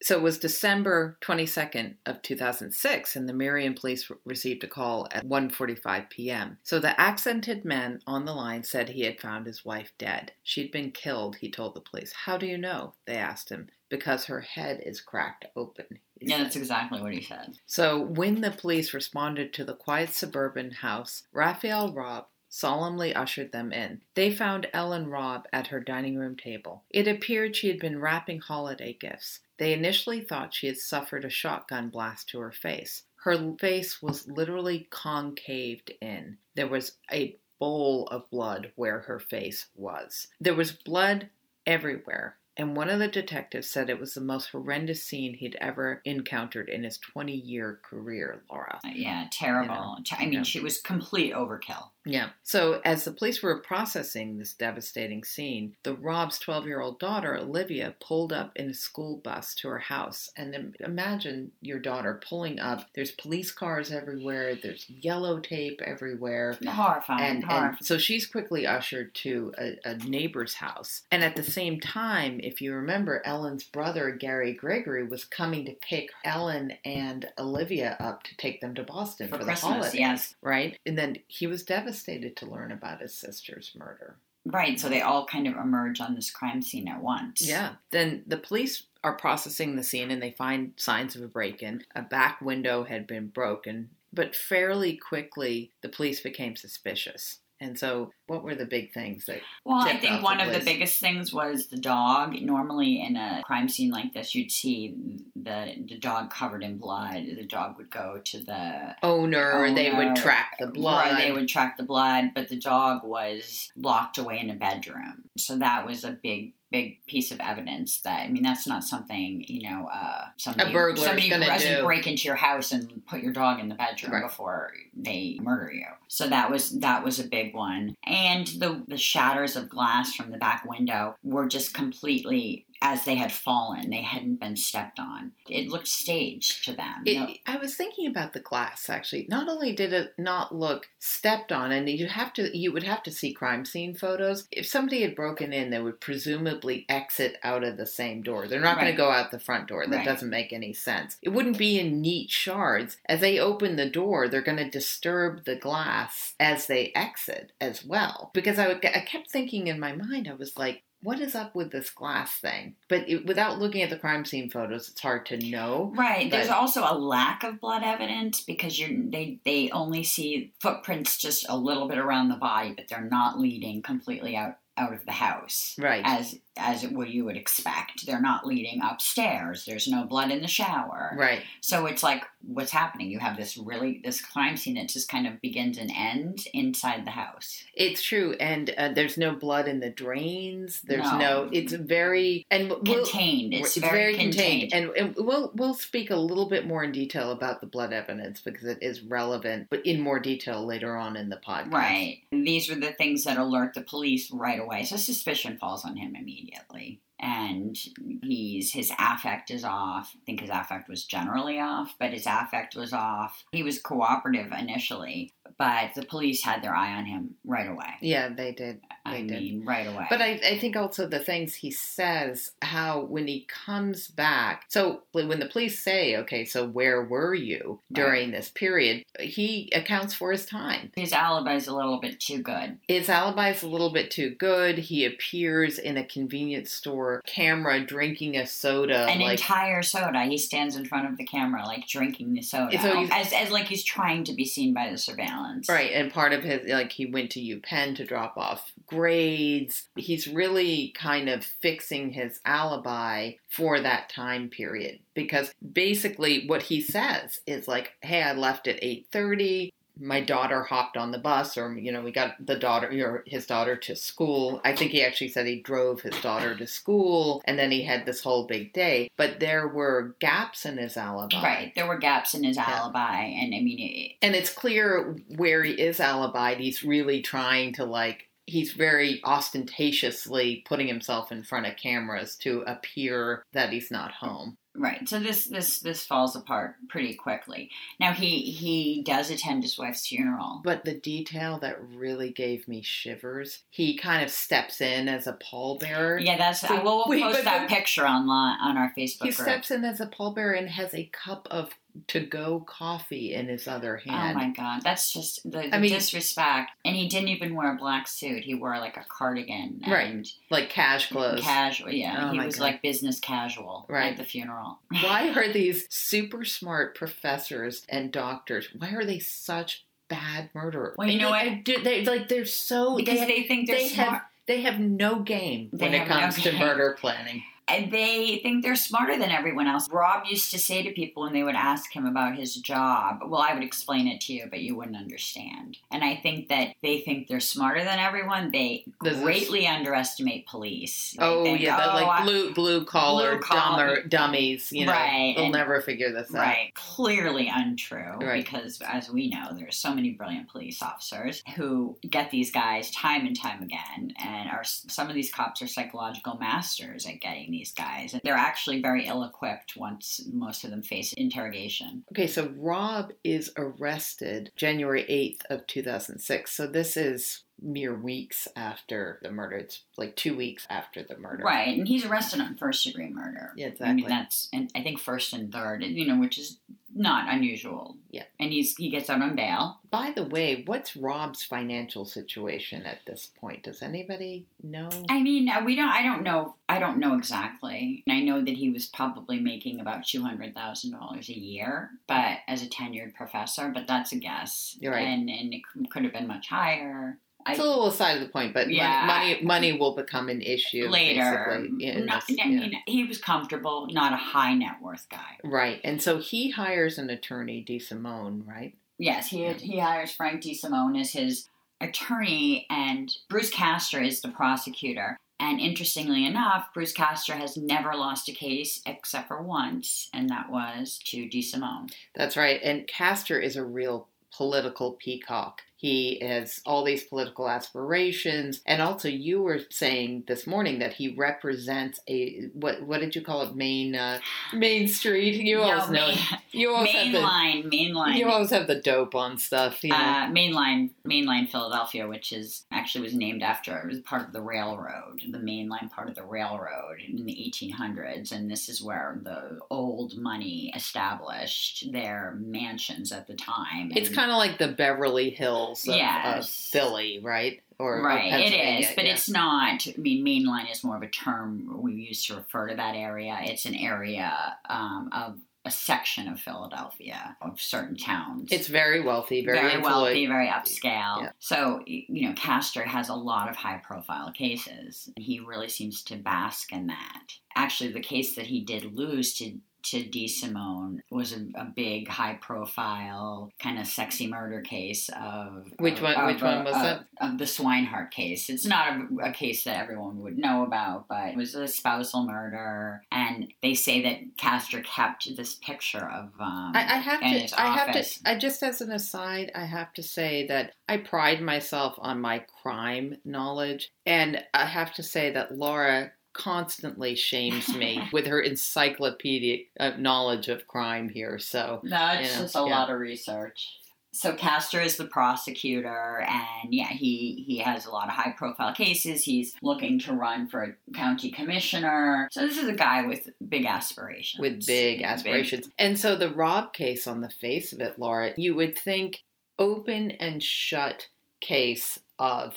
So 0.01 0.15
it 0.15 0.21
was 0.21 0.37
December 0.37 1.17
22nd 1.21 1.95
of 2.05 2.21
2006 2.21 3.15
and 3.15 3.27
the 3.27 3.33
Merion 3.33 3.73
police 3.73 4.11
received 4.25 4.63
a 4.63 4.67
call 4.67 5.07
at 5.11 5.25
1:45 5.25 6.09
p.m. 6.09 6.57
So 6.63 6.79
the 6.79 6.99
accented 6.99 7.65
man 7.65 8.01
on 8.05 8.25
the 8.25 8.33
line 8.33 8.63
said 8.63 8.89
he 8.89 9.03
had 9.03 9.19
found 9.19 9.47
his 9.47 9.65
wife 9.65 9.91
dead. 9.97 10.33
She'd 10.43 10.71
been 10.71 10.91
killed, 10.91 11.37
he 11.37 11.49
told 11.49 11.73
the 11.73 11.81
police. 11.81 12.13
How 12.13 12.37
do 12.37 12.45
you 12.45 12.57
know? 12.57 12.93
they 13.05 13.15
asked 13.15 13.49
him. 13.49 13.69
Because 13.89 14.25
her 14.25 14.41
head 14.41 14.81
is 14.85 14.99
cracked 14.99 15.45
open. 15.55 15.85
Yeah, 16.19 16.43
that's 16.43 16.57
exactly 16.57 17.01
what 17.01 17.13
he 17.13 17.21
said. 17.21 17.53
So 17.65 18.01
when 18.01 18.41
the 18.41 18.51
police 18.51 18.93
responded 18.93 19.53
to 19.53 19.63
the 19.63 19.75
quiet 19.75 20.09
suburban 20.09 20.71
house, 20.71 21.23
Rafael 21.31 21.93
Robb 21.93 22.25
solemnly 22.49 23.13
ushered 23.13 23.51
them 23.51 23.71
in. 23.71 24.01
They 24.15 24.31
found 24.31 24.67
Ellen 24.73 25.07
Robb 25.07 25.47
at 25.51 25.67
her 25.67 25.79
dining 25.79 26.17
room 26.17 26.35
table. 26.35 26.83
It 26.89 27.07
appeared 27.07 27.55
she 27.55 27.67
had 27.67 27.79
been 27.79 27.99
wrapping 27.99 28.39
holiday 28.39 28.93
gifts. 28.93 29.41
They 29.57 29.73
initially 29.73 30.21
thought 30.21 30.53
she 30.53 30.67
had 30.67 30.77
suffered 30.77 31.25
a 31.25 31.29
shotgun 31.29 31.89
blast 31.89 32.29
to 32.29 32.39
her 32.39 32.51
face. 32.51 33.03
Her 33.23 33.55
face 33.59 34.01
was 34.01 34.27
literally 34.27 34.87
concaved 34.91 35.91
in. 36.01 36.37
There 36.55 36.67
was 36.67 36.93
a 37.11 37.37
bowl 37.59 38.07
of 38.07 38.29
blood 38.29 38.71
where 38.75 38.99
her 39.01 39.19
face 39.19 39.67
was. 39.75 40.27
There 40.39 40.55
was 40.55 40.71
blood 40.71 41.29
everywhere 41.65 42.37
and 42.57 42.75
one 42.75 42.89
of 42.89 42.97
the 42.97 43.07
detectives 43.07 43.69
said 43.69 43.89
it 43.89 43.99
was 43.99 44.15
the 44.15 44.21
most 44.21 44.49
horrendous 44.49 45.03
scene 45.03 45.35
he'd 45.35 45.55
ever 45.61 46.01
encountered 46.05 46.69
in 46.69 46.83
his 46.83 46.97
20 46.97 47.31
year 47.31 47.79
career, 47.83 48.41
Laura. 48.49 48.79
Uh, 48.83 48.89
yeah, 48.95 49.27
terrible. 49.31 49.75
You 49.75 50.15
know, 50.17 50.17
I 50.17 50.25
mean, 50.25 50.33
yeah. 50.33 50.43
she 50.43 50.59
was 50.59 50.81
complete 50.81 51.33
overkill. 51.33 51.89
Yeah. 52.07 52.29
So, 52.43 52.81
as 52.85 53.03
the 53.03 53.11
police 53.11 53.43
were 53.43 53.59
processing 53.59 54.37
this 54.37 54.53
devastating 54.53 55.23
scene, 55.23 55.75
the 55.83 55.93
Robb's 55.93 56.39
12 56.39 56.65
year 56.65 56.79
old 56.79 56.99
daughter, 56.99 57.35
Olivia, 57.35 57.95
pulled 57.99 58.31
up 58.31 58.51
in 58.55 58.69
a 58.69 58.73
school 58.73 59.17
bus 59.17 59.53
to 59.55 59.67
her 59.67 59.79
house. 59.79 60.29
And 60.37 60.75
imagine 60.79 61.51
your 61.61 61.79
daughter 61.79 62.21
pulling 62.27 62.59
up. 62.59 62.87
There's 62.95 63.11
police 63.11 63.51
cars 63.51 63.91
everywhere, 63.91 64.55
there's 64.55 64.89
yellow 64.89 65.39
tape 65.39 65.81
everywhere. 65.83 66.57
Horrifying. 66.65 67.21
And, 67.21 67.43
horrifying. 67.43 67.75
and 67.77 67.85
so 67.85 67.97
she's 67.97 68.25
quickly 68.25 68.65
ushered 68.65 69.13
to 69.15 69.53
a, 69.57 69.77
a 69.83 69.97
neighbor's 69.97 70.55
house. 70.55 71.03
And 71.11 71.23
at 71.23 71.35
the 71.35 71.43
same 71.43 71.79
time, 71.79 72.39
if 72.41 72.61
you 72.61 72.73
remember, 72.73 73.21
Ellen's 73.25 73.63
brother, 73.65 74.11
Gary 74.11 74.53
Gregory, 74.53 75.05
was 75.05 75.25
coming 75.25 75.65
to 75.65 75.73
pick 75.73 76.11
Ellen 76.23 76.73
and 76.85 77.27
Olivia 77.37 77.97
up 77.99 78.23
to 78.23 78.37
take 78.37 78.61
them 78.61 78.73
to 78.75 78.83
Boston 78.83 79.27
For 79.27 79.37
for, 79.39 79.43
the 79.43 79.53
holidays. 79.53 79.95
yes. 79.95 80.35
Right? 80.41 80.79
And 80.85 80.97
then 80.97 81.17
he 81.27 81.47
was 81.47 81.63
devastated 81.63 81.96
to 82.03 82.45
learn 82.45 82.71
about 82.71 83.01
his 83.01 83.13
sister's 83.13 83.71
murder. 83.77 84.17
right, 84.45 84.79
so 84.79 84.89
they 84.89 85.01
all 85.01 85.25
kind 85.25 85.47
of 85.47 85.55
emerge 85.55 85.99
on 85.99 86.15
this 86.15 86.31
crime 86.31 86.61
scene 86.61 86.87
at 86.87 87.01
once. 87.01 87.41
Yeah. 87.41 87.75
Then 87.91 88.23
the 88.27 88.37
police 88.37 88.83
are 89.03 89.15
processing 89.15 89.75
the 89.75 89.83
scene 89.83 90.11
and 90.11 90.21
they 90.21 90.31
find 90.31 90.73
signs 90.77 91.15
of 91.15 91.21
a 91.21 91.27
break 91.27 91.61
in. 91.61 91.83
A 91.95 92.01
back 92.01 92.41
window 92.41 92.83
had 92.83 93.07
been 93.07 93.27
broken, 93.27 93.89
but 94.13 94.35
fairly 94.35 94.95
quickly 94.95 95.71
the 95.81 95.89
police 95.89 96.19
became 96.21 96.55
suspicious. 96.55 97.39
And 97.59 97.77
so, 97.77 98.11
what 98.27 98.43
were 98.43 98.53
the 98.53 98.65
big 98.65 98.93
things 98.93 99.25
that 99.25 99.41
Well, 99.65 99.81
I 99.81 99.97
think 99.97 100.21
one 100.21 100.39
of 100.39 100.53
the 100.53 100.63
biggest 100.63 100.99
things 100.99 101.33
was 101.33 101.67
the 101.67 101.77
dog. 101.77 102.33
Normally, 102.39 103.01
in 103.01 103.15
a 103.15 103.41
crime 103.45 103.67
scene 103.67 103.89
like 103.89 104.13
this, 104.13 104.35
you'd 104.35 104.51
see 104.51 104.95
the 105.35 105.73
the 105.87 105.97
dog 105.97 106.29
covered 106.29 106.63
in 106.63 106.77
blood. 106.77 107.25
The 107.25 107.45
dog 107.45 107.77
would 107.77 107.89
go 107.89 108.21
to 108.23 108.39
the 108.43 108.95
owner, 109.01 109.73
they 109.73 109.91
would 109.91 110.15
track 110.15 110.57
the 110.59 110.67
blood? 110.67 111.13
Right, 111.13 111.25
they 111.25 111.31
would 111.31 111.47
track 111.47 111.77
the 111.77 111.83
blood, 111.83 112.31
but 112.35 112.49
the 112.49 112.59
dog 112.59 113.03
was 113.03 113.71
locked 113.75 114.19
away 114.19 114.39
in 114.39 114.51
a 114.51 114.55
bedroom. 114.55 115.23
So 115.37 115.57
that 115.57 115.85
was 115.85 116.03
a 116.03 116.11
big, 116.11 116.53
big 116.71 116.99
piece 117.07 117.31
of 117.31 117.39
evidence. 117.39 118.01
That 118.01 118.21
I 118.21 118.29
mean, 118.29 118.43
that's 118.43 118.67
not 118.67 118.83
something 118.83 119.43
you 119.47 119.69
know. 119.69 119.87
Uh, 119.93 120.25
somebody, 120.37 120.71
somebody 120.73 121.29
gonna 121.29 121.45
doesn't 121.45 121.77
do. 121.77 121.83
break 121.85 122.07
into 122.07 122.23
your 122.25 122.35
house 122.35 122.71
and 122.71 123.05
put 123.07 123.21
your 123.21 123.33
dog 123.33 123.59
in 123.59 123.69
the 123.69 123.75
bedroom 123.75 124.11
Right. 124.13 124.23
before 124.23 124.71
they 124.95 125.37
murder 125.41 125.71
you. 125.71 125.85
So 126.07 126.27
that 126.27 126.49
was 126.51 126.79
that 126.79 127.03
was 127.03 127.19
a 127.19 127.27
big 127.27 127.53
one. 127.53 127.95
And 128.05 128.47
the 128.47 128.83
the 128.87 128.97
shatters 128.97 129.55
of 129.55 129.69
glass 129.69 130.13
from 130.15 130.31
the 130.31 130.37
back 130.37 130.65
window 130.65 131.15
were 131.23 131.47
just 131.47 131.73
completely 131.73 132.65
as 132.81 133.05
they 133.05 133.15
had 133.15 133.31
fallen. 133.31 133.89
They 133.89 134.01
hadn't 134.01 134.39
been 134.39 134.55
stepped 134.55 134.99
on. 134.99 135.31
It 135.49 135.69
looked 135.69 135.87
staged 135.87 136.65
to 136.65 136.73
them. 136.73 137.03
It, 137.05 137.39
I 137.45 137.57
was 137.57 137.75
thinking 137.75 138.07
about 138.07 138.33
the 138.33 138.39
glass 138.39 138.89
actually. 138.89 139.25
Not 139.29 139.49
only 139.49 139.73
did 139.73 139.93
it 139.93 140.13
not 140.17 140.53
look 140.55 140.87
stepped 140.99 141.51
on, 141.51 141.71
and 141.71 141.89
you 141.89 142.07
have 142.07 142.33
to 142.33 142.57
you 142.57 142.71
would 142.71 142.83
have 142.83 143.03
to 143.03 143.11
see 143.11 143.33
crime 143.33 143.65
scene 143.65 143.93
photos. 143.95 144.47
If 144.51 144.65
somebody 144.67 145.01
had 145.01 145.15
broken 145.15 145.53
in, 145.53 145.69
they 145.69 145.81
would 145.81 145.99
presumably 146.01 146.85
exit 146.89 147.37
out 147.43 147.63
of 147.63 147.77
the 147.77 147.85
same 147.85 148.21
door. 148.21 148.47
They're 148.47 148.59
not 148.59 148.79
going 148.79 148.91
to 148.91 148.97
go 148.97 149.09
out 149.11 149.31
the 149.31 149.39
front 149.39 149.67
door. 149.67 149.85
That 149.87 149.97
Right. 149.97 150.05
doesn't 150.05 150.29
make 150.29 150.53
any 150.53 150.73
sense. 150.73 151.17
It 151.21 151.29
wouldn't 151.29 151.57
be 151.57 151.79
in 151.79 152.01
neat 152.01 152.29
shards. 152.29 152.97
As 153.07 153.19
they 153.21 153.39
open 153.39 153.75
the 153.75 153.89
door, 153.89 154.27
they're 154.27 154.41
going 154.41 154.57
to 154.57 154.69
disturb 154.69 155.45
the 155.45 155.55
glass 155.55 156.35
as 156.39 156.67
they 156.67 156.91
exit 156.95 157.51
as 157.59 157.83
well. 157.83 158.31
Because 158.33 158.59
I, 158.59 158.67
would, 158.67 158.85
I 158.85 158.99
kept 158.99 159.31
thinking 159.31 159.67
in 159.67 159.79
my 159.79 159.93
mind, 159.93 160.27
I 160.27 160.33
was 160.33 160.57
like. 160.57 160.83
What 161.03 161.19
is 161.19 161.35
up 161.35 161.55
with 161.55 161.71
this 161.71 161.89
glass 161.89 162.39
thing? 162.39 162.75
But 162.89 163.07
it, 163.07 163.25
without 163.25 163.59
looking 163.59 163.81
at 163.83 163.89
the 163.89 163.97
crime 163.99 164.25
scene 164.25 164.49
photos, 164.49 164.89
it's 164.89 165.01
hard 165.01 165.25
to 165.27 165.37
know. 165.37 165.93
Right. 165.95 166.29
There's 166.29 166.49
also 166.49 166.81
a 166.83 166.97
lack 166.97 167.43
of 167.43 167.59
blood 167.61 167.83
evidence 167.83 168.41
because 168.41 168.79
you're 168.79 168.89
they 169.09 169.39
they 169.45 169.69
only 169.71 170.03
see 170.03 170.53
footprints 170.59 171.17
just 171.17 171.45
a 171.49 171.57
little 171.57 171.87
bit 171.87 171.99
around 171.99 172.29
the 172.29 172.35
body, 172.35 172.73
but 172.75 172.87
they're 172.87 173.01
not 173.09 173.39
leading 173.39 173.81
completely 173.81 174.35
out 174.35 174.57
out 174.79 174.93
of 174.93 175.03
the 175.05 175.11
house 175.11 175.73
Right. 175.79 176.03
as 176.05 176.35
as 176.55 176.83
what 176.87 177.09
you 177.09 177.25
would 177.25 177.35
expect. 177.37 178.05
They're 178.05 178.21
not 178.21 178.45
leading 178.45 178.81
upstairs. 178.83 179.65
There's 179.65 179.87
no 179.87 180.03
blood 180.05 180.29
in 180.31 180.41
the 180.41 180.47
shower. 180.47 181.15
Right. 181.17 181.41
So 181.61 181.87
it's 181.87 182.03
like 182.03 182.23
what's 182.47 182.71
happening? 182.71 183.09
You 183.09 183.19
have 183.19 183.37
this 183.37 183.57
really 183.57 184.01
this 184.03 184.21
crime 184.21 184.57
scene 184.57 184.75
that 184.75 184.89
just 184.89 185.09
kind 185.09 185.27
of 185.27 185.39
begins 185.41 185.77
and 185.77 185.91
ends 185.95 186.47
inside 186.53 187.05
the 187.05 187.11
house. 187.11 187.63
It's 187.73 188.01
true, 188.01 188.35
and 188.39 188.69
uh, 188.77 188.89
there's 188.93 189.17
no 189.17 189.35
blood 189.35 189.67
in 189.67 189.79
the 189.79 189.89
drains. 189.89 190.81
There's 190.81 191.03
no. 191.03 191.17
No. 191.17 191.49
It's 191.51 191.73
very 191.73 192.45
and 192.49 192.69
we'll, 192.69 192.81
Contained. 192.81 193.53
It's, 193.53 193.75
very, 193.77 194.15
contained. 194.15 194.73
and, 194.73 194.91
and 194.95 195.15
we'll 195.17 195.51
we'll 195.55 195.73
speak 195.73 196.09
a 196.09 196.15
little 196.15 196.47
bit 196.47 196.65
more 196.65 196.83
in 196.83 196.91
detail 196.91 197.31
about 197.31 197.61
the 197.61 197.67
blood 197.67 197.93
evidence 197.93 198.41
because 198.41 198.65
it 198.65 198.79
is 198.81 199.01
relevant, 199.01 199.67
but 199.69 199.85
in 199.85 199.99
more 199.99 200.19
detail 200.19 200.65
later 200.65 200.95
on 200.95 201.15
in 201.17 201.29
the 201.29 201.37
podcast. 201.37 201.73
Right. 201.73 202.19
These 202.31 202.69
are 202.71 202.79
the 202.79 202.93
things 202.93 203.25
that 203.25 203.37
alert 203.37 203.73
the 203.73 203.81
police 203.81 204.31
right 204.31 204.59
away. 204.59 204.85
So 204.85 204.95
suspicion 204.97 205.57
falls 205.57 205.83
on 205.85 205.97
him 205.97 206.15
immediately. 206.15 207.01
And 207.19 207.75
he's 208.21 208.71
his 208.73 208.91
affect 208.99 209.49
is 209.49 209.63
off. 209.63 210.13
I 210.15 210.19
think 210.25 210.41
his 210.41 210.51
affect 210.51 210.87
was 210.87 211.05
generally 211.05 211.59
off, 211.59 211.95
but 211.99 212.13
his 212.13 212.27
affect 212.27 212.75
was 212.75 212.93
off. 212.93 213.43
He 213.51 213.63
was 213.63 213.81
cooperative 213.81 214.51
initially, 214.51 215.33
but 215.57 215.93
the 215.95 216.03
police 216.03 216.43
had 216.43 216.61
their 216.61 216.75
eye 216.75 216.95
on 216.95 217.05
him 217.05 217.35
right 217.43 217.69
away. 217.69 217.95
Yeah, 218.01 218.29
they 218.29 218.51
did. 218.51 218.81
I 219.05 219.21
did. 219.21 219.31
mean, 219.31 219.65
right 219.65 219.87
away. 219.87 220.05
But 220.09 220.21
I, 220.21 220.39
I 220.45 220.59
think 220.59 220.75
also 220.75 221.07
the 221.07 221.19
things 221.19 221.55
he 221.55 221.71
says, 221.71 222.51
how 222.61 223.01
when 223.01 223.27
he 223.27 223.47
comes 223.47 224.07
back, 224.07 224.65
so 224.67 225.03
when 225.13 225.39
the 225.39 225.47
police 225.47 225.79
say, 225.79 226.17
okay, 226.17 226.45
so 226.45 226.67
where 226.67 227.03
were 227.03 227.33
you 227.33 227.79
during 227.91 228.31
this 228.31 228.49
period, 228.49 229.03
he 229.19 229.71
accounts 229.73 230.13
for 230.13 230.31
his 230.31 230.45
time. 230.45 230.91
his 230.95 231.13
alibi's 231.13 231.67
a 231.67 231.75
little 231.75 231.99
bit 231.99 232.19
too 232.19 232.41
good. 232.41 232.77
His 232.87 233.09
alibi 233.09 233.49
is 233.49 233.63
a 233.63 233.67
little 233.67 233.91
bit 233.91 234.11
too 234.11 234.35
good. 234.35 234.77
He 234.77 235.05
appears 235.05 235.79
in 235.79 235.97
a 235.97 236.03
convenience 236.03 236.71
store 236.71 237.21
camera 237.25 237.83
drinking 237.83 238.37
a 238.37 238.45
soda. 238.45 239.05
An 239.05 239.19
like, 239.19 239.39
entire 239.39 239.81
soda. 239.81 240.23
He 240.25 240.37
stands 240.37 240.75
in 240.75 240.85
front 240.85 241.09
of 241.09 241.17
the 241.17 241.25
camera, 241.25 241.63
like 241.65 241.87
drinking 241.87 242.33
the 242.33 242.41
soda, 242.41 242.79
So 242.79 243.07
as, 243.11 243.33
as 243.33 243.51
like 243.51 243.65
he's 243.65 243.83
trying 243.83 244.25
to 244.25 244.33
be 244.33 244.45
seen 244.45 244.73
by 244.73 244.89
the 244.91 244.97
surveillance. 244.97 245.46
Right, 245.69 245.91
and 245.93 246.11
part 246.11 246.33
of 246.33 246.43
his 246.43 246.69
like 246.69 246.91
he 246.91 247.05
went 247.05 247.31
to 247.31 247.39
UPenn 247.39 247.95
to 247.95 248.05
drop 248.05 248.37
off 248.37 248.71
grades. 248.85 249.87
He's 249.95 250.27
really 250.27 250.93
kind 250.95 251.29
of 251.29 251.43
fixing 251.43 252.11
his 252.11 252.39
alibi 252.45 253.33
for 253.49 253.79
that 253.79 254.09
time 254.09 254.49
period 254.49 254.99
because 255.13 255.51
basically 255.73 256.47
what 256.47 256.63
he 256.63 256.81
says 256.81 257.39
is 257.45 257.67
like, 257.67 257.93
"Hey, 258.01 258.21
I 258.21 258.33
left 258.33 258.67
at 258.67 258.79
8:30. 258.81 259.71
My 259.99 260.21
daughter 260.21 260.63
hopped 260.63 260.97
on 260.97 261.11
the 261.11 261.17
bus 261.17 261.57
or 261.57 261.73
you 261.77 261.91
know, 261.91 262.01
we 262.01 262.11
got 262.11 262.33
the 262.45 262.55
daughter 262.57 262.91
your 262.91 263.23
his 263.25 263.45
daughter 263.45 263.75
to 263.75 263.95
school. 263.95 264.61
I 264.63 264.75
think 264.75 264.91
he 264.91 265.03
actually 265.03 265.29
said 265.29 265.45
he 265.47 265.61
drove 265.61 266.01
his 266.01 266.19
daughter 266.21 266.55
to 266.55 266.67
school 266.67 267.41
and 267.45 267.57
then 267.57 267.71
he 267.71 267.83
had 267.83 268.05
this 268.05 268.21
whole 268.21 268.45
big 268.47 268.73
day, 268.73 269.09
but 269.17 269.39
there 269.39 269.67
were 269.67 270.15
gaps 270.19 270.65
in 270.65 270.77
his 270.77 270.97
alibi. 270.97 271.41
Right. 271.41 271.71
There 271.75 271.87
were 271.87 271.97
gaps 271.97 272.33
in 272.33 272.43
his 272.43 272.57
Yeah. 272.57 272.65
alibi, 272.67 273.21
and 273.23 273.53
I 273.55 273.59
mean, 273.59 273.79
it, 273.79 274.11
and 274.25 274.35
it's 274.35 274.53
clear 274.53 275.15
where 275.35 275.63
he 275.63 275.73
is 275.73 275.99
alibied. 275.99 276.57
He's 276.57 276.83
really 276.83 277.21
trying 277.21 277.73
to 277.73 277.85
like. 277.85 278.23
He's 278.49 278.71
very 278.71 279.19
ostentatiously 279.25 280.63
putting 280.65 280.87
himself 280.87 281.31
in 281.31 281.43
front 281.43 281.65
of 281.65 281.75
cameras 281.75 282.35
to 282.37 282.61
appear 282.65 283.43
that 283.53 283.71
he's 283.71 283.91
not 283.91 284.11
home. 284.13 284.55
Right. 284.77 285.07
So 285.09 285.19
this 285.19 285.45
this 285.45 285.79
this 285.79 286.05
falls 286.05 286.35
apart 286.35 286.75
pretty 286.87 287.15
quickly. 287.15 287.71
Now 287.99 288.13
he 288.13 288.41
he 288.41 289.01
does 289.03 289.31
attend 289.31 289.63
his 289.63 289.77
wife's 289.77 290.05
funeral. 290.07 290.61
But 290.63 290.85
the 290.85 290.93
detail 290.93 291.57
that 291.59 291.81
really 291.95 292.31
gave 292.31 292.67
me 292.67 292.81
shivers, 292.83 293.63
he 293.69 293.97
kind 293.97 294.23
of 294.23 294.29
steps 294.29 294.79
in 294.79 295.07
as 295.09 295.25
a 295.25 295.33
pallbearer. 295.33 296.23
Yeah, 296.23 296.37
that's. 296.37 296.61
So- 296.61 296.83
we'll 296.83 297.05
wait, 297.07 297.23
post 297.23 297.43
that 297.43 297.67
picture 297.69 298.05
online 298.07 298.59
on 298.61 298.77
our 298.77 298.93
Facebook 298.97 299.23
He 299.25 299.31
group. 299.31 299.33
steps 299.33 299.71
in 299.71 299.83
as 299.83 299.99
a 299.99 300.05
pallbearer 300.07 300.57
and 300.57 300.69
has 300.69 300.93
a 300.93 301.05
cup 301.11 301.47
of 301.49 301.71
to-go 302.07 302.59
coffee 302.67 303.33
in 303.33 303.47
his 303.47 303.67
other 303.67 304.01
oh 304.07 304.09
hand. 304.11 304.37
Oh 304.37 304.39
my 304.39 304.49
god, 304.51 304.81
that's 304.83 305.11
just 305.11 305.43
the, 305.43 305.49
the 305.59 305.75
I 305.75 305.79
mean- 305.79 305.91
disrespect. 305.93 306.71
And 306.85 306.95
he 306.95 307.07
didn't 307.07 307.29
even 307.29 307.55
wear 307.55 307.73
a 307.73 307.77
black 307.77 308.07
suit. 308.07 308.43
He 308.43 308.53
wore 308.55 308.77
like 308.79 308.97
a 308.97 309.05
cardigan 309.09 309.81
Right. 309.87 310.27
like 310.49 310.69
cash 310.69 311.09
clothes. 311.09 311.41
casual. 311.41 311.91
Yeah, 311.91 312.29
Oh 312.29 312.31
he 312.33 312.39
was 312.39 312.55
God. 312.55 312.61
like 312.63 312.81
business 312.81 313.19
casual 313.19 313.85
Right. 313.89 314.11
at 314.11 314.17
the 314.17 314.23
funeral. 314.23 314.79
why 315.03 315.29
are 315.29 315.51
these 315.51 315.85
super 315.89 316.45
smart 316.45 316.95
professors 316.95 317.85
and 317.89 318.11
doctors? 318.11 318.69
Why 318.77 318.91
are 318.91 319.03
they 319.05 319.19
such 319.19 319.85
bad 320.07 320.49
murderers? 320.53 320.95
Well, 320.97 321.07
you 321.09 321.19
know 321.19 321.31
they, 321.31 321.49
what? 321.49 321.63
do- 321.63 321.81
They 321.83 322.05
like 322.05 322.27
they're 322.29 322.45
so 322.45 322.95
because 322.95 323.19
they, 323.19 323.25
they, 323.27 323.43
think 323.43 323.67
they're 323.67 323.77
they 323.77 323.87
smart. 323.89 324.09
have 324.09 324.21
they 324.45 324.61
have 324.61 324.79
no 324.79 325.19
game 325.19 325.69
They 325.73 325.85
when 325.87 325.93
it 325.93 325.99
have 325.99 326.07
no 326.07 326.19
comes 326.21 326.41
to 326.43 326.51
murder 326.59 326.95
planning. 326.99 327.43
And 327.69 327.91
they 327.91 328.37
think 328.41 328.63
they're 328.63 328.75
smarter 328.75 329.17
than 329.17 329.29
everyone 329.29 329.67
else. 329.67 329.89
Robb 329.91 330.25
used 330.25 330.51
to 330.51 330.59
say 330.59 330.83
to 330.83 330.91
people 330.91 331.23
when 331.23 331.33
they 331.33 331.43
would 331.43 331.55
ask 331.55 331.91
him 331.93 332.05
about 332.05 332.35
his 332.37 332.55
job, 332.55 333.19
Well, 333.25 333.41
I 333.41 333.53
would 333.53 333.63
explain 333.63 334.07
it 334.07 334.21
to 334.21 334.33
you, 334.33 334.45
but 334.49 334.61
you 334.61 334.75
wouldn't 334.75 334.95
understand. 334.95 335.77
And 335.91 336.03
I 336.03 336.15
think 336.15 336.47
that 336.47 336.75
they 336.81 337.01
think 337.01 337.27
they're 337.27 337.39
smarter 337.41 337.83
than 337.83 337.99
everyone. 337.99 338.51
They 338.51 338.85
This 339.01 339.17
is- 339.17 339.23
greatly 339.23 339.67
underestimate 339.67 340.47
police. 340.47 341.15
They 341.17 341.25
Oh 341.25 341.43
think, 341.43 341.59
yeah, 341.61 341.77
"Oh, 341.91 341.95
like 341.95 342.07
I- 342.07 342.23
blue 342.23 342.53
blue 342.53 342.85
collar 342.85 343.31
Blue 343.37 343.41
collar- 343.41 343.95
dumber 343.95 344.07
dummies. 344.07 344.71
You 344.71 344.85
know, 344.85 344.91
Right, 344.93 345.33
they'll 345.35 345.45
and- 345.45 345.53
never 345.53 345.81
figure 345.81 346.11
this 346.13 346.33
out. 346.33 346.39
Right. 346.41 346.71
Clearly 346.73 347.49
untrue. 347.53 348.17
Right. 348.21 348.43
Because 348.45 348.81
as 348.81 349.09
we 349.09 349.29
know, 349.29 349.49
there's 349.53 349.75
so 349.77 349.93
many 349.93 350.11
brilliant 350.11 350.47
police 350.49 350.81
officers 350.81 351.43
who 351.55 351.97
get 352.09 352.31
these 352.31 352.51
guys 352.51 352.91
time 352.91 353.25
and 353.27 353.37
time 353.37 353.61
again. 353.61 354.13
And 354.17 354.49
are 354.49 354.63
some 354.63 355.09
of 355.09 355.15
these 355.15 355.31
cops 355.33 355.61
are 355.61 355.67
psychological 355.67 356.37
masters 356.37 357.05
at 357.05 357.19
getting 357.19 357.51
these 357.51 357.56
guys. 357.75 358.13
And 358.13 358.21
they're 358.23 358.35
actually 358.35 358.81
very 358.81 359.05
ill 359.05 359.23
equipped 359.23 359.75
once 359.75 360.21
most 360.31 360.63
of 360.63 360.69
them 360.69 360.83
face 360.83 361.13
interrogation. 361.13 362.03
Okay, 362.11 362.27
so 362.27 362.53
Robb 362.57 363.11
is 363.23 363.51
arrested 363.57 364.51
January 364.55 365.03
8th 365.03 365.45
of 365.49 365.67
2006. 365.67 366.51
So 366.51 366.67
this 366.67 366.97
is 366.97 367.43
mere 367.59 367.95
weeks 367.95 368.47
after 368.55 369.19
the 369.23 369.31
murder. 369.31 369.57
It's 369.57 369.81
like 369.97 370.15
2 370.15 370.37
weeks 370.37 370.67
after 370.69 371.01
the 371.01 371.17
murder. 371.17 371.43
Right. 371.43 371.77
And 371.77 371.87
he's 371.87 372.05
arrested 372.05 372.39
on 372.39 372.55
first 372.55 372.83
degree 372.85 373.09
murder. 373.09 373.51
Yeah, 373.55 373.67
exactly. 373.67 373.87
I 373.87 373.93
mean 373.93 374.07
that's 374.07 374.47
and 374.53 374.71
I 374.75 374.83
think 374.83 374.99
first 374.99 375.33
and 375.33 375.51
third, 375.51 375.83
you 375.83 376.05
know, 376.05 376.19
which 376.19 376.37
is 376.37 376.59
not 376.97 377.33
unusual. 377.33 377.95
Yeah. 378.09 378.23
And 378.39 378.51
he's 378.51 378.75
he 378.75 378.89
gets 378.89 379.09
out 379.09 379.21
on 379.21 379.35
bail. 379.35 379.79
By 379.91 380.11
the 380.15 380.23
way, 380.23 380.63
what's 380.65 380.95
Robb's 380.97 381.43
financial 381.43 382.05
situation 382.05 382.83
at 382.83 382.99
this 383.05 383.31
point? 383.39 383.63
Does 383.63 383.81
anybody 383.81 384.45
know? 384.63 384.89
I 385.09 385.21
mean, 385.21 385.49
uh, 385.49 385.61
we 385.63 385.75
don't. 385.75 385.89
I 385.89 386.03
don't 386.03 386.23
know. 386.23 386.55
I 386.67 386.79
don't 386.79 386.99
know 386.99 387.15
exactly. 387.15 388.03
I 388.09 388.21
know 388.21 388.43
that 388.43 388.57
he 388.57 388.69
was 388.69 388.87
probably 388.87 389.39
making 389.39 389.79
about 389.79 390.05
two 390.05 390.21
hundred 390.21 390.55
thousand 390.55 390.91
dollars 390.91 391.29
a 391.29 391.37
year, 391.37 391.91
but 392.07 392.39
as 392.47 392.63
a 392.63 392.67
tenured 392.67 393.13
professor. 393.13 393.69
But 393.73 393.87
that's 393.87 394.11
a 394.11 394.17
guess. 394.17 394.77
You're 394.79 394.93
right. 394.93 395.07
And 395.07 395.29
and 395.29 395.53
it 395.53 395.61
could 395.89 396.03
have 396.03 396.13
been 396.13 396.27
much 396.27 396.49
higher. 396.49 397.17
It's 397.49 397.59
I- 397.59 397.63
a 397.63 397.65
little 397.65 397.87
aside 397.87 398.17
of 398.17 398.21
the 398.21 398.29
point, 398.29 398.53
but 398.53 398.69
Yeah. 398.69 399.05
money, 399.05 399.33
money 399.41 399.43
money 399.43 399.73
will 399.73 399.95
become 399.95 400.29
an 400.29 400.41
issue 400.41 400.87
later. 400.87 401.67
Not- 401.71 402.23
I 402.29 402.33
yeah. 402.33 402.45
mean, 402.47 402.77
he 402.85 403.03
was 403.05 403.17
comfortable, 403.17 403.87
not 403.91 404.13
a 404.13 404.17
high 404.17 404.53
net 404.53 404.81
worth 404.81 405.07
guy. 405.09 405.37
Right, 405.43 405.81
and 405.83 406.01
so 406.01 406.19
he 406.19 406.51
hires 406.51 406.97
an 406.97 407.09
attorney, 407.09 407.63
DeSimone, 407.67 408.47
right? 408.47 408.75
Yes, 408.99 409.27
he 409.27 409.51
he 409.53 409.79
hires 409.79 410.11
Frank 410.11 410.43
DeSimone 410.43 410.99
as 410.99 411.11
his 411.13 411.49
attorney, 411.81 412.65
and 412.69 413.15
Bruce 413.29 413.49
Castor 413.49 414.01
is 414.01 414.21
the 414.21 414.29
prosecutor. 414.29 415.17
And 415.39 415.59
interestingly 415.59 416.25
enough, 416.25 416.73
Bruce 416.73 416.91
Castor 416.93 417.35
has 417.35 417.55
never 417.57 417.93
lost 417.95 418.27
a 418.27 418.31
case 418.31 418.81
except 418.87 419.27
for 419.27 419.41
once, 419.41 420.09
and 420.11 420.29
that 420.29 420.49
was 420.49 420.99
to 421.05 421.27
DeSimone. 421.29 421.91
That's 422.15 422.35
right. 422.35 422.59
And 422.63 422.87
Castor 422.87 423.39
is 423.39 423.55
a 423.55 423.63
real 423.63 424.07
political 424.35 424.93
peacock. 424.93 425.61
He 425.79 426.19
has 426.21 426.59
all 426.65 426.83
these 426.83 427.03
political 427.03 427.47
aspirations, 427.47 428.61
and 428.65 428.81
also 428.81 429.07
you 429.09 429.41
were 429.43 429.59
saying 429.69 430.23
this 430.27 430.47
morning 430.47 430.79
that 430.79 430.93
he 430.93 431.13
represents 431.15 431.99
a 432.09 432.49
what? 432.53 432.81
What 432.81 432.99
did 432.99 433.15
you 433.15 433.21
call 433.21 433.43
it? 433.43 433.55
Main 433.55 433.95
uh, 433.95 434.19
Main 434.53 434.87
Street. 434.87 435.35
You 435.35 435.61
always 435.61 435.89
know. 435.89 436.07
main, 436.07 436.17
You 436.51 436.71
always 436.73 436.91
have 436.91 437.11
the. 437.11 437.19
mainline, 437.19 437.71
mainline. 437.71 438.15
You 438.17 438.27
always 438.27 438.49
have 438.49 438.65
the 438.65 438.81
dope 438.81 439.13
on 439.13 439.37
stuff. 439.37 439.83
You 439.83 439.91
know. 439.91 439.95
uh, 439.97 440.27
mainline, 440.29 440.89
mainline 441.05 441.47
Philadelphia, 441.49 442.07
which 442.07 442.33
is 442.33 442.65
actually 442.71 443.03
was 443.03 443.13
named 443.13 443.43
after 443.43 443.77
it 443.77 443.87
was 443.87 443.99
part 443.99 444.25
of 444.25 444.33
the 444.33 444.41
railroad, 444.41 445.21
the 445.29 445.37
mainline 445.37 445.91
part 445.91 446.09
of 446.09 446.15
the 446.15 446.23
railroad 446.25 447.01
in 447.07 447.23
the 447.25 447.33
1800s, 447.33 448.31
and 448.31 448.49
this 448.49 448.67
is 448.67 448.81
where 448.81 449.19
the 449.23 449.59
old 449.69 450.17
money 450.17 450.71
established 450.75 451.91
their 451.91 452.35
mansions 452.39 453.11
at 453.11 453.27
the 453.27 453.35
time. 453.35 453.91
it's 453.95 454.09
kind 454.09 454.31
of 454.31 454.37
like 454.37 454.57
the 454.57 454.67
Beverly 454.69 455.29
Hills 455.29 455.66
of, 455.71 455.89
of 455.89 455.95
Yes. 455.95 456.69
Philly, 456.71 457.19
right? 457.21 457.61
Or 457.79 458.01
right, 458.01 458.25
it 458.25 458.29
Pennsylvania, 458.31 458.89
but 458.95 459.05
yeah. 459.05 459.13
it's 459.13 459.29
not. 459.29 459.87
I 459.87 459.99
mean, 459.99 460.25
mainline 460.25 460.71
is 460.71 460.83
more 460.83 460.95
of 460.95 461.03
a 461.03 461.07
term 461.07 461.79
we 461.81 461.93
use 461.93 462.25
to 462.25 462.35
refer 462.35 462.69
to 462.69 462.75
that 462.75 462.95
area. 462.95 463.37
It's 463.43 463.65
an 463.65 463.75
area 463.75 464.57
um, 464.67 465.09
of 465.11 465.37
a 465.63 465.69
section 465.69 466.27
of 466.27 466.39
Philadelphia 466.39 467.35
of 467.41 467.61
certain 467.61 467.95
towns. 467.95 468.51
It's 468.51 468.67
very 468.67 469.01
wealthy, 469.01 469.45
very, 469.45 469.59
very, 469.59 469.81
wealthy, 469.81 470.25
very 470.25 470.47
upscale. 470.47 471.21
Yeah. 471.21 471.31
So 471.39 471.83
you 471.85 472.27
know, 472.29 472.33
Castor 472.33 472.83
has 472.83 473.09
a 473.09 473.13
lot 473.13 473.49
of 473.49 473.57
high-profile 473.57 474.31
cases. 474.31 475.09
He 475.17 475.39
really 475.39 475.69
seems 475.69 476.01
to 476.03 476.15
bask 476.15 476.71
in 476.71 476.87
that. 476.87 477.33
Actually, 477.55 477.91
the 477.91 477.99
case 477.99 478.35
that 478.35 478.47
he 478.47 478.61
did 478.63 478.95
lose 478.95 479.35
to 479.35 479.59
to 479.91 480.03
DeSimone 480.03 480.99
was 481.09 481.33
a, 481.33 481.45
a 481.55 481.65
big, 481.65 482.07
high-profile, 482.07 483.51
kind 483.61 483.79
of 483.79 483.87
sexy 483.87 484.27
murder 484.27 484.61
case 484.61 485.09
of 485.09 485.65
Which 485.79 486.01
one- 486.01 486.15
of- 486.15 486.27
which 486.27 486.41
one 486.41 486.63
was 486.63 486.75
of- 486.75 486.81
that? 486.81 487.03
Of 487.19 487.37
the 487.39 487.45
Swinehart 487.45 488.11
case. 488.11 488.47
It's 488.49 488.65
not 488.65 488.89
a, 488.89 489.29
a 489.29 489.31
case 489.31 489.63
that 489.63 489.77
everyone 489.77 490.21
would 490.21 490.37
know 490.37 490.63
about, 490.63 491.07
but 491.07 491.29
it 491.29 491.35
was 491.37 491.55
a 491.55 491.67
spousal 491.67 492.23
murder, 492.25 493.01
and 493.11 493.51
they 493.63 493.73
say 493.73 494.03
that 494.03 494.37
Castor 494.37 494.81
kept 494.81 495.35
this 495.35 495.55
picture 495.55 495.97
of. 496.07 496.25
Um, 496.39 496.73
I, 496.75 496.81
I 496.81 496.97
have 496.97 497.19
to. 497.21 497.59
I 497.59 497.75
have 497.75 497.91
to. 497.93 498.05
I 498.25 498.37
just 498.37 498.61
as 498.61 498.81
an 498.81 498.91
aside, 498.91 499.51
I 499.55 499.65
have 499.65 499.93
to 499.93 500.03
say 500.03 500.45
that 500.47 500.73
I 500.87 500.97
pride 500.97 501.41
myself 501.41 501.95
on 501.97 502.21
my 502.21 502.45
crime 502.61 503.17
knowledge, 503.25 503.89
and 504.05 504.43
I 504.53 504.65
have 504.67 504.93
to 504.95 505.03
say 505.03 505.31
that 505.31 505.57
Laura 505.57 506.11
constantly 506.37 507.15
shames 507.15 507.67
me 507.75 508.01
with 508.13 508.27
her 508.27 508.39
encyclopedic 508.39 509.69
uh, 509.79 509.91
knowledge 509.97 510.47
of 510.47 510.67
crime 510.67 511.09
here. 511.09 511.39
So 511.39 511.79
No, 511.83 512.11
it's 512.13 512.29
you 512.29 512.35
know, 512.35 512.41
just 512.43 512.55
a 512.55 512.59
yeah. 512.59 512.65
lot 512.65 512.89
of 512.89 512.99
research. 512.99 513.67
So 514.13 514.33
Castor 514.33 514.81
is 514.81 514.97
the 514.97 515.05
prosecutor, 515.05 516.21
and 516.27 516.73
yeah, 516.73 516.87
he 516.87 517.43
he 517.45 517.59
has 517.59 517.85
a 517.85 517.91
lot 517.91 518.07
of 518.07 518.15
high 518.15 518.33
profile 518.35 518.73
cases. 518.73 519.23
He's 519.23 519.53
looking 519.61 519.99
to 519.99 520.13
run 520.13 520.47
for 520.47 520.63
a 520.63 520.93
county 520.95 521.29
commissioner. 521.29 522.27
So 522.31 522.41
this 522.47 522.57
is 522.57 522.67
a 522.67 522.73
guy 522.73 523.05
with 523.05 523.29
big 523.47 523.65
aspirations. 523.65 524.39
with 524.41 524.65
big 524.65 525.03
aspirations, 525.03 525.69
and 525.77 525.99
so 525.99 526.15
the 526.15 526.31
Robb 526.31 526.73
case, 526.73 527.05
on 527.05 527.21
the 527.21 527.29
face 527.29 527.73
of 527.73 527.79
it, 527.81 527.99
Laura, 527.99 528.31
you 528.37 528.55
would 528.55 528.75
think 528.77 529.23
open 529.59 530.11
and 530.11 530.41
shut 530.41 531.09
case 531.39 531.99
of 532.17 532.55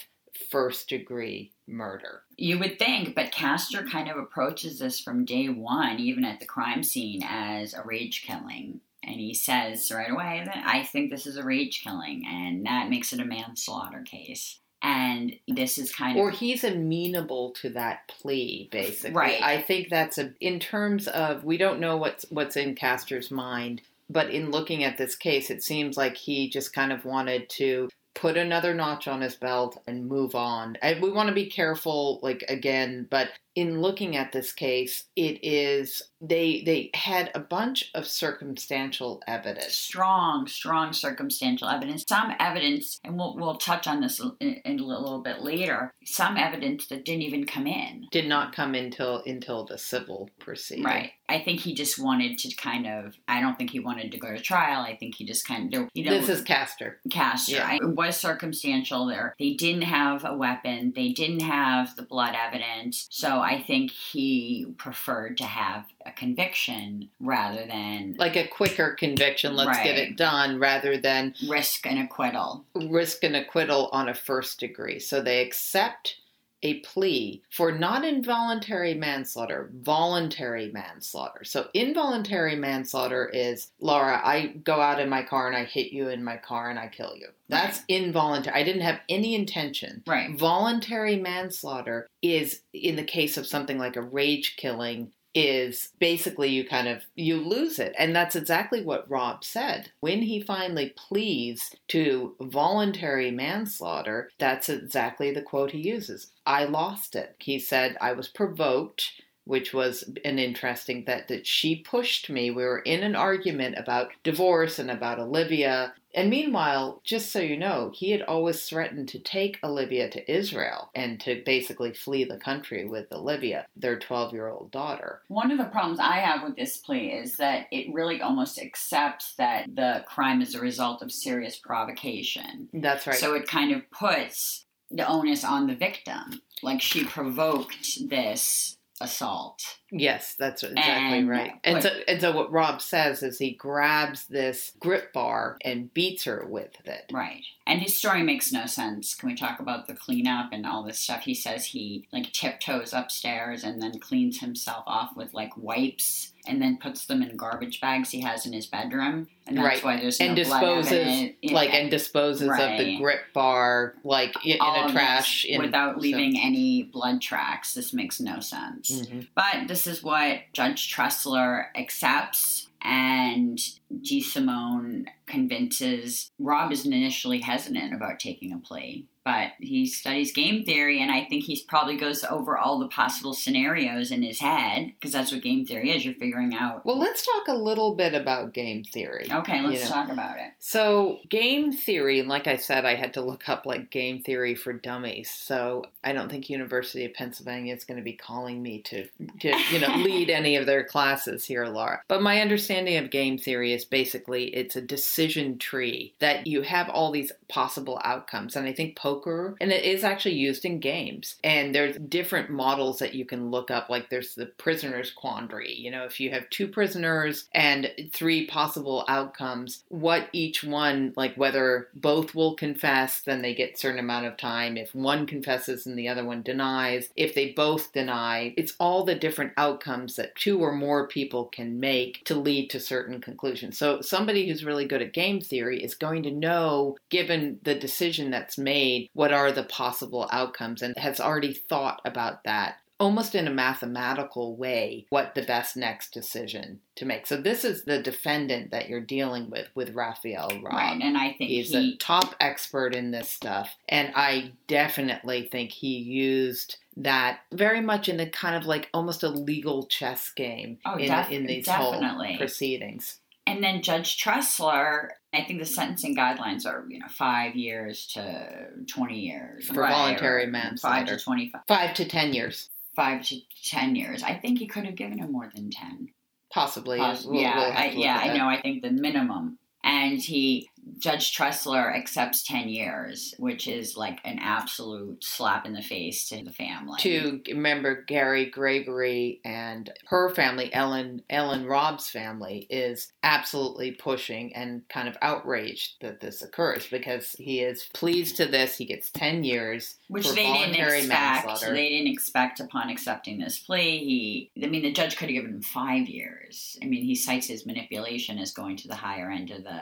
first 0.50 0.88
degree 0.88 1.52
murder. 1.66 2.22
You 2.36 2.58
would 2.58 2.78
think, 2.78 3.14
but 3.14 3.32
Castor 3.32 3.84
kind 3.84 4.08
of 4.10 4.16
approaches 4.16 4.78
this 4.78 5.00
from 5.00 5.24
day 5.24 5.48
one, 5.48 5.98
even 5.98 6.24
at 6.24 6.40
the 6.40 6.46
crime 6.46 6.82
scene, 6.82 7.22
as 7.26 7.74
a 7.74 7.82
rage 7.84 8.22
killing. 8.26 8.80
And 9.02 9.16
he 9.18 9.32
says 9.34 9.90
right 9.90 10.10
away 10.10 10.42
that 10.44 10.62
I 10.66 10.82
think 10.84 11.10
this 11.10 11.26
is 11.26 11.36
a 11.36 11.42
rage 11.42 11.82
killing, 11.82 12.24
and 12.26 12.66
that 12.66 12.90
makes 12.90 13.12
it 13.12 13.20
a 13.20 13.24
manslaughter 13.24 14.02
case. 14.02 14.58
And 14.82 15.36
this 15.46 15.76
is 15.78 15.92
kind 15.92 16.16
of 16.18 16.22
or 16.22 16.30
he's 16.30 16.64
amenable 16.64 17.50
to 17.60 17.68
that 17.70 18.08
plea 18.08 18.66
basically 18.72 19.14
Right. 19.14 19.42
i 19.42 19.60
think 19.60 19.90
that's 19.90 20.16
a 20.16 20.32
in 20.40 20.58
terms 20.58 21.06
of 21.06 21.44
we 21.44 21.58
don't 21.58 21.80
know 21.80 21.98
what's 21.98 22.24
what's 22.30 22.56
in 22.56 22.74
castor's 22.74 23.30
mind 23.30 23.82
but 24.08 24.30
in 24.30 24.50
looking 24.50 24.82
at 24.82 24.96
this 24.96 25.14
case 25.16 25.50
it 25.50 25.62
seems 25.62 25.98
like 25.98 26.16
he 26.16 26.48
just 26.48 26.72
kind 26.72 26.92
of 26.92 27.04
wanted 27.04 27.50
to 27.50 27.90
put 28.20 28.36
another 28.36 28.74
notch 28.74 29.08
on 29.08 29.20
his 29.20 29.36
belt 29.36 29.80
and 29.86 30.06
move 30.06 30.34
on. 30.34 30.76
And 30.82 31.02
we 31.02 31.10
want 31.10 31.28
to 31.28 31.34
be 31.34 31.46
careful 31.48 32.20
like 32.22 32.44
again 32.48 33.06
but 33.10 33.30
in 33.54 33.80
looking 33.80 34.16
at 34.16 34.32
this 34.32 34.52
case, 34.52 35.04
it 35.16 35.38
is 35.42 36.02
they 36.20 36.62
they 36.66 36.90
had 36.94 37.30
a 37.34 37.40
bunch 37.40 37.90
of 37.94 38.06
circumstantial 38.06 39.22
evidence. 39.26 39.74
Strong, 39.74 40.46
strong 40.48 40.92
circumstantial 40.92 41.68
evidence. 41.68 42.04
Some 42.08 42.32
evidence, 42.38 42.98
and 43.04 43.16
we'll 43.16 43.36
we'll 43.36 43.56
touch 43.56 43.86
on 43.86 44.00
this 44.00 44.20
in, 44.40 44.54
in 44.64 44.78
a 44.80 44.84
little 44.86 45.22
bit 45.22 45.40
later. 45.42 45.90
Some 46.04 46.36
evidence 46.36 46.86
that 46.88 47.04
didn't 47.04 47.22
even 47.22 47.46
come 47.46 47.66
in. 47.66 48.06
Did 48.10 48.28
not 48.28 48.54
come 48.54 48.74
until 48.74 49.22
until 49.26 49.64
the 49.64 49.78
civil 49.78 50.28
proceeding. 50.38 50.84
Right. 50.84 51.12
I 51.28 51.38
think 51.40 51.60
he 51.60 51.74
just 51.74 51.98
wanted 51.98 52.38
to 52.38 52.54
kind 52.56 52.86
of. 52.86 53.14
I 53.28 53.40
don't 53.40 53.56
think 53.56 53.70
he 53.70 53.80
wanted 53.80 54.12
to 54.12 54.18
go 54.18 54.30
to 54.34 54.40
trial. 54.40 54.82
I 54.82 54.96
think 54.96 55.14
he 55.16 55.24
just 55.24 55.46
kind 55.46 55.72
of. 55.74 55.88
You 55.94 56.04
know, 56.04 56.10
This 56.10 56.28
is 56.28 56.42
Castor. 56.42 57.00
Castor. 57.10 57.52
Yeah. 57.52 57.66
I- 57.66 57.76
It 57.76 57.96
was 57.96 58.16
circumstantial 58.16 59.06
there. 59.06 59.34
They 59.38 59.54
didn't 59.54 59.82
have 59.82 60.24
a 60.24 60.36
weapon. 60.36 60.92
They 60.94 61.10
didn't 61.10 61.40
have 61.40 61.96
the 61.96 62.02
blood 62.02 62.34
evidence. 62.34 63.06
So 63.10 63.39
I 63.40 63.62
think 63.62 63.90
he 63.90 64.74
preferred 64.78 65.36
to 65.38 65.44
have 65.44 65.84
a 66.06 66.12
conviction 66.12 67.10
rather 67.20 67.66
than 67.66 68.16
Like 68.18 68.36
a 68.36 68.46
quicker 68.46 68.92
conviction, 68.92 69.56
let's 69.56 69.78
get 69.78 69.96
it 69.96 70.16
done, 70.16 70.58
rather 70.58 70.96
than 70.96 71.34
risk 71.48 71.86
an 71.86 71.98
acquittal. 71.98 72.64
risk 72.74 73.24
an 73.24 73.34
acquittal 73.34 73.88
on 73.92 74.08
a 74.08 74.14
first 74.14 74.60
degree. 74.60 74.98
So 74.98 75.20
they 75.20 75.40
accept 75.42 76.16
a 76.62 76.80
plea 76.80 77.42
for 77.50 77.72
not 77.72 78.04
involuntary 78.04 78.94
manslaughter, 78.94 79.70
voluntary 79.80 80.70
manslaughter. 80.72 81.44
So 81.44 81.68
involuntary 81.74 82.56
manslaughter 82.56 83.28
is 83.32 83.70
Laura, 83.80 84.20
I 84.22 84.48
go 84.64 84.80
out 84.80 85.00
in 85.00 85.08
my 85.08 85.22
car 85.22 85.46
and 85.46 85.56
I 85.56 85.64
hit 85.64 85.92
you 85.92 86.08
in 86.08 86.22
my 86.22 86.36
car 86.36 86.70
and 86.70 86.78
I 86.78 86.88
kill 86.88 87.14
you. 87.16 87.28
That's 87.48 87.82
involuntary. 87.88 88.60
I 88.60 88.62
didn't 88.62 88.82
have 88.82 89.00
any 89.08 89.34
intention. 89.34 90.02
Right. 90.06 90.38
Voluntary 90.38 91.16
manslaughter 91.16 92.08
is 92.22 92.62
in 92.72 92.96
the 92.96 93.02
case 93.02 93.36
of 93.36 93.46
something 93.46 93.78
like 93.78 93.96
a 93.96 94.02
rage 94.02 94.56
killing 94.56 95.12
is 95.34 95.90
basically 95.98 96.48
you 96.48 96.66
kind 96.66 96.88
of 96.88 97.02
you 97.14 97.36
lose 97.36 97.78
it. 97.78 97.94
And 97.98 98.14
that's 98.14 98.36
exactly 98.36 98.82
what 98.82 99.08
Robb 99.08 99.44
said. 99.44 99.90
When 100.00 100.22
he 100.22 100.40
finally 100.40 100.92
pleads 100.96 101.74
to 101.88 102.34
voluntary 102.40 103.30
manslaughter 103.30 104.30
that's 104.38 104.68
exactly 104.68 105.32
the 105.32 105.42
quote 105.42 105.70
he 105.70 105.80
uses. 105.80 106.32
I 106.46 106.64
lost 106.64 107.14
it. 107.14 107.36
He 107.38 107.58
said 107.58 107.96
I 108.00 108.12
was 108.12 108.28
provoked 108.28 109.12
which 109.44 109.72
was 109.72 110.08
an 110.24 110.38
interesting 110.38 111.04
that 111.06 111.26
that 111.26 111.46
she 111.46 111.76
pushed 111.76 112.30
me. 112.30 112.50
We 112.50 112.62
were 112.62 112.80
in 112.80 113.02
an 113.02 113.16
argument 113.16 113.76
about 113.78 114.12
divorce 114.22 114.78
and 114.78 114.90
about 114.90 115.18
Olivia 115.18 115.94
and 116.14 116.30
meanwhile, 116.30 117.00
just 117.04 117.30
so 117.30 117.40
you 117.40 117.56
know, 117.56 117.90
he 117.94 118.10
had 118.10 118.22
always 118.22 118.62
threatened 118.64 119.08
to 119.08 119.18
take 119.18 119.58
Olivia 119.62 120.10
to 120.10 120.32
Israel 120.32 120.90
and 120.94 121.20
to 121.20 121.42
basically 121.44 121.92
flee 121.92 122.24
the 122.24 122.38
country 122.38 122.84
with 122.84 123.12
Olivia, 123.12 123.66
their 123.76 123.98
12 123.98 124.32
year 124.32 124.48
old 124.48 124.70
daughter. 124.70 125.22
One 125.28 125.50
of 125.50 125.58
the 125.58 125.64
problems 125.64 126.00
I 126.00 126.16
have 126.16 126.42
with 126.42 126.56
this 126.56 126.78
plea 126.78 127.12
is 127.12 127.36
that 127.36 127.66
it 127.70 127.92
really 127.92 128.20
almost 128.20 128.60
accepts 128.60 129.34
that 129.36 129.66
the 129.74 130.04
crime 130.06 130.42
is 130.42 130.54
a 130.54 130.60
result 130.60 131.02
of 131.02 131.12
serious 131.12 131.56
provocation. 131.56 132.68
That's 132.72 133.06
right. 133.06 133.16
So 133.16 133.34
it 133.34 133.46
kind 133.46 133.72
of 133.72 133.88
puts 133.90 134.66
the 134.90 135.06
onus 135.06 135.44
on 135.44 135.66
the 135.66 135.74
victim. 135.74 136.40
Like 136.62 136.82
she 136.82 137.04
provoked 137.04 138.08
this 138.08 138.76
assault. 139.00 139.79
Yes, 139.92 140.34
that's 140.38 140.62
exactly 140.62 141.18
And 141.18 141.28
right. 141.28 141.52
And 141.64 141.74
what- 141.74 141.82
so, 141.82 141.90
and 142.06 142.20
so, 142.20 142.32
what 142.32 142.52
Robb 142.52 142.80
says 142.80 143.22
is 143.22 143.38
he 143.38 143.52
grabs 143.52 144.26
this 144.26 144.72
grip 144.78 145.12
bar 145.12 145.58
and 145.64 145.92
beats 145.92 146.24
her 146.24 146.46
with 146.48 146.76
it. 146.84 147.06
Right. 147.12 147.42
And 147.66 147.80
his 147.80 147.96
story 147.96 148.22
makes 148.22 148.52
no 148.52 148.66
sense. 148.66 149.14
Can 149.14 149.28
we 149.28 149.34
talk 149.36 149.60
about 149.60 149.86
the 149.86 149.94
cleanup 149.94 150.50
and 150.52 150.66
all 150.66 150.82
this 150.82 150.98
stuff? 150.98 151.22
He 151.22 151.34
says 151.34 151.66
he 151.66 152.06
like 152.12 152.32
tiptoes 152.32 152.92
upstairs 152.92 153.62
and 153.64 153.80
then 153.80 153.98
cleans 154.00 154.40
himself 154.40 154.82
off 154.86 155.14
with 155.16 155.34
like 155.34 155.56
wipes 155.56 156.32
and 156.46 156.60
then 156.60 156.78
puts 156.78 157.04
them 157.04 157.22
in 157.22 157.36
garbage 157.36 157.80
bags 157.80 158.10
he 158.10 158.22
has 158.22 158.46
in 158.46 158.52
his 158.52 158.66
bedroom. 158.66 159.28
And 159.46 159.56
that's 159.58 159.64
Right. 159.66 159.84
why 159.84 160.00
there's 160.00 160.18
no 160.18 160.26
And 160.26 160.34
blood 160.36 160.76
disposes, 160.84 161.30
like, 161.52 161.74
and 161.74 161.90
disposes 161.90 162.48
of 162.48 162.78
the 162.78 162.96
grip 162.98 163.32
bar, 163.34 163.94
like 164.04 164.34
in, 164.44 164.56
a 164.60 164.90
trash. 164.90 165.44
in, 165.44 165.60
without 165.60 165.96
so- 165.96 166.00
leaving 166.00 166.40
any 166.40 166.82
blood 166.84 167.20
tracks. 167.20 167.74
This 167.74 167.92
makes 167.92 168.20
no 168.20 168.40
sense. 168.40 168.90
Mhm. 169.02 169.28
But 169.34 169.68
this 169.84 169.98
is 169.98 170.04
what 170.04 170.40
Judge 170.52 170.94
Tressler 170.94 171.66
accepts, 171.74 172.68
and 172.82 173.58
DeSimone 173.92 175.06
convinces 175.26 176.30
Robb 176.38 176.72
isn't 176.72 176.92
initially 176.92 177.40
hesitant 177.40 177.94
about 177.94 178.18
taking 178.18 178.52
a 178.52 178.58
plea. 178.58 179.06
But 179.22 179.50
he 179.60 179.86
studies 179.86 180.32
game 180.32 180.64
theory, 180.64 181.02
and 181.02 181.10
I 181.10 181.24
think 181.24 181.44
he 181.44 181.62
probably 181.68 181.98
goes 181.98 182.24
over 182.24 182.56
all 182.56 182.78
the 182.78 182.88
possible 182.88 183.34
scenarios 183.34 184.10
in 184.10 184.22
his 184.22 184.40
head, 184.40 184.92
because 184.98 185.12
that's 185.12 185.30
what 185.30 185.42
game 185.42 185.66
theory 185.66 185.90
is. 185.90 186.06
You're 186.06 186.14
figuring 186.14 186.54
out. 186.54 186.86
Well, 186.86 186.98
let's 186.98 187.26
talk 187.26 187.48
a 187.48 187.54
little 187.54 187.94
bit 187.94 188.14
about 188.14 188.54
game 188.54 188.82
theory. 188.82 189.26
Okay, 189.30 189.60
let's 189.60 189.74
you 189.74 189.84
know. 189.84 189.90
talk 189.90 190.10
about 190.10 190.38
it. 190.38 190.52
So, 190.58 191.18
game 191.28 191.70
theory, 191.70 192.18
and 192.18 192.30
like 192.30 192.46
I 192.46 192.56
said, 192.56 192.86
I 192.86 192.94
had 192.94 193.12
to 193.14 193.20
look 193.20 193.46
up 193.46 193.66
like 193.66 193.90
game 193.90 194.22
theory 194.22 194.54
for 194.54 194.72
dummies. 194.72 195.30
So, 195.30 195.84
I 196.02 196.14
don't 196.14 196.30
think 196.30 196.48
University 196.48 197.04
of 197.04 197.12
Pennsylvania 197.12 197.74
is 197.74 197.84
going 197.84 197.98
to 197.98 198.02
be 198.02 198.14
calling 198.14 198.62
me 198.62 198.80
to, 198.84 199.06
to 199.40 199.54
you 199.70 199.80
know, 199.80 199.94
lead 199.98 200.30
any 200.30 200.56
of 200.56 200.64
their 200.64 200.82
classes 200.82 201.44
here, 201.44 201.66
Laura. 201.66 202.00
But 202.08 202.22
my 202.22 202.40
understanding 202.40 202.69
of 202.70 203.10
game 203.10 203.38
theory 203.38 203.72
is 203.72 203.84
basically 203.84 204.44
it's 204.54 204.76
a 204.76 204.80
decision 204.80 205.58
tree 205.58 206.14
that 206.20 206.46
you 206.46 206.62
have 206.62 206.88
all 206.88 207.10
these 207.10 207.32
possible 207.48 208.00
outcomes. 208.04 208.56
And 208.56 208.66
I 208.66 208.72
think 208.72 208.96
poker, 208.96 209.56
and 209.60 209.72
it 209.72 209.84
is 209.84 210.04
actually 210.04 210.36
used 210.36 210.64
in 210.64 210.80
games. 210.80 211.36
And 211.42 211.74
there's 211.74 211.96
different 211.96 212.50
models 212.50 212.98
that 213.00 213.14
you 213.14 213.24
can 213.24 213.50
look 213.50 213.70
up. 213.70 213.90
Like 213.90 214.08
there's 214.08 214.34
the 214.34 214.46
prisoner's 214.46 215.10
quandary. 215.10 215.74
You 215.74 215.90
know, 215.90 216.04
if 216.04 216.20
you 216.20 216.30
have 216.30 216.48
two 216.50 216.68
prisoners 216.68 217.48
and 217.52 217.90
three 218.12 218.46
possible 218.46 219.04
outcomes, 219.08 219.84
what 219.88 220.28
each 220.32 220.62
one, 220.62 221.12
like 221.16 221.34
whether 221.36 221.88
both 221.94 222.34
will 222.34 222.54
confess, 222.54 223.20
then 223.20 223.42
they 223.42 223.54
get 223.54 223.78
certain 223.78 223.98
amount 223.98 224.26
of 224.26 224.36
time. 224.36 224.76
If 224.76 224.94
one 224.94 225.26
confesses 225.26 225.86
and 225.86 225.98
the 225.98 226.08
other 226.08 226.24
one 226.24 226.42
denies, 226.42 227.08
if 227.16 227.34
they 227.34 227.52
both 227.52 227.92
deny, 227.92 228.54
it's 228.56 228.74
all 228.78 229.04
the 229.04 229.14
different 229.14 229.52
outcomes 229.56 230.16
that 230.16 230.36
two 230.36 230.60
or 230.60 230.72
more 230.72 231.08
people 231.08 231.46
can 231.46 231.80
make 231.80 232.24
to 232.24 232.34
lead 232.34 232.59
to 232.68 232.80
certain 232.80 233.20
conclusions. 233.20 233.78
So 233.78 234.00
somebody 234.00 234.48
who's 234.48 234.64
really 234.64 234.86
good 234.86 235.02
at 235.02 235.12
game 235.12 235.40
theory 235.40 235.82
is 235.82 235.94
going 235.94 236.22
to 236.24 236.30
know, 236.30 236.96
given 237.08 237.58
the 237.62 237.74
decision 237.74 238.30
that's 238.30 238.58
made, 238.58 239.08
what 239.12 239.32
are 239.32 239.52
the 239.52 239.64
possible 239.64 240.28
outcomes 240.32 240.82
and 240.82 240.96
has 240.98 241.20
already 241.20 241.52
thought 241.52 242.00
about 242.04 242.44
that 242.44 242.76
almost 243.00 243.34
in 243.34 243.48
a 243.48 243.50
mathematical 243.50 244.54
way 244.56 245.06
what 245.08 245.34
the 245.34 245.42
best 245.42 245.76
next 245.76 246.12
decision 246.12 246.78
to 246.94 247.06
make. 247.06 247.26
So 247.26 247.38
this 247.38 247.64
is 247.64 247.84
the 247.84 248.00
defendant 248.00 248.70
that 248.70 248.90
you're 248.90 249.00
dealing 249.00 249.50
with 249.50 249.68
with 249.74 249.94
Rafael 249.94 250.50
Robb. 250.62 250.74
Right, 250.74 251.00
and 251.00 251.16
I 251.16 251.32
think 251.32 251.50
He's 251.50 251.70
he. 251.70 251.94
a 251.94 251.96
top 251.96 252.34
expert 252.38 252.94
in 252.94 253.10
this 253.10 253.30
stuff. 253.30 253.74
And 253.88 254.12
I 254.14 254.52
definitely 254.68 255.48
think 255.50 255.72
he 255.72 255.96
used 255.96 256.76
that 257.02 257.40
very 257.52 257.80
much 257.80 258.08
in 258.08 258.20
a 258.20 258.28
kind 258.28 258.54
of 258.56 258.66
like 258.66 258.88
almost 258.94 259.22
a 259.22 259.28
legal 259.28 259.86
chess 259.86 260.30
game 260.30 260.78
Oh, 260.84 260.96
in, 260.96 261.08
def- 261.08 261.30
in 261.30 261.46
these 261.46 261.66
definitely. 261.66 262.28
whole 262.28 262.36
proceedings. 262.38 263.18
And 263.46 263.64
then 263.64 263.82
Judge 263.82 264.22
Tressler, 264.22 265.08
I 265.34 265.42
think 265.44 265.58
the 265.60 265.66
sentencing 265.66 266.14
guidelines 266.14 266.66
are, 266.66 266.84
you 266.88 266.98
know, 266.98 267.06
five 267.08 267.56
years 267.56 268.06
to 268.14 268.68
20 268.86 269.18
years. 269.18 269.66
For 269.66 269.80
right, 269.80 269.92
voluntary 269.92 270.46
manslaughter. 270.46 271.06
Five 271.06 271.18
to 271.18 271.24
25. 271.24 271.60
Five 271.66 271.94
to 271.94 272.04
ten 272.04 272.32
years, 272.34 272.68
Five 272.94 273.24
to 273.28 273.36
10 273.70 273.96
years. 273.96 274.22
I 274.22 274.34
think 274.34 274.58
he 274.58 274.66
could 274.66 274.84
have 274.84 274.94
given 274.94 275.18
him 275.18 275.32
more 275.32 275.50
than 275.54 275.70
10. 275.70 276.08
possibly. 276.52 276.98
Poss- 276.98 277.24
We'll- 277.24 277.40
yeah, 277.40 277.56
we'll 277.56 277.72
I, 277.76 277.84
yeah, 277.96 278.18
I 278.22 278.36
know. 278.36 278.46
I 278.48 278.60
think 278.60 278.82
the 278.82 278.90
minimum. 278.90 279.58
And 279.82 280.18
he, 280.20 280.68
Judge 281.00 281.34
Tressler 281.34 281.94
accepts 281.96 282.42
10 282.42 282.68
years, 282.68 283.34
which 283.38 283.66
is 283.66 283.96
like 283.96 284.20
an 284.24 284.38
absolute 284.38 285.24
slap 285.24 285.66
in 285.66 285.72
the 285.72 285.82
face 285.82 286.28
to 286.28 286.44
the 286.44 286.52
family. 286.52 287.00
to 287.00 287.40
remember 287.48 288.02
Gary 288.02 288.46
Gregory 288.46 289.40
and 289.44 289.90
her 290.08 290.30
family, 290.34 290.72
Ellen 290.72 291.22
Ellen 291.30 291.64
Robb's 291.64 292.10
family, 292.10 292.66
is 292.68 293.12
absolutely 293.22 293.92
pushing 293.92 294.54
and 294.54 294.86
kind 294.88 295.08
of 295.08 295.16
outraged 295.22 295.94
that 296.02 296.20
this 296.20 296.42
occurs 296.42 296.86
because 296.86 297.32
he 297.38 297.60
is 297.60 297.88
pleased 297.94 298.36
to 298.36 298.46
this. 298.46 298.76
He 298.76 298.84
gets 298.84 299.10
ten 299.10 299.42
years 299.42 299.96
Which 300.08 300.28
for 300.28 300.34
they 300.34 300.52
didn't 300.52 300.74
expect. 300.74 301.60
They 301.62 301.88
didn't 301.88 302.12
expect 302.12 302.60
upon 302.60 302.90
accepting 302.90 303.38
this 303.38 303.58
plea. 303.58 303.98
He, 303.98 304.50
I 304.62 304.68
mean, 304.68 304.82
the 304.82 304.92
judge 304.92 305.16
could 305.16 305.28
have 305.28 305.34
given 305.34 305.54
him 305.54 305.62
five 305.62 306.08
years. 306.08 306.78
I 306.82 306.86
mean, 306.86 307.04
he 307.04 307.14
cites 307.14 307.46
his 307.46 307.64
manipulation 307.64 308.38
as 308.38 308.52
going 308.52 308.76
to 308.78 308.88
the 308.88 308.94
higher 308.94 309.30
end 309.30 309.50
of 309.50 309.64
the 309.64 309.80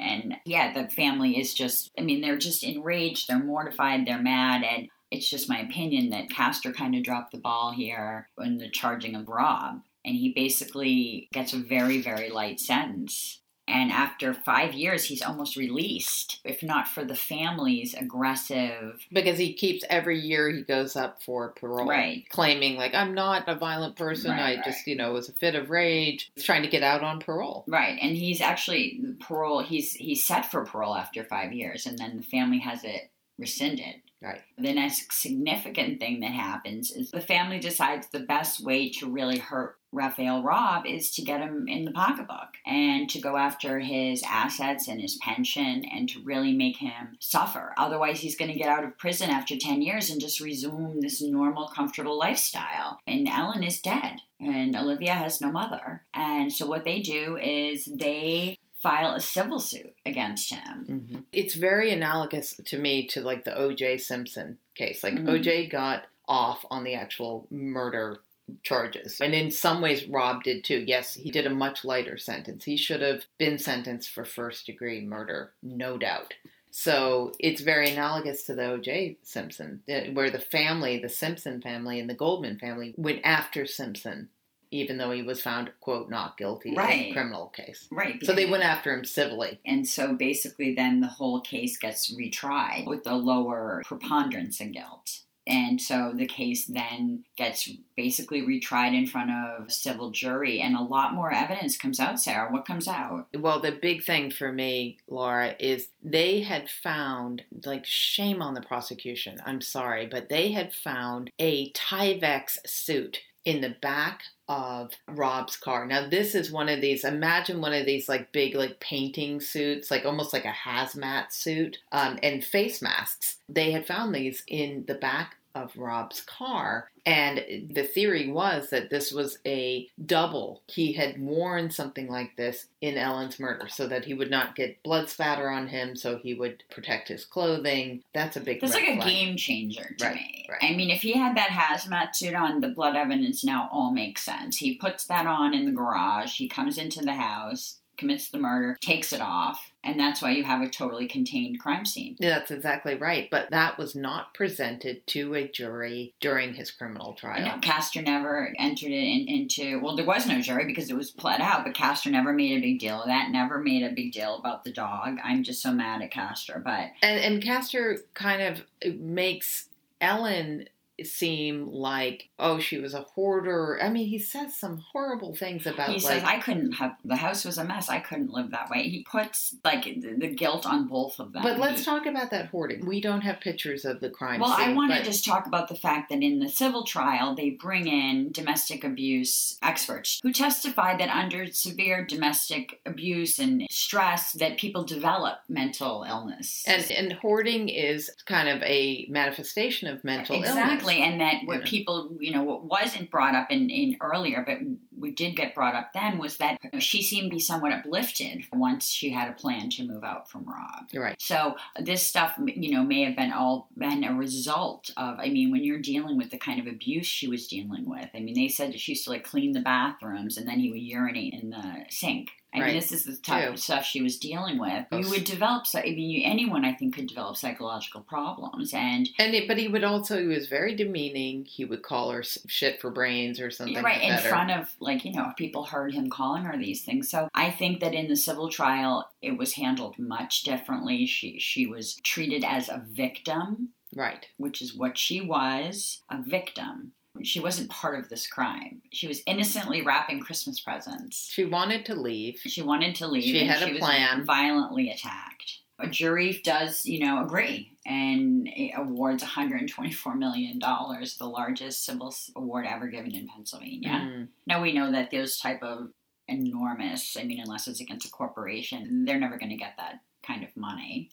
And 0.00 0.36
yeah, 0.44 0.72
the 0.72 0.88
family 0.90 1.38
is 1.38 1.54
just, 1.54 1.90
I 1.98 2.02
mean, 2.02 2.20
they're 2.20 2.38
just 2.38 2.64
enraged. 2.64 3.28
They're 3.28 3.42
mortified. 3.42 4.06
They're 4.06 4.22
mad. 4.22 4.62
And 4.62 4.88
it's 5.10 5.28
just 5.28 5.48
my 5.48 5.60
opinion 5.60 6.10
that 6.10 6.30
Castor 6.30 6.72
kind 6.72 6.94
of 6.94 7.02
dropped 7.02 7.32
the 7.32 7.38
ball 7.38 7.72
here 7.72 8.28
in 8.38 8.58
the 8.58 8.70
charging 8.70 9.14
of 9.14 9.28
Robb. 9.28 9.80
And 10.04 10.14
he 10.14 10.32
basically 10.34 11.28
gets 11.32 11.52
a 11.52 11.58
very, 11.58 12.02
very 12.02 12.30
light 12.30 12.60
sentence. 12.60 13.40
And 13.74 13.90
after 13.90 14.32
five 14.32 14.72
years, 14.72 15.04
he's 15.04 15.20
almost 15.20 15.56
released, 15.56 16.38
if 16.44 16.62
not 16.62 16.86
for 16.86 17.04
the 17.04 17.16
family's 17.16 17.92
aggressive. 17.92 19.04
Because 19.12 19.36
he 19.36 19.52
keeps 19.52 19.84
every 19.90 20.16
year 20.20 20.48
he 20.48 20.62
goes 20.62 20.94
up 20.94 21.20
for 21.24 21.48
parole. 21.50 21.88
Right. 21.88 22.24
Claiming, 22.28 22.76
like, 22.76 22.94
I'm 22.94 23.14
not 23.14 23.48
a 23.48 23.56
violent 23.56 23.96
person. 23.96 24.30
Right, 24.30 24.40
I 24.40 24.54
right. 24.54 24.64
just, 24.64 24.86
you 24.86 24.94
know, 24.94 25.12
was 25.12 25.28
a 25.28 25.32
fit 25.32 25.56
of 25.56 25.70
rage. 25.70 26.30
He's 26.36 26.44
trying 26.44 26.62
to 26.62 26.68
get 26.68 26.84
out 26.84 27.02
on 27.02 27.18
parole. 27.18 27.64
Right, 27.66 27.98
and 28.00 28.16
he's 28.16 28.40
actually 28.40 29.00
parole. 29.18 29.64
He's 29.64 29.92
he's 29.94 30.24
set 30.24 30.48
for 30.48 30.64
parole 30.64 30.94
after 30.94 31.24
five 31.24 31.52
years, 31.52 31.84
and 31.84 31.98
then 31.98 32.16
the 32.16 32.22
family 32.22 32.60
has 32.60 32.84
it 32.84 33.10
rescinded. 33.38 33.96
Right. 34.24 34.40
The 34.56 34.72
next 34.72 35.12
significant 35.12 36.00
thing 36.00 36.20
that 36.20 36.32
happens 36.32 36.90
is 36.90 37.10
the 37.10 37.20
family 37.20 37.58
decides 37.58 38.08
the 38.08 38.20
best 38.20 38.64
way 38.64 38.88
to 38.92 39.10
really 39.10 39.38
hurt 39.38 39.76
Rafael 39.92 40.42
Robb 40.42 40.86
is 40.86 41.10
to 41.12 41.22
get 41.22 41.40
him 41.40 41.68
in 41.68 41.84
the 41.84 41.92
pocketbook 41.92 42.48
and 42.66 43.08
to 43.10 43.20
go 43.20 43.36
after 43.36 43.78
his 43.78 44.24
assets 44.26 44.88
and 44.88 45.00
his 45.00 45.18
pension 45.18 45.84
and 45.84 46.08
to 46.08 46.20
really 46.24 46.52
make 46.52 46.78
him 46.78 47.16
suffer. 47.20 47.74
Otherwise, 47.76 48.20
he's 48.20 48.36
going 48.36 48.50
to 48.50 48.58
get 48.58 48.68
out 48.68 48.82
of 48.82 48.98
prison 48.98 49.30
after 49.30 49.56
10 49.56 49.82
years 49.82 50.10
and 50.10 50.20
just 50.20 50.40
resume 50.40 51.00
this 51.00 51.22
normal, 51.22 51.68
comfortable 51.68 52.18
lifestyle. 52.18 52.98
And 53.06 53.28
Ellen 53.28 53.62
is 53.62 53.80
dead, 53.80 54.16
and 54.40 54.74
Olivia 54.74 55.12
has 55.12 55.40
no 55.40 55.52
mother. 55.52 56.02
And 56.12 56.52
so, 56.52 56.66
what 56.66 56.84
they 56.84 57.00
do 57.00 57.36
is 57.36 57.84
they 57.84 58.58
file 58.84 59.14
a 59.14 59.20
civil 59.20 59.58
suit 59.58 59.94
against 60.04 60.52
him. 60.52 61.24
It's 61.32 61.54
very 61.54 61.90
analogous 61.90 62.60
to 62.66 62.78
me 62.78 63.06
to 63.08 63.22
like 63.22 63.42
the 63.44 63.56
O.J. 63.56 63.98
Simpson 63.98 64.58
case. 64.74 65.02
Like 65.02 65.14
Mhm. 65.14 65.28
O.J. 65.30 65.66
got 65.68 66.04
off 66.28 66.64
on 66.70 66.84
the 66.84 66.94
actual 66.94 67.46
murder 67.50 68.18
charges, 68.62 69.20
and 69.22 69.34
in 69.34 69.50
some 69.50 69.80
ways, 69.80 70.06
Robb 70.06 70.42
did 70.44 70.64
too. 70.64 70.84
Yes, 70.86 71.14
he 71.14 71.30
did 71.30 71.46
a 71.46 71.50
much 71.64 71.82
lighter 71.82 72.18
sentence. 72.18 72.64
He 72.64 72.76
should 72.76 73.00
have 73.00 73.24
been 73.38 73.58
sentenced 73.58 74.10
for 74.10 74.24
first 74.26 74.66
degree 74.66 75.00
murder, 75.00 75.52
no 75.62 75.96
doubt. 75.96 76.34
So 76.70 77.32
it's 77.38 77.62
very 77.62 77.90
analogous 77.90 78.42
to 78.44 78.54
the 78.54 78.66
O.J. 78.72 79.16
Simpson, 79.22 79.82
uh, 79.88 80.10
where 80.12 80.28
the 80.28 80.40
family, 80.40 80.98
the 80.98 81.08
Simpson 81.08 81.62
family 81.62 82.00
and 82.00 82.10
the 82.10 82.14
Goldman 82.14 82.58
family, 82.58 82.92
went 82.98 83.20
after 83.24 83.64
Simpson, 83.64 84.28
even 84.74 84.98
though 84.98 85.10
he 85.10 85.22
was 85.22 85.40
found 85.40 85.70
quote 85.80 86.10
not 86.10 86.36
guilty 86.36 86.70
in 86.70 86.74
Right. 86.74 87.06
the 87.08 87.12
criminal 87.12 87.46
case. 87.48 87.88
Right. 87.90 88.24
So 88.24 88.32
they 88.32 88.46
went 88.46 88.64
after 88.64 88.92
him 88.92 89.04
civilly. 89.04 89.60
And 89.64 89.86
so 89.88 90.14
basically, 90.14 90.74
then 90.74 91.00
the 91.00 91.06
whole 91.06 91.40
case 91.40 91.78
gets 91.78 92.12
retried 92.14 92.86
with 92.86 93.06
a 93.06 93.14
lower 93.14 93.82
preponderance 93.84 94.60
of 94.60 94.72
guilt. 94.72 95.20
And 95.46 95.78
so 95.78 96.12
the 96.14 96.24
case 96.26 96.64
then 96.64 97.24
gets 97.36 97.68
basically 97.98 98.40
retried 98.40 98.94
in 98.94 99.06
front 99.06 99.30
of 99.30 99.66
a 99.66 99.70
civil 99.70 100.10
jury, 100.10 100.62
and 100.62 100.74
a 100.74 100.80
lot 100.82 101.12
more 101.12 101.30
evidence 101.34 101.76
comes 101.76 102.00
out, 102.00 102.18
Sarah. 102.18 102.50
What 102.50 102.64
comes 102.64 102.88
out? 102.88 103.26
Well, 103.38 103.60
the 103.60 103.72
big 103.72 104.02
thing 104.04 104.30
for 104.30 104.50
me, 104.50 104.96
Laura, 105.06 105.54
is 105.60 105.88
they 106.02 106.40
had 106.40 106.70
found, 106.70 107.42
like, 107.66 107.84
shame 107.84 108.40
on 108.40 108.54
the 108.54 108.62
prosecution. 108.62 109.38
I'm 109.44 109.60
sorry, 109.60 110.06
but 110.06 110.30
they 110.30 110.52
had 110.52 110.72
found 110.72 111.30
a 111.38 111.70
Tyvek 111.72 112.66
suit 112.66 113.20
in 113.44 113.60
the 113.60 113.76
back 113.82 114.22
of 114.48 114.92
Robb's 115.08 115.56
car. 115.56 115.86
Now, 115.86 116.08
this 116.08 116.34
is 116.34 116.50
one 116.50 116.68
of 116.68 116.80
these, 116.80 117.04
imagine 117.04 117.60
one 117.60 117.74
of 117.74 117.86
these, 117.86 118.08
like, 118.08 118.32
big, 118.32 118.54
like, 118.54 118.80
painting 118.80 119.40
suits, 119.40 119.90
like 119.90 120.04
almost 120.04 120.32
like 120.32 120.44
a 120.44 120.52
hazmat 120.52 121.32
suit, 121.32 121.78
um, 121.92 122.18
and 122.22 122.44
face 122.44 122.80
masks. 122.80 123.38
They 123.48 123.70
had 123.70 123.86
found 123.86 124.14
these 124.14 124.42
in 124.46 124.84
the 124.86 124.94
back 124.94 125.36
of 125.54 125.76
Robb's 125.76 126.20
car. 126.22 126.90
And 127.06 127.70
the 127.72 127.82
theory 127.84 128.30
was 128.30 128.70
that 128.70 128.88
this 128.88 129.12
was 129.12 129.38
a 129.46 129.88
double. 130.06 130.62
He 130.68 130.94
had 130.94 131.20
worn 131.20 131.70
something 131.70 132.08
like 132.08 132.34
this 132.36 132.66
in 132.80 132.96
Ellen's 132.96 133.38
murder 133.38 133.68
so 133.68 133.86
that 133.86 134.06
he 134.06 134.14
would 134.14 134.30
not 134.30 134.56
get 134.56 134.82
blood 134.82 135.08
spatter 135.10 135.50
on 135.50 135.68
him, 135.68 135.96
so 135.96 136.16
he 136.16 136.32
would 136.34 136.64
protect 136.70 137.08
his 137.08 137.24
clothing. 137.26 138.02
That's 138.14 138.36
a 138.36 138.40
big 138.40 138.60
That's 138.62 138.72
like 138.74 138.88
a 138.88 138.96
flag. 138.96 139.06
game 139.08 139.36
changer 139.36 139.94
to 139.98 140.04
Right, 140.06 140.14
me. 140.14 140.46
right. 140.48 140.62
I 140.72 140.74
mean, 140.74 140.90
if 140.90 141.02
he 141.02 141.12
had 141.12 141.36
that 141.36 141.50
hazmat 141.50 142.14
suit 142.16 142.34
on, 142.34 142.60
the 142.62 142.68
blood 142.68 142.96
evidence 142.96 143.44
now 143.44 143.68
all 143.70 143.90
makes 143.92 144.22
sense. 144.22 144.56
He 144.56 144.76
puts 144.76 145.04
that 145.06 145.26
on 145.26 145.52
in 145.52 145.66
the 145.66 145.72
garage, 145.72 146.36
he 146.36 146.48
comes 146.48 146.78
into 146.78 147.00
the 147.02 147.14
house, 147.14 147.80
commits 147.96 148.28
the 148.28 148.38
murder, 148.38 148.76
takes 148.80 149.12
it 149.12 149.20
off, 149.20 149.72
and 149.82 149.98
that's 149.98 150.22
why 150.22 150.30
you 150.30 150.44
have 150.44 150.62
a 150.62 150.68
totally 150.68 151.06
contained 151.06 151.60
crime 151.60 151.84
scene. 151.84 152.16
Yeah, 152.18 152.38
That's 152.38 152.50
exactly 152.50 152.94
right. 152.94 153.28
But 153.30 153.50
that 153.50 153.78
was 153.78 153.94
not 153.94 154.34
presented 154.34 155.06
to 155.08 155.34
a 155.34 155.48
jury 155.48 156.14
during 156.20 156.54
his 156.54 156.70
criminal 156.70 157.14
trial. 157.14 157.44
No, 157.46 157.58
Castor 157.58 158.02
never 158.02 158.54
entered 158.58 158.90
it 158.90 158.94
in, 158.94 159.28
into. 159.28 159.80
Well, 159.80 159.96
there 159.96 160.06
was 160.06 160.26
no 160.26 160.40
jury 160.40 160.64
because 160.64 160.90
it 160.90 160.96
was 160.96 161.10
pled 161.10 161.40
out, 161.40 161.64
but 161.64 161.74
Castor 161.74 162.10
never 162.10 162.32
made 162.32 162.58
a 162.58 162.60
big 162.60 162.80
deal 162.80 163.02
of 163.02 163.08
that. 163.08 163.30
Never 163.30 163.58
made 163.58 163.82
a 163.82 163.94
big 163.94 164.12
deal 164.12 164.36
about 164.38 164.64
the 164.64 164.72
dog. 164.72 165.18
I'm 165.22 165.42
just 165.42 165.62
so 165.62 165.72
mad 165.72 166.02
at 166.02 166.10
Castor, 166.10 166.60
but 166.64 166.90
And 167.02 167.20
and 167.20 167.42
Castor 167.42 167.98
kind 168.14 168.42
of 168.42 168.64
makes 168.98 169.68
Ellen 170.00 170.68
seem 171.02 171.66
like 171.66 172.28
oh 172.38 172.58
she 172.58 172.78
was 172.78 172.94
a 172.94 173.02
hoarder. 173.02 173.78
I 173.82 173.88
mean 173.88 174.08
he 174.08 174.18
says 174.18 174.56
some 174.56 174.78
horrible 174.92 175.34
things 175.34 175.66
about 175.66 175.88
he 175.88 175.94
like 175.94 176.02
says 176.02 176.22
I 176.24 176.38
couldn't 176.38 176.72
have. 176.72 176.96
The 177.04 177.16
house 177.16 177.44
was 177.44 177.58
a 177.58 177.64
mess. 177.64 177.88
I 177.88 178.00
couldn't 178.00 178.30
live 178.30 178.50
that 178.52 178.70
way. 178.70 178.88
He 178.88 179.02
puts 179.02 179.56
like 179.64 179.84
the, 179.84 180.16
the 180.18 180.28
guilt 180.28 180.66
on 180.66 180.88
both 180.88 181.18
of 181.18 181.32
them. 181.32 181.42
But 181.42 181.58
let's 181.58 181.80
He- 181.80 181.84
talk 181.84 182.06
about 182.06 182.30
that 182.30 182.46
hoarding. 182.46 182.86
We 182.86 183.00
don't 183.00 183.22
have 183.22 183.40
pictures 183.40 183.84
of 183.84 184.00
the 184.00 184.10
crime 184.10 184.40
Well, 184.40 184.54
I 184.56 184.72
want 184.72 184.92
to 184.92 185.02
just 185.02 185.24
talk 185.24 185.46
about 185.46 185.68
the 185.68 185.74
fact 185.74 186.10
that 186.10 186.22
in 186.22 186.38
the 186.38 186.48
civil 186.48 186.84
trial, 186.84 187.34
they 187.34 187.50
bring 187.50 187.86
in 187.86 188.30
domestic 188.32 188.84
abuse 188.84 189.58
experts 189.62 190.20
who 190.22 190.32
testify 190.32 190.96
that 190.96 191.08
under 191.08 191.46
severe 191.52 192.04
domestic 192.04 192.80
abuse 192.86 193.38
and 193.38 193.66
stress, 193.70 194.32
that 194.32 194.58
people 194.58 194.84
develop 194.84 195.38
mental 195.48 196.04
illness. 196.08 196.62
and 196.66 196.84
and 196.90 197.12
hoarding 197.14 197.68
is 197.68 198.10
kind 198.26 198.48
of 198.48 198.62
a 198.62 199.06
manifestation 199.08 199.88
of 199.88 200.04
mental 200.04 200.36
exactly, 200.36 200.62
illness. 200.62 200.83
And 200.92 201.20
that 201.20 201.42
what 201.44 201.60
Yeah. 201.60 201.64
people, 201.66 202.16
you 202.20 202.32
know, 202.32 202.42
what 202.42 202.64
wasn't 202.64 203.10
brought 203.10 203.34
up 203.34 203.50
in, 203.50 203.70
in 203.70 203.96
earlier, 204.00 204.42
but 204.46 204.58
we 204.96 205.10
did 205.10 205.36
get 205.36 205.54
brought 205.54 205.74
up 205.74 205.92
then, 205.92 206.18
was 206.18 206.36
that 206.38 206.58
she 206.78 207.02
seemed 207.02 207.30
to 207.30 207.36
be 207.36 207.40
somewhat 207.40 207.72
uplifted 207.72 208.44
once 208.52 208.88
she 208.88 209.10
had 209.10 209.28
a 209.28 209.32
plan 209.32 209.70
to 209.70 209.84
move 209.86 210.04
out 210.04 210.30
from 210.30 210.44
Robb. 210.44 210.88
You're 210.92 211.02
right. 211.04 211.20
So 211.20 211.56
this 211.78 212.06
stuff, 212.08 212.38
you 212.46 212.72
know, 212.72 212.82
may 212.84 213.04
have 213.04 213.16
been 213.16 213.32
all 213.32 213.68
been 213.76 214.04
a 214.04 214.14
result 214.14 214.90
of. 214.96 215.18
I 215.18 215.28
mean, 215.28 215.50
when 215.50 215.64
you're 215.64 215.80
dealing 215.80 216.16
with 216.16 216.30
the 216.30 216.38
kind 216.38 216.60
of 216.60 216.66
abuse 216.66 217.06
she 217.06 217.28
was 217.28 217.46
dealing 217.46 217.88
with, 217.88 218.08
I 218.14 218.20
mean, 218.20 218.34
they 218.34 218.48
said 218.48 218.72
that 218.72 218.80
she 218.80 218.92
used 218.92 219.04
to 219.04 219.10
like 219.10 219.24
clean 219.24 219.52
the 219.52 219.60
bathrooms 219.60 220.36
and 220.36 220.46
then 220.46 220.60
he 220.60 220.70
would 220.70 220.82
urinate 220.82 221.34
in 221.34 221.50
the 221.50 221.84
sink. 221.90 222.30
I 222.54 222.60
Right. 222.60 222.66
mean, 222.68 222.76
this 222.76 222.92
is 222.92 223.04
the 223.04 223.16
type 223.16 223.44
True. 223.44 223.52
of 223.54 223.58
stuff 223.60 223.84
she 223.84 224.00
was 224.00 224.16
dealing 224.18 224.58
with. 224.58 224.86
You 224.92 225.10
would 225.10 225.24
develop. 225.24 225.64
I 225.74 225.82
mean, 225.82 226.10
you, 226.10 226.22
anyone 226.24 226.64
I 226.64 226.72
think 226.72 226.94
could 226.94 227.08
develop 227.08 227.36
psychological 227.36 228.02
problems, 228.02 228.72
and 228.72 229.08
And 229.18 229.34
it, 229.34 229.48
but 229.48 229.58
he 229.58 229.68
would 229.68 229.82
also 229.84 230.20
he 230.20 230.26
was 230.26 230.46
very 230.46 230.74
demeaning. 230.74 231.44
He 231.46 231.64
would 231.64 231.82
call 231.82 232.10
her 232.10 232.22
shit 232.22 232.80
for 232.80 232.90
brains 232.90 233.40
or 233.40 233.50
something. 233.50 233.82
Right 233.82 234.02
in 234.02 234.18
front 234.18 234.50
of 234.50 234.72
like 234.80 235.04
you 235.04 235.12
know 235.12 235.32
people 235.36 235.64
heard 235.64 235.92
him 235.94 236.08
calling 236.10 236.44
her 236.44 236.56
these 236.56 236.84
things 236.84 237.08
so 237.10 237.28
i 237.34 237.50
think 237.50 237.80
that 237.80 237.94
in 237.94 238.08
the 238.08 238.16
civil 238.16 238.48
trial 238.48 239.08
it 239.22 239.36
was 239.36 239.54
handled 239.54 239.98
much 239.98 240.42
differently 240.42 241.06
she 241.06 241.38
she 241.38 241.66
was 241.66 241.94
treated 242.02 242.44
as 242.44 242.68
a 242.68 242.84
victim 242.90 243.70
Right. 243.94 244.26
which 244.36 244.60
is 244.62 244.74
what 244.74 244.98
she 244.98 245.20
was 245.20 246.02
a 246.10 246.20
victim 246.22 246.92
she 247.22 247.40
wasn't 247.40 247.70
part 247.70 247.98
of 247.98 248.08
this 248.08 248.26
crime 248.26 248.82
she 248.92 249.06
was 249.06 249.22
innocently 249.26 249.82
wrapping 249.82 250.20
christmas 250.20 250.60
presents 250.60 251.28
She 251.30 251.44
wanted 251.44 251.84
to 251.86 251.94
leave. 251.94 252.40
she 252.40 252.62
wanted 252.62 252.94
to 252.96 253.06
leave 253.06 253.22
She 253.24 253.40
and 253.40 253.50
had 253.50 253.62
a 253.62 253.66
she 253.66 253.72
was 253.74 253.80
plan. 253.80 254.24
violently 254.24 254.90
attacked 254.90 255.60
a 255.78 255.86
jury 255.88 256.40
does 256.44 256.84
you 256.86 257.00
know 257.04 257.24
agree 257.24 257.72
and 257.86 258.48
awards 258.76 259.22
124 259.22 260.14
million 260.16 260.58
dollars 260.58 261.16
the 261.16 261.26
largest 261.26 261.84
civil 261.84 262.14
award 262.36 262.66
ever 262.68 262.86
given 262.88 263.14
in 263.14 263.28
pennsylvania 263.28 263.90
Mm. 263.90 264.28
now 264.46 264.60
we 264.62 264.72
know 264.72 264.90
that 264.92 265.10
those 265.10 265.38
type 265.38 265.62
of 265.62 265.90
enormous, 266.26 267.16
I 267.18 267.24
mean, 267.24 267.38
unless 267.40 267.68
it's 267.68 267.80
against 267.80 268.06
a 268.06 268.10
corporation, 268.10 269.04
they're 269.04 269.20
never 269.20 269.36
going 269.38 269.50
to 269.50 269.56
get 269.56 269.74
that 269.76 270.00
kind 270.26 270.42
of 270.42 270.56
money. 270.56 271.10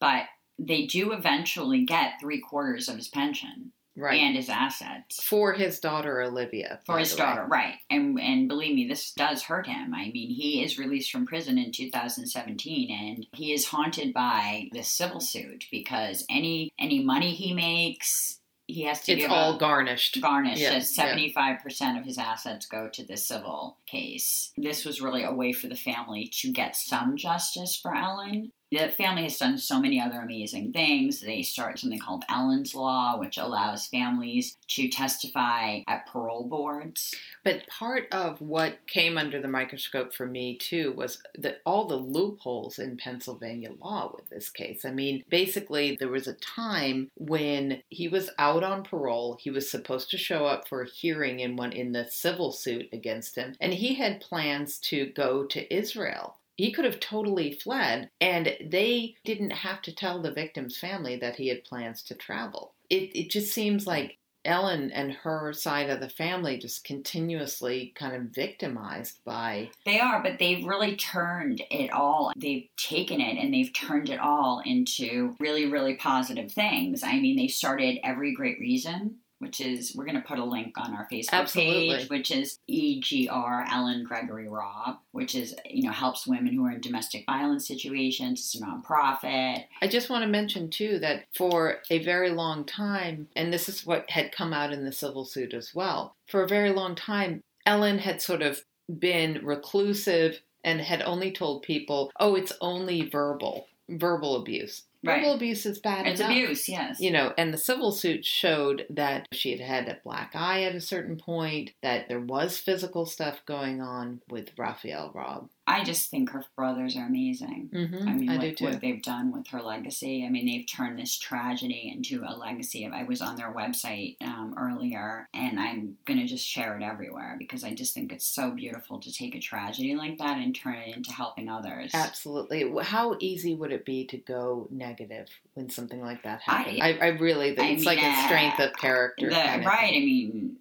But 0.00 0.24
they 0.58 0.86
do 0.86 1.12
eventually 1.12 1.84
get 1.84 2.14
three 2.20 2.40
quarters 2.40 2.88
of 2.88 2.96
his 2.96 3.08
pension 3.08 3.72
Right. 3.96 4.20
and 4.20 4.36
his 4.36 4.48
assets 4.48 5.22
for 5.22 5.52
his 5.54 5.80
daughter 5.80 6.20
Olivia. 6.22 6.80
for 6.84 6.98
his 6.98 7.14
the 7.14 7.22
way. 7.22 7.28
daughter, 7.28 7.46
right? 7.46 7.74
And 7.90 8.20
and 8.20 8.46
believe 8.48 8.74
me, 8.74 8.86
this 8.86 9.12
does 9.12 9.42
hurt 9.42 9.66
him. 9.66 9.94
I 9.94 10.10
mean, 10.10 10.30
he 10.30 10.62
is 10.62 10.78
released 10.78 11.10
from 11.10 11.26
prison 11.26 11.56
in 11.58 11.72
2017, 11.72 12.90
and 12.90 13.26
he 13.32 13.52
is 13.52 13.66
haunted 13.66 14.12
by 14.12 14.68
this 14.72 14.88
civil 14.88 15.20
suit 15.20 15.64
because 15.70 16.24
any 16.30 16.70
any 16.78 17.02
money 17.02 17.34
he 17.34 17.54
makes, 17.54 18.40
he 18.66 18.82
has 18.82 19.00
to 19.02 19.12
It's 19.12 19.26
all 19.26 19.54
up 19.54 19.60
garnished. 19.60 20.20
garnished 20.20 20.60
Yeah, 20.60 20.78
75% 20.80 21.98
of 21.98 22.04
his 22.04 22.18
assets 22.18 22.66
go 22.66 22.88
to 22.92 23.04
the 23.04 23.16
civil 23.16 23.78
case. 23.86 24.52
This 24.56 24.84
was 24.84 25.00
really 25.00 25.22
a 25.22 25.32
way 25.32 25.52
for 25.52 25.68
the 25.68 25.76
family 25.76 26.28
to 26.40 26.52
get 26.52 26.76
some 26.76 27.16
justice 27.16 27.76
for 27.80 27.94
Ellen. 27.94 28.52
The 28.72 28.88
family 28.88 29.22
has 29.22 29.38
done 29.38 29.58
so 29.58 29.80
many 29.80 30.00
other 30.00 30.18
amazing 30.18 30.72
things. 30.72 31.20
They 31.20 31.42
start 31.42 31.78
something 31.78 32.00
called 32.00 32.24
Ellen's 32.28 32.74
Law, 32.74 33.16
which 33.16 33.38
allows 33.38 33.86
families 33.86 34.56
to 34.68 34.88
testify 34.88 35.82
at 35.86 36.06
parole 36.06 36.48
boards. 36.48 37.14
But 37.44 37.66
part 37.68 38.08
of 38.10 38.40
what 38.40 38.84
came 38.88 39.16
under 39.18 39.40
the 39.40 39.46
microscope 39.46 40.12
for 40.12 40.26
me 40.26 40.56
too 40.56 40.92
was 40.96 41.22
that 41.38 41.60
all 41.64 41.86
the 41.86 41.94
loopholes 41.94 42.80
in 42.80 42.96
Pennsylvania 42.96 43.70
law 43.80 44.10
with 44.12 44.28
this 44.30 44.50
case. 44.50 44.84
I 44.84 44.90
mean, 44.90 45.22
basically, 45.28 45.96
there 45.96 46.08
was 46.08 46.26
a 46.26 46.34
time 46.34 47.10
when 47.14 47.82
he 47.88 48.08
was 48.08 48.30
out 48.36 48.64
on 48.64 48.82
parole. 48.82 49.38
He 49.40 49.50
was 49.50 49.70
supposed 49.70 50.10
to 50.10 50.18
show 50.18 50.44
up 50.44 50.66
for 50.66 50.82
a 50.82 50.90
hearing 50.90 51.38
in 51.38 51.54
one 51.54 51.72
in 51.72 51.92
the 51.92 52.06
civil 52.10 52.50
suit 52.50 52.88
against 52.92 53.36
him, 53.36 53.54
and 53.60 53.74
he 53.74 53.94
had 53.94 54.20
plans 54.20 54.78
to 54.80 55.06
go 55.06 55.44
to 55.44 55.72
Israel. 55.72 56.38
He 56.56 56.72
could 56.72 56.84
have 56.84 57.00
totally 57.00 57.52
fled, 57.52 58.10
and 58.20 58.56
they 58.60 59.16
didn't 59.24 59.50
have 59.50 59.82
to 59.82 59.94
tell 59.94 60.22
the 60.22 60.32
victim's 60.32 60.78
family 60.78 61.16
that 61.16 61.36
he 61.36 61.48
had 61.48 61.64
plans 61.64 62.02
to 62.04 62.14
travel. 62.14 62.74
It, 62.88 63.14
it 63.14 63.30
just 63.30 63.52
seems 63.52 63.86
like 63.86 64.18
Ellen 64.46 64.90
and 64.92 65.12
her 65.12 65.52
side 65.52 65.90
of 65.90 66.00
the 66.00 66.08
family 66.08 66.56
just 66.56 66.84
continuously 66.84 67.92
kind 67.96 68.14
of 68.14 68.34
victimized 68.34 69.18
by. 69.24 69.70
They 69.84 70.00
are, 70.00 70.22
but 70.22 70.38
they've 70.38 70.64
really 70.64 70.96
turned 70.96 71.62
it 71.70 71.92
all. 71.92 72.32
They've 72.36 72.68
taken 72.76 73.20
it 73.20 73.38
and 73.42 73.52
they've 73.52 73.72
turned 73.74 74.08
it 74.08 74.20
all 74.20 74.62
into 74.64 75.34
really, 75.40 75.66
really 75.66 75.96
positive 75.96 76.52
things. 76.52 77.02
I 77.02 77.18
mean, 77.18 77.36
they 77.36 77.48
started 77.48 77.98
Every 78.04 78.34
Great 78.34 78.58
Reason, 78.60 79.16
which 79.38 79.60
is 79.60 79.94
we're 79.94 80.04
going 80.04 80.20
to 80.20 80.26
put 80.26 80.38
a 80.38 80.44
link 80.44 80.74
on 80.78 80.94
our 80.94 81.06
Facebook 81.10 81.32
Absolutely. 81.32 81.96
page, 81.96 82.08
which 82.08 82.30
is 82.30 82.58
EGR 82.70 83.66
Ellen 83.70 84.04
Gregory 84.04 84.48
Robb, 84.48 84.98
which 85.12 85.34
is 85.34 85.54
you 85.68 85.84
know 85.84 85.92
helps 85.92 86.26
women 86.26 86.54
who 86.54 86.64
are 86.64 86.72
in 86.72 86.80
domestic 86.80 87.24
violence 87.26 87.66
situations. 87.66 88.40
It's 88.40 88.60
a 88.60 88.64
nonprofit. 88.64 89.64
I 89.82 89.88
just 89.88 90.08
want 90.08 90.22
to 90.22 90.28
mention 90.28 90.70
too 90.70 90.98
that 91.00 91.24
for 91.34 91.78
a 91.90 92.02
very 92.02 92.30
long 92.30 92.64
time, 92.64 93.28
and 93.36 93.52
this 93.52 93.68
is 93.68 93.84
what 93.84 94.08
had 94.10 94.32
come 94.32 94.52
out 94.52 94.72
in 94.72 94.84
the 94.84 94.92
civil 94.92 95.24
suit 95.24 95.52
as 95.52 95.74
well, 95.74 96.16
for 96.26 96.42
a 96.42 96.48
very 96.48 96.70
long 96.70 96.94
time, 96.94 97.42
Ellen 97.66 97.98
had 97.98 98.22
sort 98.22 98.42
of 98.42 98.62
been 98.98 99.44
reclusive 99.44 100.40
and 100.64 100.80
had 100.80 101.02
only 101.02 101.30
told 101.30 101.62
people, 101.62 102.10
"Oh, 102.18 102.34
it's 102.34 102.52
only 102.60 103.08
verbal, 103.08 103.68
verbal 103.88 104.36
abuse." 104.36 104.84
Right. 105.06 105.20
Verbal 105.20 105.34
abuse 105.34 105.64
is 105.66 105.78
bad 105.78 106.06
It's 106.06 106.20
enough. 106.20 106.32
abuse, 106.32 106.68
yes. 106.68 107.00
You 107.00 107.10
know, 107.10 107.32
and 107.38 107.52
the 107.52 107.58
civil 107.58 107.92
suit 107.92 108.24
showed 108.24 108.86
that 108.90 109.26
she 109.32 109.52
had 109.52 109.60
had 109.60 109.88
a 109.88 109.98
black 110.04 110.32
eye 110.34 110.64
at 110.64 110.74
a 110.74 110.80
certain 110.80 111.16
point, 111.16 111.72
that 111.82 112.08
there 112.08 112.20
was 112.20 112.58
physical 112.58 113.06
stuff 113.06 113.40
going 113.46 113.80
on 113.80 114.20
with 114.28 114.50
Rafael 114.58 115.12
Robb. 115.14 115.48
I 115.68 115.82
just 115.82 116.10
think 116.10 116.30
her 116.30 116.44
brothers 116.56 116.96
are 116.96 117.06
amazing. 117.06 117.70
Mm-hmm. 117.72 118.08
I 118.08 118.12
mean, 118.12 118.28
I 118.30 118.36
what, 118.36 118.40
do 118.42 118.54
too. 118.54 118.64
what 118.66 118.80
they've 118.80 119.02
done 119.02 119.32
with 119.32 119.48
her 119.48 119.60
legacy. 119.60 120.24
I 120.24 120.28
mean, 120.28 120.46
they've 120.46 120.66
turned 120.66 120.98
this 120.98 121.18
tragedy 121.18 121.92
into 121.94 122.22
a 122.24 122.36
legacy. 122.36 122.86
I 122.86 123.02
was 123.02 123.20
on 123.20 123.34
their 123.36 123.52
website 123.52 124.16
um, 124.22 124.54
earlier, 124.56 125.28
and 125.34 125.58
I'm 125.58 125.98
going 126.04 126.20
to 126.20 126.26
just 126.26 126.46
share 126.46 126.76
it 126.78 126.84
everywhere 126.84 127.36
because 127.38 127.64
I 127.64 127.74
just 127.74 127.94
think 127.94 128.12
it's 128.12 128.26
so 128.26 128.52
beautiful 128.52 129.00
to 129.00 129.12
take 129.12 129.34
a 129.34 129.40
tragedy 129.40 129.94
like 129.96 130.18
that 130.18 130.38
and 130.38 130.54
turn 130.54 130.74
it 130.76 130.96
into 130.96 131.12
helping 131.12 131.48
others. 131.48 131.90
Absolutely. 131.94 132.72
How 132.82 133.16
easy 133.18 133.54
would 133.54 133.72
it 133.72 133.84
be 133.84 134.04
to 134.06 134.16
go 134.18 134.68
negative 134.70 135.28
when 135.54 135.68
something 135.70 136.00
like 136.00 136.22
that 136.22 136.42
happens? 136.42 136.78
I- 136.80 136.86
I, 136.86 136.98
I, 137.02 137.06
really, 137.08 137.58
I 137.58 137.64
it's 137.64 137.84
mean, 137.84 137.96
like 137.96 137.98
a 137.98 138.24
strength 138.26 138.60
uh, 138.60 138.64
of 138.66 138.76
character. 138.76 139.28
The- 139.28 139.34
kind 139.34 139.60
of 139.62 139.66
right. 139.66 139.90
thing. 139.90 140.02
I 140.02 140.04
mean, 140.04 140.56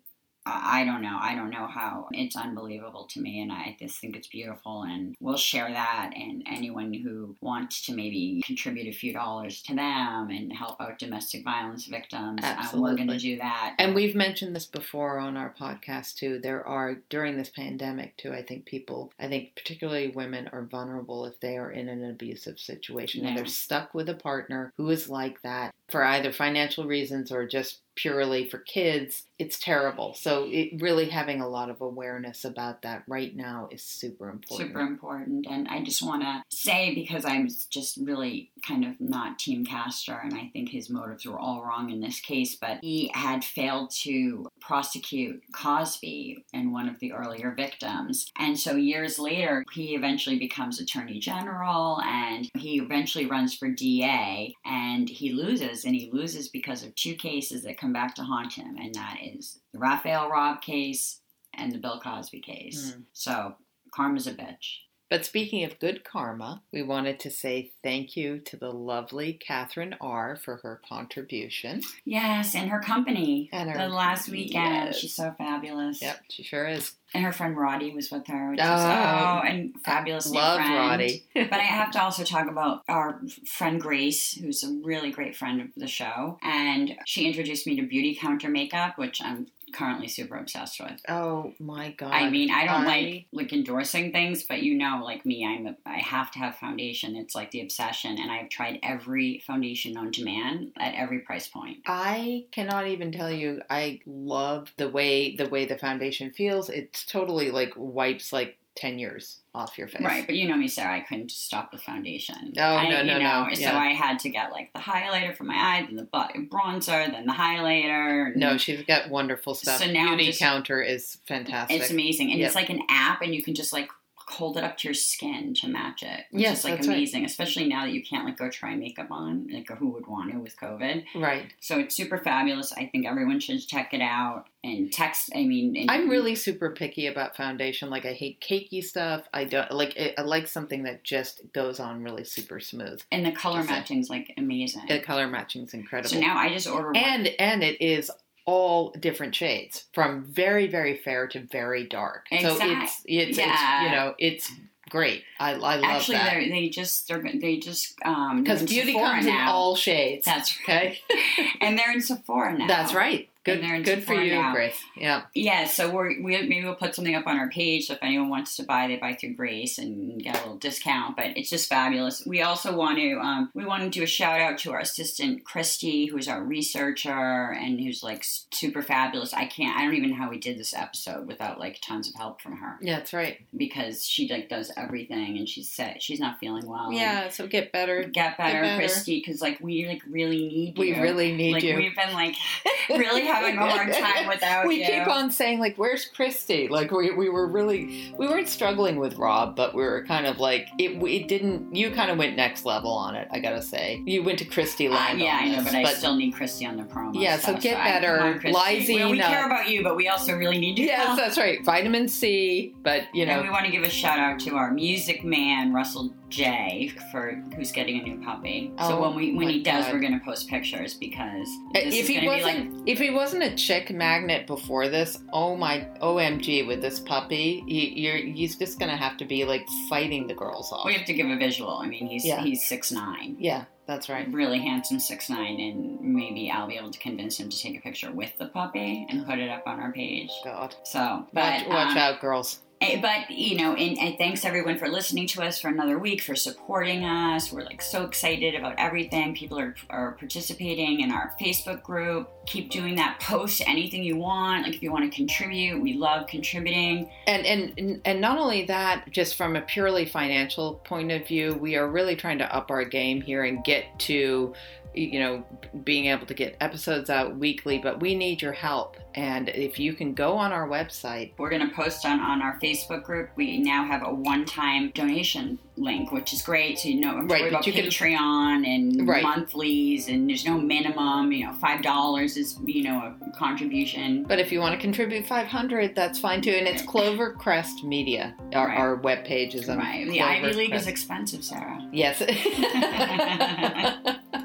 I 0.45 0.85
don't 0.85 1.01
know. 1.01 1.17
I 1.19 1.33
don't 1.33 1.49
know 1.49 1.67
how. 1.67 2.07
It's 2.11 2.35
unbelievable 2.35 3.07
to 3.11 3.21
me, 3.21 3.41
and 3.41 3.51
I 3.51 3.75
just 3.79 3.99
think 3.99 4.15
it's 4.15 4.27
beautiful. 4.27 4.83
And 4.83 5.15
we'll 5.19 5.37
share 5.37 5.69
that. 5.69 6.11
And 6.15 6.43
anyone 6.45 6.93
who 6.93 7.35
wants 7.41 7.85
to 7.87 7.95
maybe 7.95 8.43
contribute 8.45 8.87
a 8.87 8.97
few 8.97 9.11
dollars 9.11 9.61
to 9.63 9.75
them 9.75 10.29
and 10.29 10.53
help 10.53 10.79
out 10.79 10.99
domestic 10.99 11.43
violence 11.43 11.85
victims, 11.85 12.41
uh, 12.43 12.67
we're 12.75 12.95
going 12.95 13.07
to 13.07 13.17
do 13.17 13.37
that. 13.37 13.75
And 13.79 13.95
we've 13.95 14.15
mentioned 14.15 14.55
this 14.55 14.67
before 14.67 15.19
on 15.19 15.35
our 15.35 15.53
podcast 15.59 16.15
too. 16.15 16.39
There 16.39 16.65
are 16.65 16.95
during 17.09 17.37
this 17.37 17.49
pandemic 17.49 18.15
too. 18.17 18.31
I 18.31 18.43
think 18.43 18.65
people, 18.65 19.11
I 19.19 19.27
think 19.27 19.55
particularly 19.55 20.09
women, 20.09 20.49
are 20.51 20.63
vulnerable 20.63 21.25
if 21.25 21.39
they 21.39 21.57
are 21.57 21.71
in 21.71 21.89
an 21.89 22.07
abusive 22.09 22.59
situation 22.59 23.25
and 23.25 23.37
they're 23.37 23.45
stuck 23.45 23.93
with 23.93 24.09
a 24.09 24.13
partner 24.13 24.73
who 24.77 24.89
is 24.89 25.09
like 25.09 25.41
that 25.41 25.73
for 25.89 26.03
either 26.03 26.31
financial 26.31 26.85
reasons 26.85 27.31
or 27.31 27.47
just 27.47 27.81
purely 27.95 28.47
for 28.47 28.59
kids. 28.59 29.23
It's 29.39 29.59
terrible. 29.59 30.13
So 30.13 30.47
it 30.49 30.81
really 30.81 31.09
having 31.09 31.41
a 31.41 31.47
lot 31.47 31.69
of 31.69 31.81
awareness 31.81 32.45
about 32.45 32.81
that 32.83 33.03
right 33.07 33.35
now 33.35 33.67
is 33.71 33.83
super 33.83 34.29
important. 34.29 34.67
super 34.69 34.79
important. 34.81 35.45
And 35.49 35.67
I 35.67 35.81
just 35.83 36.01
want 36.01 36.21
to 36.23 36.43
say, 36.49 36.93
because 36.93 37.25
I'm 37.25 37.47
just 37.69 37.97
really 37.97 38.51
kind 38.65 38.85
of 38.85 38.99
not 38.99 39.39
Team 39.39 39.65
Castor, 39.65 40.19
and 40.21 40.33
I 40.33 40.49
think 40.53 40.69
his 40.69 40.89
motives 40.89 41.25
were 41.25 41.39
all 41.39 41.63
wrong 41.63 41.89
in 41.89 42.01
this 42.01 42.19
case, 42.19 42.55
but 42.55 42.79
he 42.81 43.11
had 43.13 43.43
failed 43.43 43.91
to 44.03 44.47
prosecute 44.61 45.41
Cosby 45.53 46.45
and 46.53 46.71
one 46.71 46.87
of 46.87 46.99
the 46.99 47.13
earlier 47.13 47.53
victims. 47.55 48.31
And 48.37 48.57
so 48.57 48.75
years 48.75 49.19
later, 49.19 49.63
he 49.73 49.95
eventually 49.95 50.39
becomes 50.39 50.79
Attorney 50.79 51.19
General 51.19 52.01
and 52.01 52.49
he 52.57 52.79
eventually 52.79 53.25
runs 53.25 53.53
for 53.53 53.69
DA 53.69 54.53
and 54.65 55.09
he 55.09 55.33
loses. 55.33 55.74
And 55.83 55.95
he 55.95 56.09
loses 56.11 56.47
because 56.47 56.83
of 56.83 56.95
two 56.95 57.15
cases 57.15 57.63
that 57.63 57.77
come 57.77 57.91
back 57.91 58.15
to 58.15 58.23
haunt 58.23 58.53
him, 58.53 58.77
and 58.77 58.93
that 58.95 59.17
is 59.21 59.59
the 59.73 59.79
Rafael 59.79 60.29
Robb 60.29 60.61
case 60.61 61.21
and 61.53 61.71
the 61.71 61.79
Bill 61.79 61.99
Cosby 61.99 62.41
case. 62.41 62.93
Hmm. 62.93 63.01
So 63.13 63.55
karma's 63.93 64.27
a 64.27 64.33
bitch. 64.33 64.77
But 65.09 65.23
speaking 65.25 65.63
of 65.63 65.79
good 65.79 66.03
karma, 66.03 66.63
we 66.73 66.81
wanted 66.81 67.19
to 67.21 67.29
say 67.29 67.71
thank 67.83 68.17
you 68.17 68.39
to 68.39 68.57
the 68.57 68.71
lovely 68.71 69.33
Catherine 69.33 69.95
R. 70.01 70.35
for 70.35 70.57
her 70.63 70.81
contribution. 70.89 71.81
Yes, 72.05 72.55
and 72.55 72.69
her 72.71 72.79
company. 72.79 73.49
And 73.53 73.69
her- 73.69 73.77
the 73.77 73.87
last 73.93 74.29
weekend. 74.29 74.85
yes. 74.87 74.97
She's 74.97 75.13
so 75.15 75.33
fabulous. 75.37 76.01
Yep, 76.01 76.21
she 76.29 76.41
sure 76.43 76.67
is. 76.67 76.93
And 77.13 77.23
her 77.23 77.31
friend 77.31 77.55
Roddy 77.55 77.93
was 77.93 78.09
with 78.11 78.27
her. 78.27 78.49
Which 78.51 78.59
Oh. 78.61 78.65
oh, 78.65 79.41
and 79.47 79.73
fabulous 79.85 80.29
new 80.29 80.37
Love 80.39 80.57
friend. 80.57 80.73
Roddy. 80.73 81.23
but 81.35 81.53
I 81.53 81.59
have 81.63 81.91
to 81.91 82.01
also 82.01 82.23
talk 82.23 82.49
about 82.49 82.81
our 82.89 83.21
friend 83.47 83.79
Grace, 83.79 84.33
who's 84.33 84.63
a 84.63 84.73
really 84.83 85.11
great 85.11 85.35
friend 85.35 85.61
of 85.61 85.67
the 85.77 85.87
show. 85.87 86.39
And 86.41 86.95
she 87.05 87.25
introduced 87.27 87.67
me 87.67 87.75
to 87.77 87.83
Beauty 87.83 88.15
Counter 88.19 88.49
Makeup, 88.49 88.97
which 88.97 89.21
I'm 89.21 89.47
currently 89.75 90.07
super 90.07 90.37
obsessed 90.37 90.79
with. 90.79 91.01
Oh 91.09 91.53
my 91.59 91.91
god. 91.91 92.13
I 92.13 92.29
mean, 92.29 92.51
I 92.51 92.65
don't 92.65 92.85
like 92.85 93.25
like 93.31 93.53
endorsing 93.53 94.11
things, 94.11 94.43
but 94.43 94.63
you 94.63 94.75
know, 94.75 95.01
like 95.03 95.25
me, 95.25 95.45
I'm 95.45 95.67
a, 95.67 95.75
I 95.85 95.97
have 95.99 96.31
to 96.31 96.39
have 96.39 96.55
foundation. 96.55 97.15
It's 97.15 97.35
like 97.35 97.51
the 97.51 97.61
obsession, 97.61 98.17
and 98.17 98.31
I've 98.31 98.49
tried 98.49 98.79
every 98.81 99.43
foundation 99.45 99.93
known 99.93 100.11
to 100.13 100.23
man 100.23 100.71
at 100.77 100.95
every 100.95 101.19
price 101.19 101.47
point. 101.47 101.77
I 101.85 102.45
cannot 102.51 102.87
even 102.87 103.11
tell 103.11 103.31
you. 103.31 103.61
I 103.69 103.99
love 104.05 104.71
the 104.77 104.89
way 104.89 105.35
the 105.35 105.49
way 105.49 105.65
the 105.65 105.77
foundation 105.77 106.31
feels. 106.31 106.69
It's 106.69 107.05
totally 107.05 107.51
like 107.51 107.73
wipes 107.75 108.31
like 108.31 108.57
ten 108.75 108.99
years 108.99 109.39
off 109.53 109.77
your 109.77 109.87
face. 109.87 110.01
Right, 110.01 110.25
but 110.25 110.35
you 110.35 110.47
know 110.49 110.57
me, 110.57 110.67
Sarah. 110.67 110.95
I 110.95 110.99
couldn't 110.99 111.29
just 111.29 111.45
stop 111.45 111.69
with 111.71 111.81
foundation. 111.81 112.53
Oh, 112.57 112.61
I, 112.61 112.89
no, 112.89 112.99
you 113.01 113.05
no, 113.07 113.19
know, 113.19 113.47
no, 113.47 113.53
So. 113.53 113.69
I 113.71 113.87
had 113.93 114.19
to 114.19 114.29
get 114.29 114.51
like 114.51 114.73
the 114.73 114.79
highlighter 114.79 115.35
for 115.35 115.45
my 115.45 115.55
eyes, 115.55 115.85
then 115.87 115.95
the 115.95 116.03
bronzer, 116.49 117.09
then 117.11 117.25
the 117.25 117.33
highlighter. 117.33 118.35
No, 118.35 118.57
she's 118.57 118.83
got 118.83 119.09
wonderful 119.09 119.55
stuff. 119.55 119.79
So 119.79 119.89
now 119.91 120.09
Beauty 120.09 120.27
just- 120.27 120.39
counter 120.39 120.81
is 120.81 121.17
fantastic. 121.27 121.79
it's 121.81 121.91
amazing, 121.91 122.31
and 122.31 122.39
Yep. 122.39 122.47
it's 122.47 122.55
like 122.55 122.69
an 122.69 122.81
app, 122.89 123.21
and 123.21 123.33
you 123.33 123.41
can 123.43 123.55
just 123.55 123.71
like 123.73 123.89
hold 124.27 124.57
it 124.57 124.63
up 124.63 124.77
to 124.77 124.87
your 124.87 124.93
skin 124.95 125.53
to 125.53 125.67
match 125.67 126.01
it. 126.03 126.25
Which 126.31 126.41
Yes, 126.41 126.59
is 126.59 126.63
like 126.65 126.75
that's 126.75 126.87
right. 126.87 126.97
amazing, 126.97 127.25
especially 127.25 127.67
now 127.67 127.81
that 127.85 127.91
you 127.91 128.03
can't 128.03 128.25
like 128.25 128.37
go 128.37 128.49
try 128.49 128.75
makeup 128.75 129.07
on. 129.11 129.47
Like 129.51 129.69
who 129.69 129.89
would 129.89 130.07
want 130.07 130.31
to 130.31 130.39
with 130.39 130.57
COVID? 130.57 131.05
Right. 131.15 131.53
So 131.59 131.79
it's 131.79 131.95
super 131.95 132.17
fabulous. 132.17 132.73
I 132.73 132.87
think 132.87 133.05
everyone 133.05 133.39
should 133.39 133.59
check 133.67 133.93
it 133.93 134.01
out 134.01 134.45
and 134.63 134.91
text. 134.91 135.29
I 135.35 135.43
mean, 135.43 135.75
and- 135.77 135.91
I'm 135.91 136.09
really 136.09 136.35
super 136.35 136.71
picky 136.71 137.05
about 137.07 137.37
foundation. 137.37 137.89
Like 137.89 138.05
I 138.05 138.13
hate 138.13 138.41
cakey 138.41 138.83
stuff. 138.83 139.27
I 139.33 139.43
don't 139.45 139.71
like. 139.71 139.95
I 140.17 140.21
like 140.23 140.47
something 140.47 140.83
that 140.83 141.03
just 141.03 141.41
goes 141.53 141.79
on 141.79 142.03
really 142.03 142.23
super 142.23 142.59
smooth. 142.59 143.01
and 143.11 143.25
the 143.25 143.31
color 143.31 143.57
Just 143.59 143.69
like- 143.69 143.79
matching's 143.79 144.09
like 144.09 144.33
amazing. 144.37 144.83
The 144.87 144.99
color 145.01 145.27
matching's 145.27 145.73
incredible. 145.73 146.09
so 146.09 146.19
now 146.19 146.37
I 146.37 146.49
just 146.49 146.67
order 146.67 146.87
one. 146.87 146.95
and 146.97 147.27
and 147.39 147.63
it 147.63 147.79
is 147.81 148.09
all 148.45 148.91
different 148.99 149.33
shades 149.35 149.85
from 149.93 150.23
very 150.25 150.67
very 150.67 150.97
fair 150.97 151.27
to 151.27 151.39
very 151.39 151.85
dark. 151.85 152.27
So 152.29 152.53
Exact- 152.53 152.83
it's 152.83 153.01
it's, 153.05 153.37
yeah. 153.37 153.83
it's 153.83 153.83
you 153.89 153.95
know 153.95 154.15
it's 154.19 154.51
great. 154.89 155.23
I 155.39 155.51
I 155.51 155.55
love 155.55 155.83
Actually, 155.83 156.17
that 156.17 156.31
they're, 156.31 156.49
they 156.49 156.69
just 156.69 157.07
they're 157.07 157.23
they 157.41 157.57
just 157.57 157.95
um 158.03 158.43
because 158.43 158.63
beauty 158.63 158.93
Sephora 158.93 159.11
comes 159.11 159.25
in 159.25 159.35
all 159.35 159.75
shades. 159.75 160.25
That's 160.25 160.57
okay. 160.63 160.99
and 161.61 161.77
they're 161.77 161.91
in 161.91 162.01
Sephora 162.01 162.57
now. 162.57 162.67
That's 162.67 162.93
right. 162.93 163.29
Good 163.43 163.59
And 163.59 163.63
they're 163.63 163.75
in 163.75 163.83
good 163.83 164.03
for 164.03 164.15
you, 164.15 164.33
now. 164.33 164.53
Grace. 164.53 164.81
Yeah. 164.97 165.21
Yeah, 165.35 165.67
so 165.67 165.91
we're 165.91 166.19
we 166.19 166.31
maybe 166.47 166.63
we'll 166.63 166.73
put 166.73 166.95
something 166.95 167.13
up 167.13 167.27
on 167.27 167.37
our 167.37 167.47
page. 167.47 167.85
So 167.85 167.93
if 167.93 167.99
anyone 168.01 168.29
wants 168.29 168.55
to 168.55 168.63
buy, 168.63 168.87
they 168.87 168.95
buy 168.95 169.13
through 169.13 169.35
Grace 169.35 169.77
and 169.77 170.19
get 170.19 170.35
a 170.35 170.39
little 170.39 170.57
discount. 170.57 171.15
But 171.15 171.37
it's 171.37 171.51
just 171.51 171.69
fabulous. 171.69 172.25
We 172.25 172.41
also 172.41 172.75
want 172.75 172.97
to 172.97 173.19
um, 173.19 173.51
we 173.53 173.63
want 173.63 173.83
to 173.83 173.89
do 173.89 174.01
a 174.01 174.07
shout 174.07 174.39
out 174.41 174.57
to 174.59 174.71
our 174.71 174.79
assistant 174.79 175.45
Christy, 175.45 176.07
who's 176.07 176.27
our 176.27 176.43
researcher 176.43 177.51
and 177.51 177.79
who's 177.79 178.01
like 178.03 178.23
super 178.51 178.81
fabulous. 178.81 179.31
I 179.31 179.45
can't 179.45 179.77
I 179.77 179.85
don't 179.85 179.93
even 179.95 180.09
know 180.09 180.15
how 180.15 180.29
we 180.29 180.39
did 180.39 180.57
this 180.57 180.73
episode 180.73 181.27
without 181.27 181.59
like 181.59 181.79
tons 181.81 182.07
of 182.09 182.15
help 182.15 182.41
from 182.41 182.57
her 182.57 182.77
Yeah, 182.81 182.97
that's 182.97 183.13
right. 183.13 183.37
because 183.55 184.05
she 184.07 184.27
like 184.27 184.49
does 184.49 184.71
everything 184.75 185.24
thing, 185.25 185.37
and 185.37 185.47
she's 185.47 185.69
sick. 185.69 185.97
She's 185.99 186.19
not 186.19 186.39
feeling 186.39 186.65
well. 186.67 186.91
Yeah, 186.91 187.29
so 187.29 187.47
get 187.47 187.71
better. 187.71 188.03
Get 188.03 188.37
better, 188.37 188.61
better. 188.61 188.77
Christy, 188.77 189.19
because 189.19 189.41
like 189.41 189.59
we 189.61 189.87
like 189.87 190.01
really 190.09 190.47
need 190.47 190.77
you. 190.77 190.81
We 190.81 190.99
really 190.99 191.35
need 191.35 191.53
like, 191.53 191.63
you. 191.63 191.75
We've 191.75 191.95
been 191.95 192.13
like 192.13 192.35
really 192.89 193.25
having 193.25 193.57
a 193.57 193.69
hard 193.69 193.93
time 193.93 194.27
without 194.27 194.67
we 194.67 194.75
you. 194.75 194.81
We 194.81 194.99
keep 194.99 195.07
on 195.07 195.31
saying 195.31 195.59
like 195.59 195.75
where's 195.77 196.05
christy 196.05 196.67
like 196.67 196.91
we, 196.91 197.11
we 197.11 197.29
were 197.29 197.47
really 197.47 198.13
we 198.17 198.27
weren't 198.27 198.47
struggling 198.47 198.97
with 198.97 199.15
Robb 199.15 199.55
but 199.55 199.73
we 199.73 199.83
were 199.83 200.03
kind 200.05 200.25
of 200.25 200.39
like 200.39 200.67
it, 200.77 201.01
it 201.03 201.27
didn't 201.27 201.75
you 201.75 201.91
kind 201.91 202.11
of 202.11 202.17
went 202.17 202.35
next 202.35 202.65
level 202.65 202.91
on 202.91 203.15
it 203.15 203.27
i 203.31 203.39
gotta 203.39 203.61
say 203.61 204.01
you 204.05 204.23
went 204.23 204.39
to 204.39 204.45
christy 204.45 204.87
Uh, 204.87 204.91
land 204.91 205.19
yeah, 205.19 205.35
on 205.35 205.43
I 205.43 205.47
know, 205.47 205.63
this, 205.63 205.73
but, 205.73 205.85
I 205.85 205.93
still 205.93 206.15
need 206.15 206.33
Christy 206.33 206.65
on 206.65 206.77
the 206.77 206.83
promo. 206.83 207.11
Yeah, 207.15 207.37
so 207.37 207.51
stuff, 207.51 207.61
get 207.61 207.77
I- 207.77 207.91
better. 207.91 208.19
on, 208.19 208.39
Christy. 208.39 208.95
Well, 208.99 209.11
we 209.11 209.21
uh, 209.21 209.27
care 209.27 209.45
about 209.45 209.69
you, 209.69 209.83
but 209.83 209.95
we 209.95 210.07
also 210.07 210.35
really 210.35 210.57
need 210.57 210.77
you. 210.77 210.85
yes 210.85 211.17
that's 211.17 211.37
right 211.37 211.63
vitamin 211.65 212.07
c 212.07 212.73
but 212.83 213.03
you 213.13 213.23
and 213.23 213.31
know 213.31 213.41
we 213.41 213.49
want 213.49 213.65
to 213.65 213.71
give 213.71 213.83
a 213.83 213.89
shout 213.89 214.19
out 214.19 214.39
to 214.41 214.55
our 214.55 214.71
music 214.71 215.14
man 215.23 215.73
Russell 215.73 216.13
J 216.29 216.91
for 217.11 217.41
who's 217.55 217.71
getting 217.71 217.99
a 217.99 218.03
new 218.03 218.23
puppy. 218.25 218.71
so 218.79 218.97
Oh, 218.97 219.01
when 219.01 219.15
we 219.15 219.33
when 219.35 219.47
he 219.49 219.61
does, 219.63 219.85
God. 219.85 219.93
we're 219.93 219.99
gonna 220.01 220.21
post 220.25 220.49
pictures 220.49 220.93
because 220.95 221.47
this 221.73 221.93
if 221.95 222.07
he 222.07 222.25
wasn't 222.27 222.73
like 222.75 222.83
if 222.87 222.99
he 222.99 223.09
wasn't 223.11 223.43
a 223.43 223.55
chick 223.55 223.91
magnet 223.91 224.47
before 224.47 224.89
this 224.89 225.19
oh 225.33 225.55
my 225.55 225.87
omg 226.01 226.67
with 226.67 226.81
this 226.81 226.99
puppy 226.99 227.63
he, 227.67 227.89
you're 228.01 228.17
he's 228.17 228.55
just 228.57 228.79
gonna 228.79 228.97
have 228.97 229.17
to 229.17 229.25
be 229.25 229.45
like 229.45 229.65
fighting 229.89 230.27
the 230.27 230.33
girls 230.33 230.71
off 230.71 230.85
we 230.85 230.93
have 230.93 231.05
to 231.05 231.13
give 231.13 231.27
a 231.27 231.37
visual. 231.37 231.77
I 231.77 231.87
mean, 231.87 232.07
he's 232.07 232.25
Yeah. 232.25 232.41
he's 232.41 232.65
six 232.67 232.91
nine. 232.91 233.35
yeah 233.39 233.65
that's 233.87 234.09
right 234.09 234.27
Really 234.33 234.59
handsome 234.59 234.99
six 234.99 235.29
nine, 235.29 235.59
and 235.59 236.01
maybe 236.01 236.49
I'll 236.49 236.67
be 236.67 236.75
able 236.75 236.89
to 236.89 236.97
convince 236.99 237.37
him 237.39 237.49
to 237.49 237.57
take 237.57 237.77
a 237.77 237.81
picture 237.81 238.11
with 238.11 238.35
the 238.39 238.47
puppy 238.47 239.05
and 239.09 239.25
put 239.27 239.37
it 239.37 239.47
up 239.49 239.63
on 239.67 239.79
our 239.79 239.91
page. 239.91 240.31
god 240.43 240.73
So, 240.83 241.27
but 241.33 241.61
watch, 241.61 241.67
watch 241.67 241.91
um, 241.91 241.97
out 241.97 242.19
girls 242.19 242.61
Eh, 242.81 242.99
but 243.01 243.31
you 243.31 243.57
know, 243.57 243.73
and, 243.73 243.97
and 243.97 244.17
thanks 244.17 244.43
everyone 244.43 244.77
for 244.77 244.87
listening 244.89 245.27
to 245.27 245.41
us 245.41 245.59
for 245.59 245.69
another 245.69 245.97
week, 245.97 246.21
for 246.21 246.35
supporting 246.35 247.05
us. 247.05 247.51
We're 247.51 247.63
like 247.63 247.81
so 247.81 248.03
excited 248.03 248.53
about 248.53 248.75
everything. 248.77 249.33
People 249.33 249.57
are 249.59 249.75
are 249.89 250.11
participating 250.13 250.99
in 250.99 251.11
our 251.11 251.33
Facebook 251.39 251.83
group. 251.83 252.29
Keep 252.47 252.71
doing 252.71 252.95
that. 252.95 253.19
Post 253.21 253.61
anything 253.65 254.03
you 254.03 254.17
want. 254.17 254.65
Like 254.65 254.75
if 254.75 254.83
you 254.83 254.91
want 254.91 255.09
to 255.09 255.15
contribute, 255.15 255.81
we 255.81 255.93
love 255.93 256.27
contributing. 256.27 257.09
and 257.27 257.45
and 257.45 258.01
and 258.05 258.21
not 258.21 258.37
only 258.37 258.65
that 258.65 259.09
just 259.09 259.35
from 259.35 259.55
a 259.55 259.61
purely 259.61 260.05
financial 260.05 260.75
point 260.83 261.11
of 261.11 261.25
view 261.27 261.55
we 261.55 261.75
are 261.75 261.87
really 261.87 262.15
trying 262.15 262.37
to 262.39 262.55
up 262.55 262.69
our 262.69 262.83
game 262.83 263.21
here 263.21 263.43
and 263.43 263.63
get 263.63 263.85
to 263.99 264.53
you 264.95 265.19
know 265.19 265.45
being 265.83 266.05
able 266.07 266.25
to 266.25 266.33
get 266.33 266.55
episodes 266.61 267.09
out 267.09 267.35
weekly 267.37 267.77
but 267.77 267.99
we 267.99 268.15
need 268.15 268.41
your 268.41 268.53
help 268.53 268.97
and 269.15 269.49
if 269.49 269.79
you 269.79 269.93
can 269.93 270.13
go 270.13 270.37
on 270.37 270.51
our 270.51 270.67
website 270.67 271.31
We're 271.37 271.49
gonna 271.49 271.71
post 271.73 272.05
on 272.05 272.19
on 272.19 272.41
our 272.41 272.59
Facebook 272.59 273.03
group. 273.03 273.29
We 273.35 273.57
now 273.59 273.85
have 273.85 274.03
a 274.05 274.13
one 274.13 274.45
time 274.45 274.91
donation 274.93 275.57
link, 275.77 276.11
which 276.11 276.33
is 276.33 276.41
great. 276.41 276.79
So 276.79 276.89
you 276.89 276.99
know, 277.01 277.17
Right, 277.19 277.29
worry 277.41 277.49
about 277.49 277.65
you 277.67 277.73
can- 277.73 277.85
Patreon 277.85 278.65
and 278.67 279.07
Right. 279.07 279.23
monthlies, 279.23 280.07
and 280.09 280.27
there's 280.29 280.45
no 280.45 280.57
minimum. 280.57 281.31
You 281.31 281.47
know, 281.47 281.53
five 281.53 281.81
dollars 281.81 282.35
is 282.35 282.59
you 282.65 282.83
know 282.83 283.13
a 283.25 283.31
contribution. 283.37 284.23
but 284.23 284.39
if 284.39 284.51
you 284.51 284.59
want 284.59 284.75
to 284.75 284.81
contribute 284.81 285.25
500 285.25 285.95
that's 285.95 286.19
fine 286.19 286.41
too 286.41 286.51
and 286.51 286.67
it's 286.67 286.81
clovercrest 286.83 287.83
media 287.83 288.33
our, 288.53 288.67
Right. 288.67 288.77
our 288.77 288.95
web 288.95 289.23
page 289.25 289.55
is 289.55 289.69
on 289.69 289.77
Right. 289.77 290.07
The 290.09 290.21
Ivy 290.21 290.53
League 290.53 290.73
is 290.73 290.87
expensive, 290.87 291.43
Sarah. 291.43 291.87
yes 291.93 292.21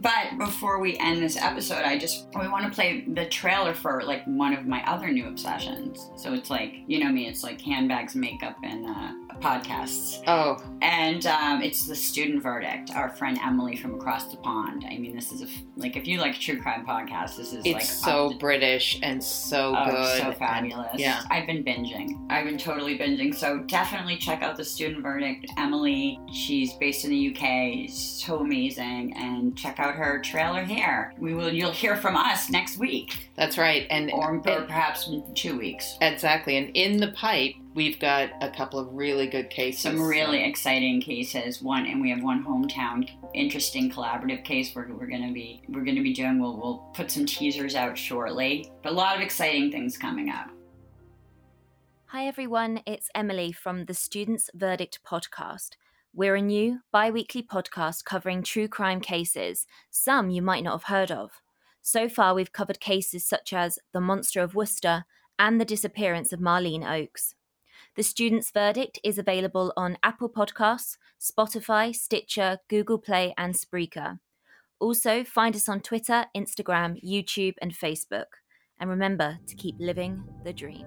But 0.00 0.38
before 0.38 0.78
we 0.78 0.96
end 0.98 1.22
this 1.22 1.36
episode, 1.36 1.82
I 1.84 1.98
just 1.98 2.26
we 2.38 2.48
want 2.48 2.64
to 2.66 2.70
play 2.70 3.04
the 3.08 3.26
trailer 3.26 3.74
for 3.74 4.02
like 4.02 4.24
one 4.26 4.52
of 4.54 4.66
my 4.66 4.82
other 4.90 5.08
new 5.08 5.26
obsessions. 5.26 6.10
So 6.16 6.32
it's 6.34 6.50
like 6.50 6.74
you 6.86 6.98
know 7.02 7.10
me, 7.10 7.26
it's 7.28 7.42
like 7.42 7.60
handbags, 7.60 8.14
makeup, 8.14 8.56
and 8.62 8.86
uh, 8.86 9.12
podcasts. 9.40 10.22
oh 10.26 10.56
And 10.82 11.24
um, 11.26 11.62
it's 11.62 11.86
the 11.86 11.94
student 11.96 12.42
verdict. 12.42 12.90
Our 12.94 13.10
friend 13.10 13.38
Emily 13.44 13.76
from 13.76 13.94
across 13.94 14.24
the 14.30 14.36
pond. 14.38 14.84
I 14.90 14.98
mean, 14.98 15.14
this 15.14 15.32
is 15.32 15.42
a 15.42 15.46
like 15.76 15.96
if 15.96 16.06
you 16.06 16.18
like 16.20 16.34
true 16.38 16.60
crime 16.60 16.84
podcasts, 16.86 17.36
this 17.36 17.52
is 17.52 17.64
it's 17.64 17.74
like 17.74 17.82
so 17.82 18.30
to- 18.32 18.38
british 18.38 18.98
and 19.02 19.22
so 19.22 19.74
Oh, 19.76 19.90
good 19.90 20.18
so 20.20 20.28
and- 20.28 20.36
fabulous. 20.36 20.88
yeah 20.96 21.22
I've 21.30 21.46
been 21.46 21.62
binging. 21.64 22.26
I've 22.30 22.44
been 22.44 22.58
totally 22.58 22.98
binging. 22.98 23.34
So 23.34 23.60
definitely 23.60 24.16
check 24.16 24.42
out 24.42 24.56
the 24.56 24.64
student 24.64 25.02
verdict. 25.02 25.46
Emily, 25.56 26.18
she's 26.32 26.72
based 26.74 27.04
in 27.04 27.10
the 27.10 27.34
UK. 27.34 27.90
So 27.90 28.38
amazing. 28.40 29.12
And 29.16 29.56
check 29.56 29.78
out 29.78 29.85
her 29.94 30.20
trailer 30.20 30.64
here. 30.64 31.12
We 31.18 31.34
will 31.34 31.52
you'll 31.52 31.70
hear 31.72 31.96
from 31.96 32.16
us 32.16 32.50
next 32.50 32.78
week. 32.78 33.30
that's 33.36 33.56
right 33.58 33.86
and 33.90 34.10
Or, 34.10 34.30
or 34.30 34.34
and- 34.34 34.42
perhaps 34.68 35.08
two 35.34 35.56
weeks. 35.58 35.96
Exactly. 36.00 36.56
And 36.56 36.70
in 36.76 36.96
the 36.98 37.12
pipe, 37.12 37.52
we've 37.74 37.98
got 38.00 38.30
a 38.42 38.50
couple 38.50 38.78
of 38.78 38.92
really 38.92 39.26
good 39.26 39.50
cases. 39.50 39.82
Some 39.82 40.00
really 40.02 40.42
exciting 40.44 41.00
cases. 41.00 41.62
One 41.62 41.86
and 41.86 42.00
we 42.00 42.10
have 42.10 42.22
one 42.22 42.44
hometown 42.44 43.08
interesting 43.34 43.90
collaborative 43.90 44.44
case 44.44 44.74
where 44.74 44.88
we're 44.88 45.06
gonna 45.06 45.32
be 45.32 45.62
we're 45.68 45.84
gonna 45.84 46.02
be 46.02 46.12
doing 46.14 46.40
we'll 46.40 46.56
we'll 46.56 46.78
put 46.94 47.10
some 47.10 47.26
teasers 47.26 47.74
out 47.74 47.96
shortly. 47.96 48.70
But 48.82 48.92
a 48.92 48.94
lot 48.94 49.14
of 49.16 49.22
exciting 49.22 49.70
things 49.70 49.96
coming 49.96 50.30
up. 50.30 50.48
Hi, 52.10 52.26
everyone. 52.26 52.80
It's 52.86 53.10
Emily 53.14 53.52
from 53.52 53.84
the 53.86 53.92
Students 53.94 54.48
Verdict 54.54 55.00
podcast. 55.06 55.70
We're 56.16 56.36
a 56.36 56.40
new 56.40 56.80
bi 56.90 57.10
weekly 57.10 57.42
podcast 57.42 58.06
covering 58.06 58.42
true 58.42 58.68
crime 58.68 59.02
cases, 59.02 59.66
some 59.90 60.30
you 60.30 60.40
might 60.40 60.64
not 60.64 60.72
have 60.72 60.84
heard 60.84 61.10
of. 61.10 61.42
So 61.82 62.08
far, 62.08 62.32
we've 62.32 62.54
covered 62.54 62.80
cases 62.80 63.28
such 63.28 63.52
as 63.52 63.78
The 63.92 64.00
Monster 64.00 64.40
of 64.40 64.54
Worcester 64.54 65.04
and 65.38 65.60
the 65.60 65.66
disappearance 65.66 66.32
of 66.32 66.40
Marlene 66.40 66.90
Oakes. 66.90 67.34
The 67.96 68.02
Students 68.02 68.50
Verdict 68.50 68.98
is 69.04 69.18
available 69.18 69.74
on 69.76 69.98
Apple 70.02 70.30
Podcasts, 70.30 70.96
Spotify, 71.20 71.94
Stitcher, 71.94 72.60
Google 72.70 72.98
Play, 72.98 73.34
and 73.36 73.54
Spreaker. 73.54 74.18
Also, 74.80 75.22
find 75.22 75.54
us 75.54 75.68
on 75.68 75.82
Twitter, 75.82 76.24
Instagram, 76.34 76.96
YouTube, 77.04 77.56
and 77.60 77.74
Facebook. 77.74 78.40
And 78.80 78.88
remember 78.88 79.38
to 79.46 79.54
keep 79.54 79.74
living 79.78 80.24
the 80.44 80.54
dream. 80.54 80.86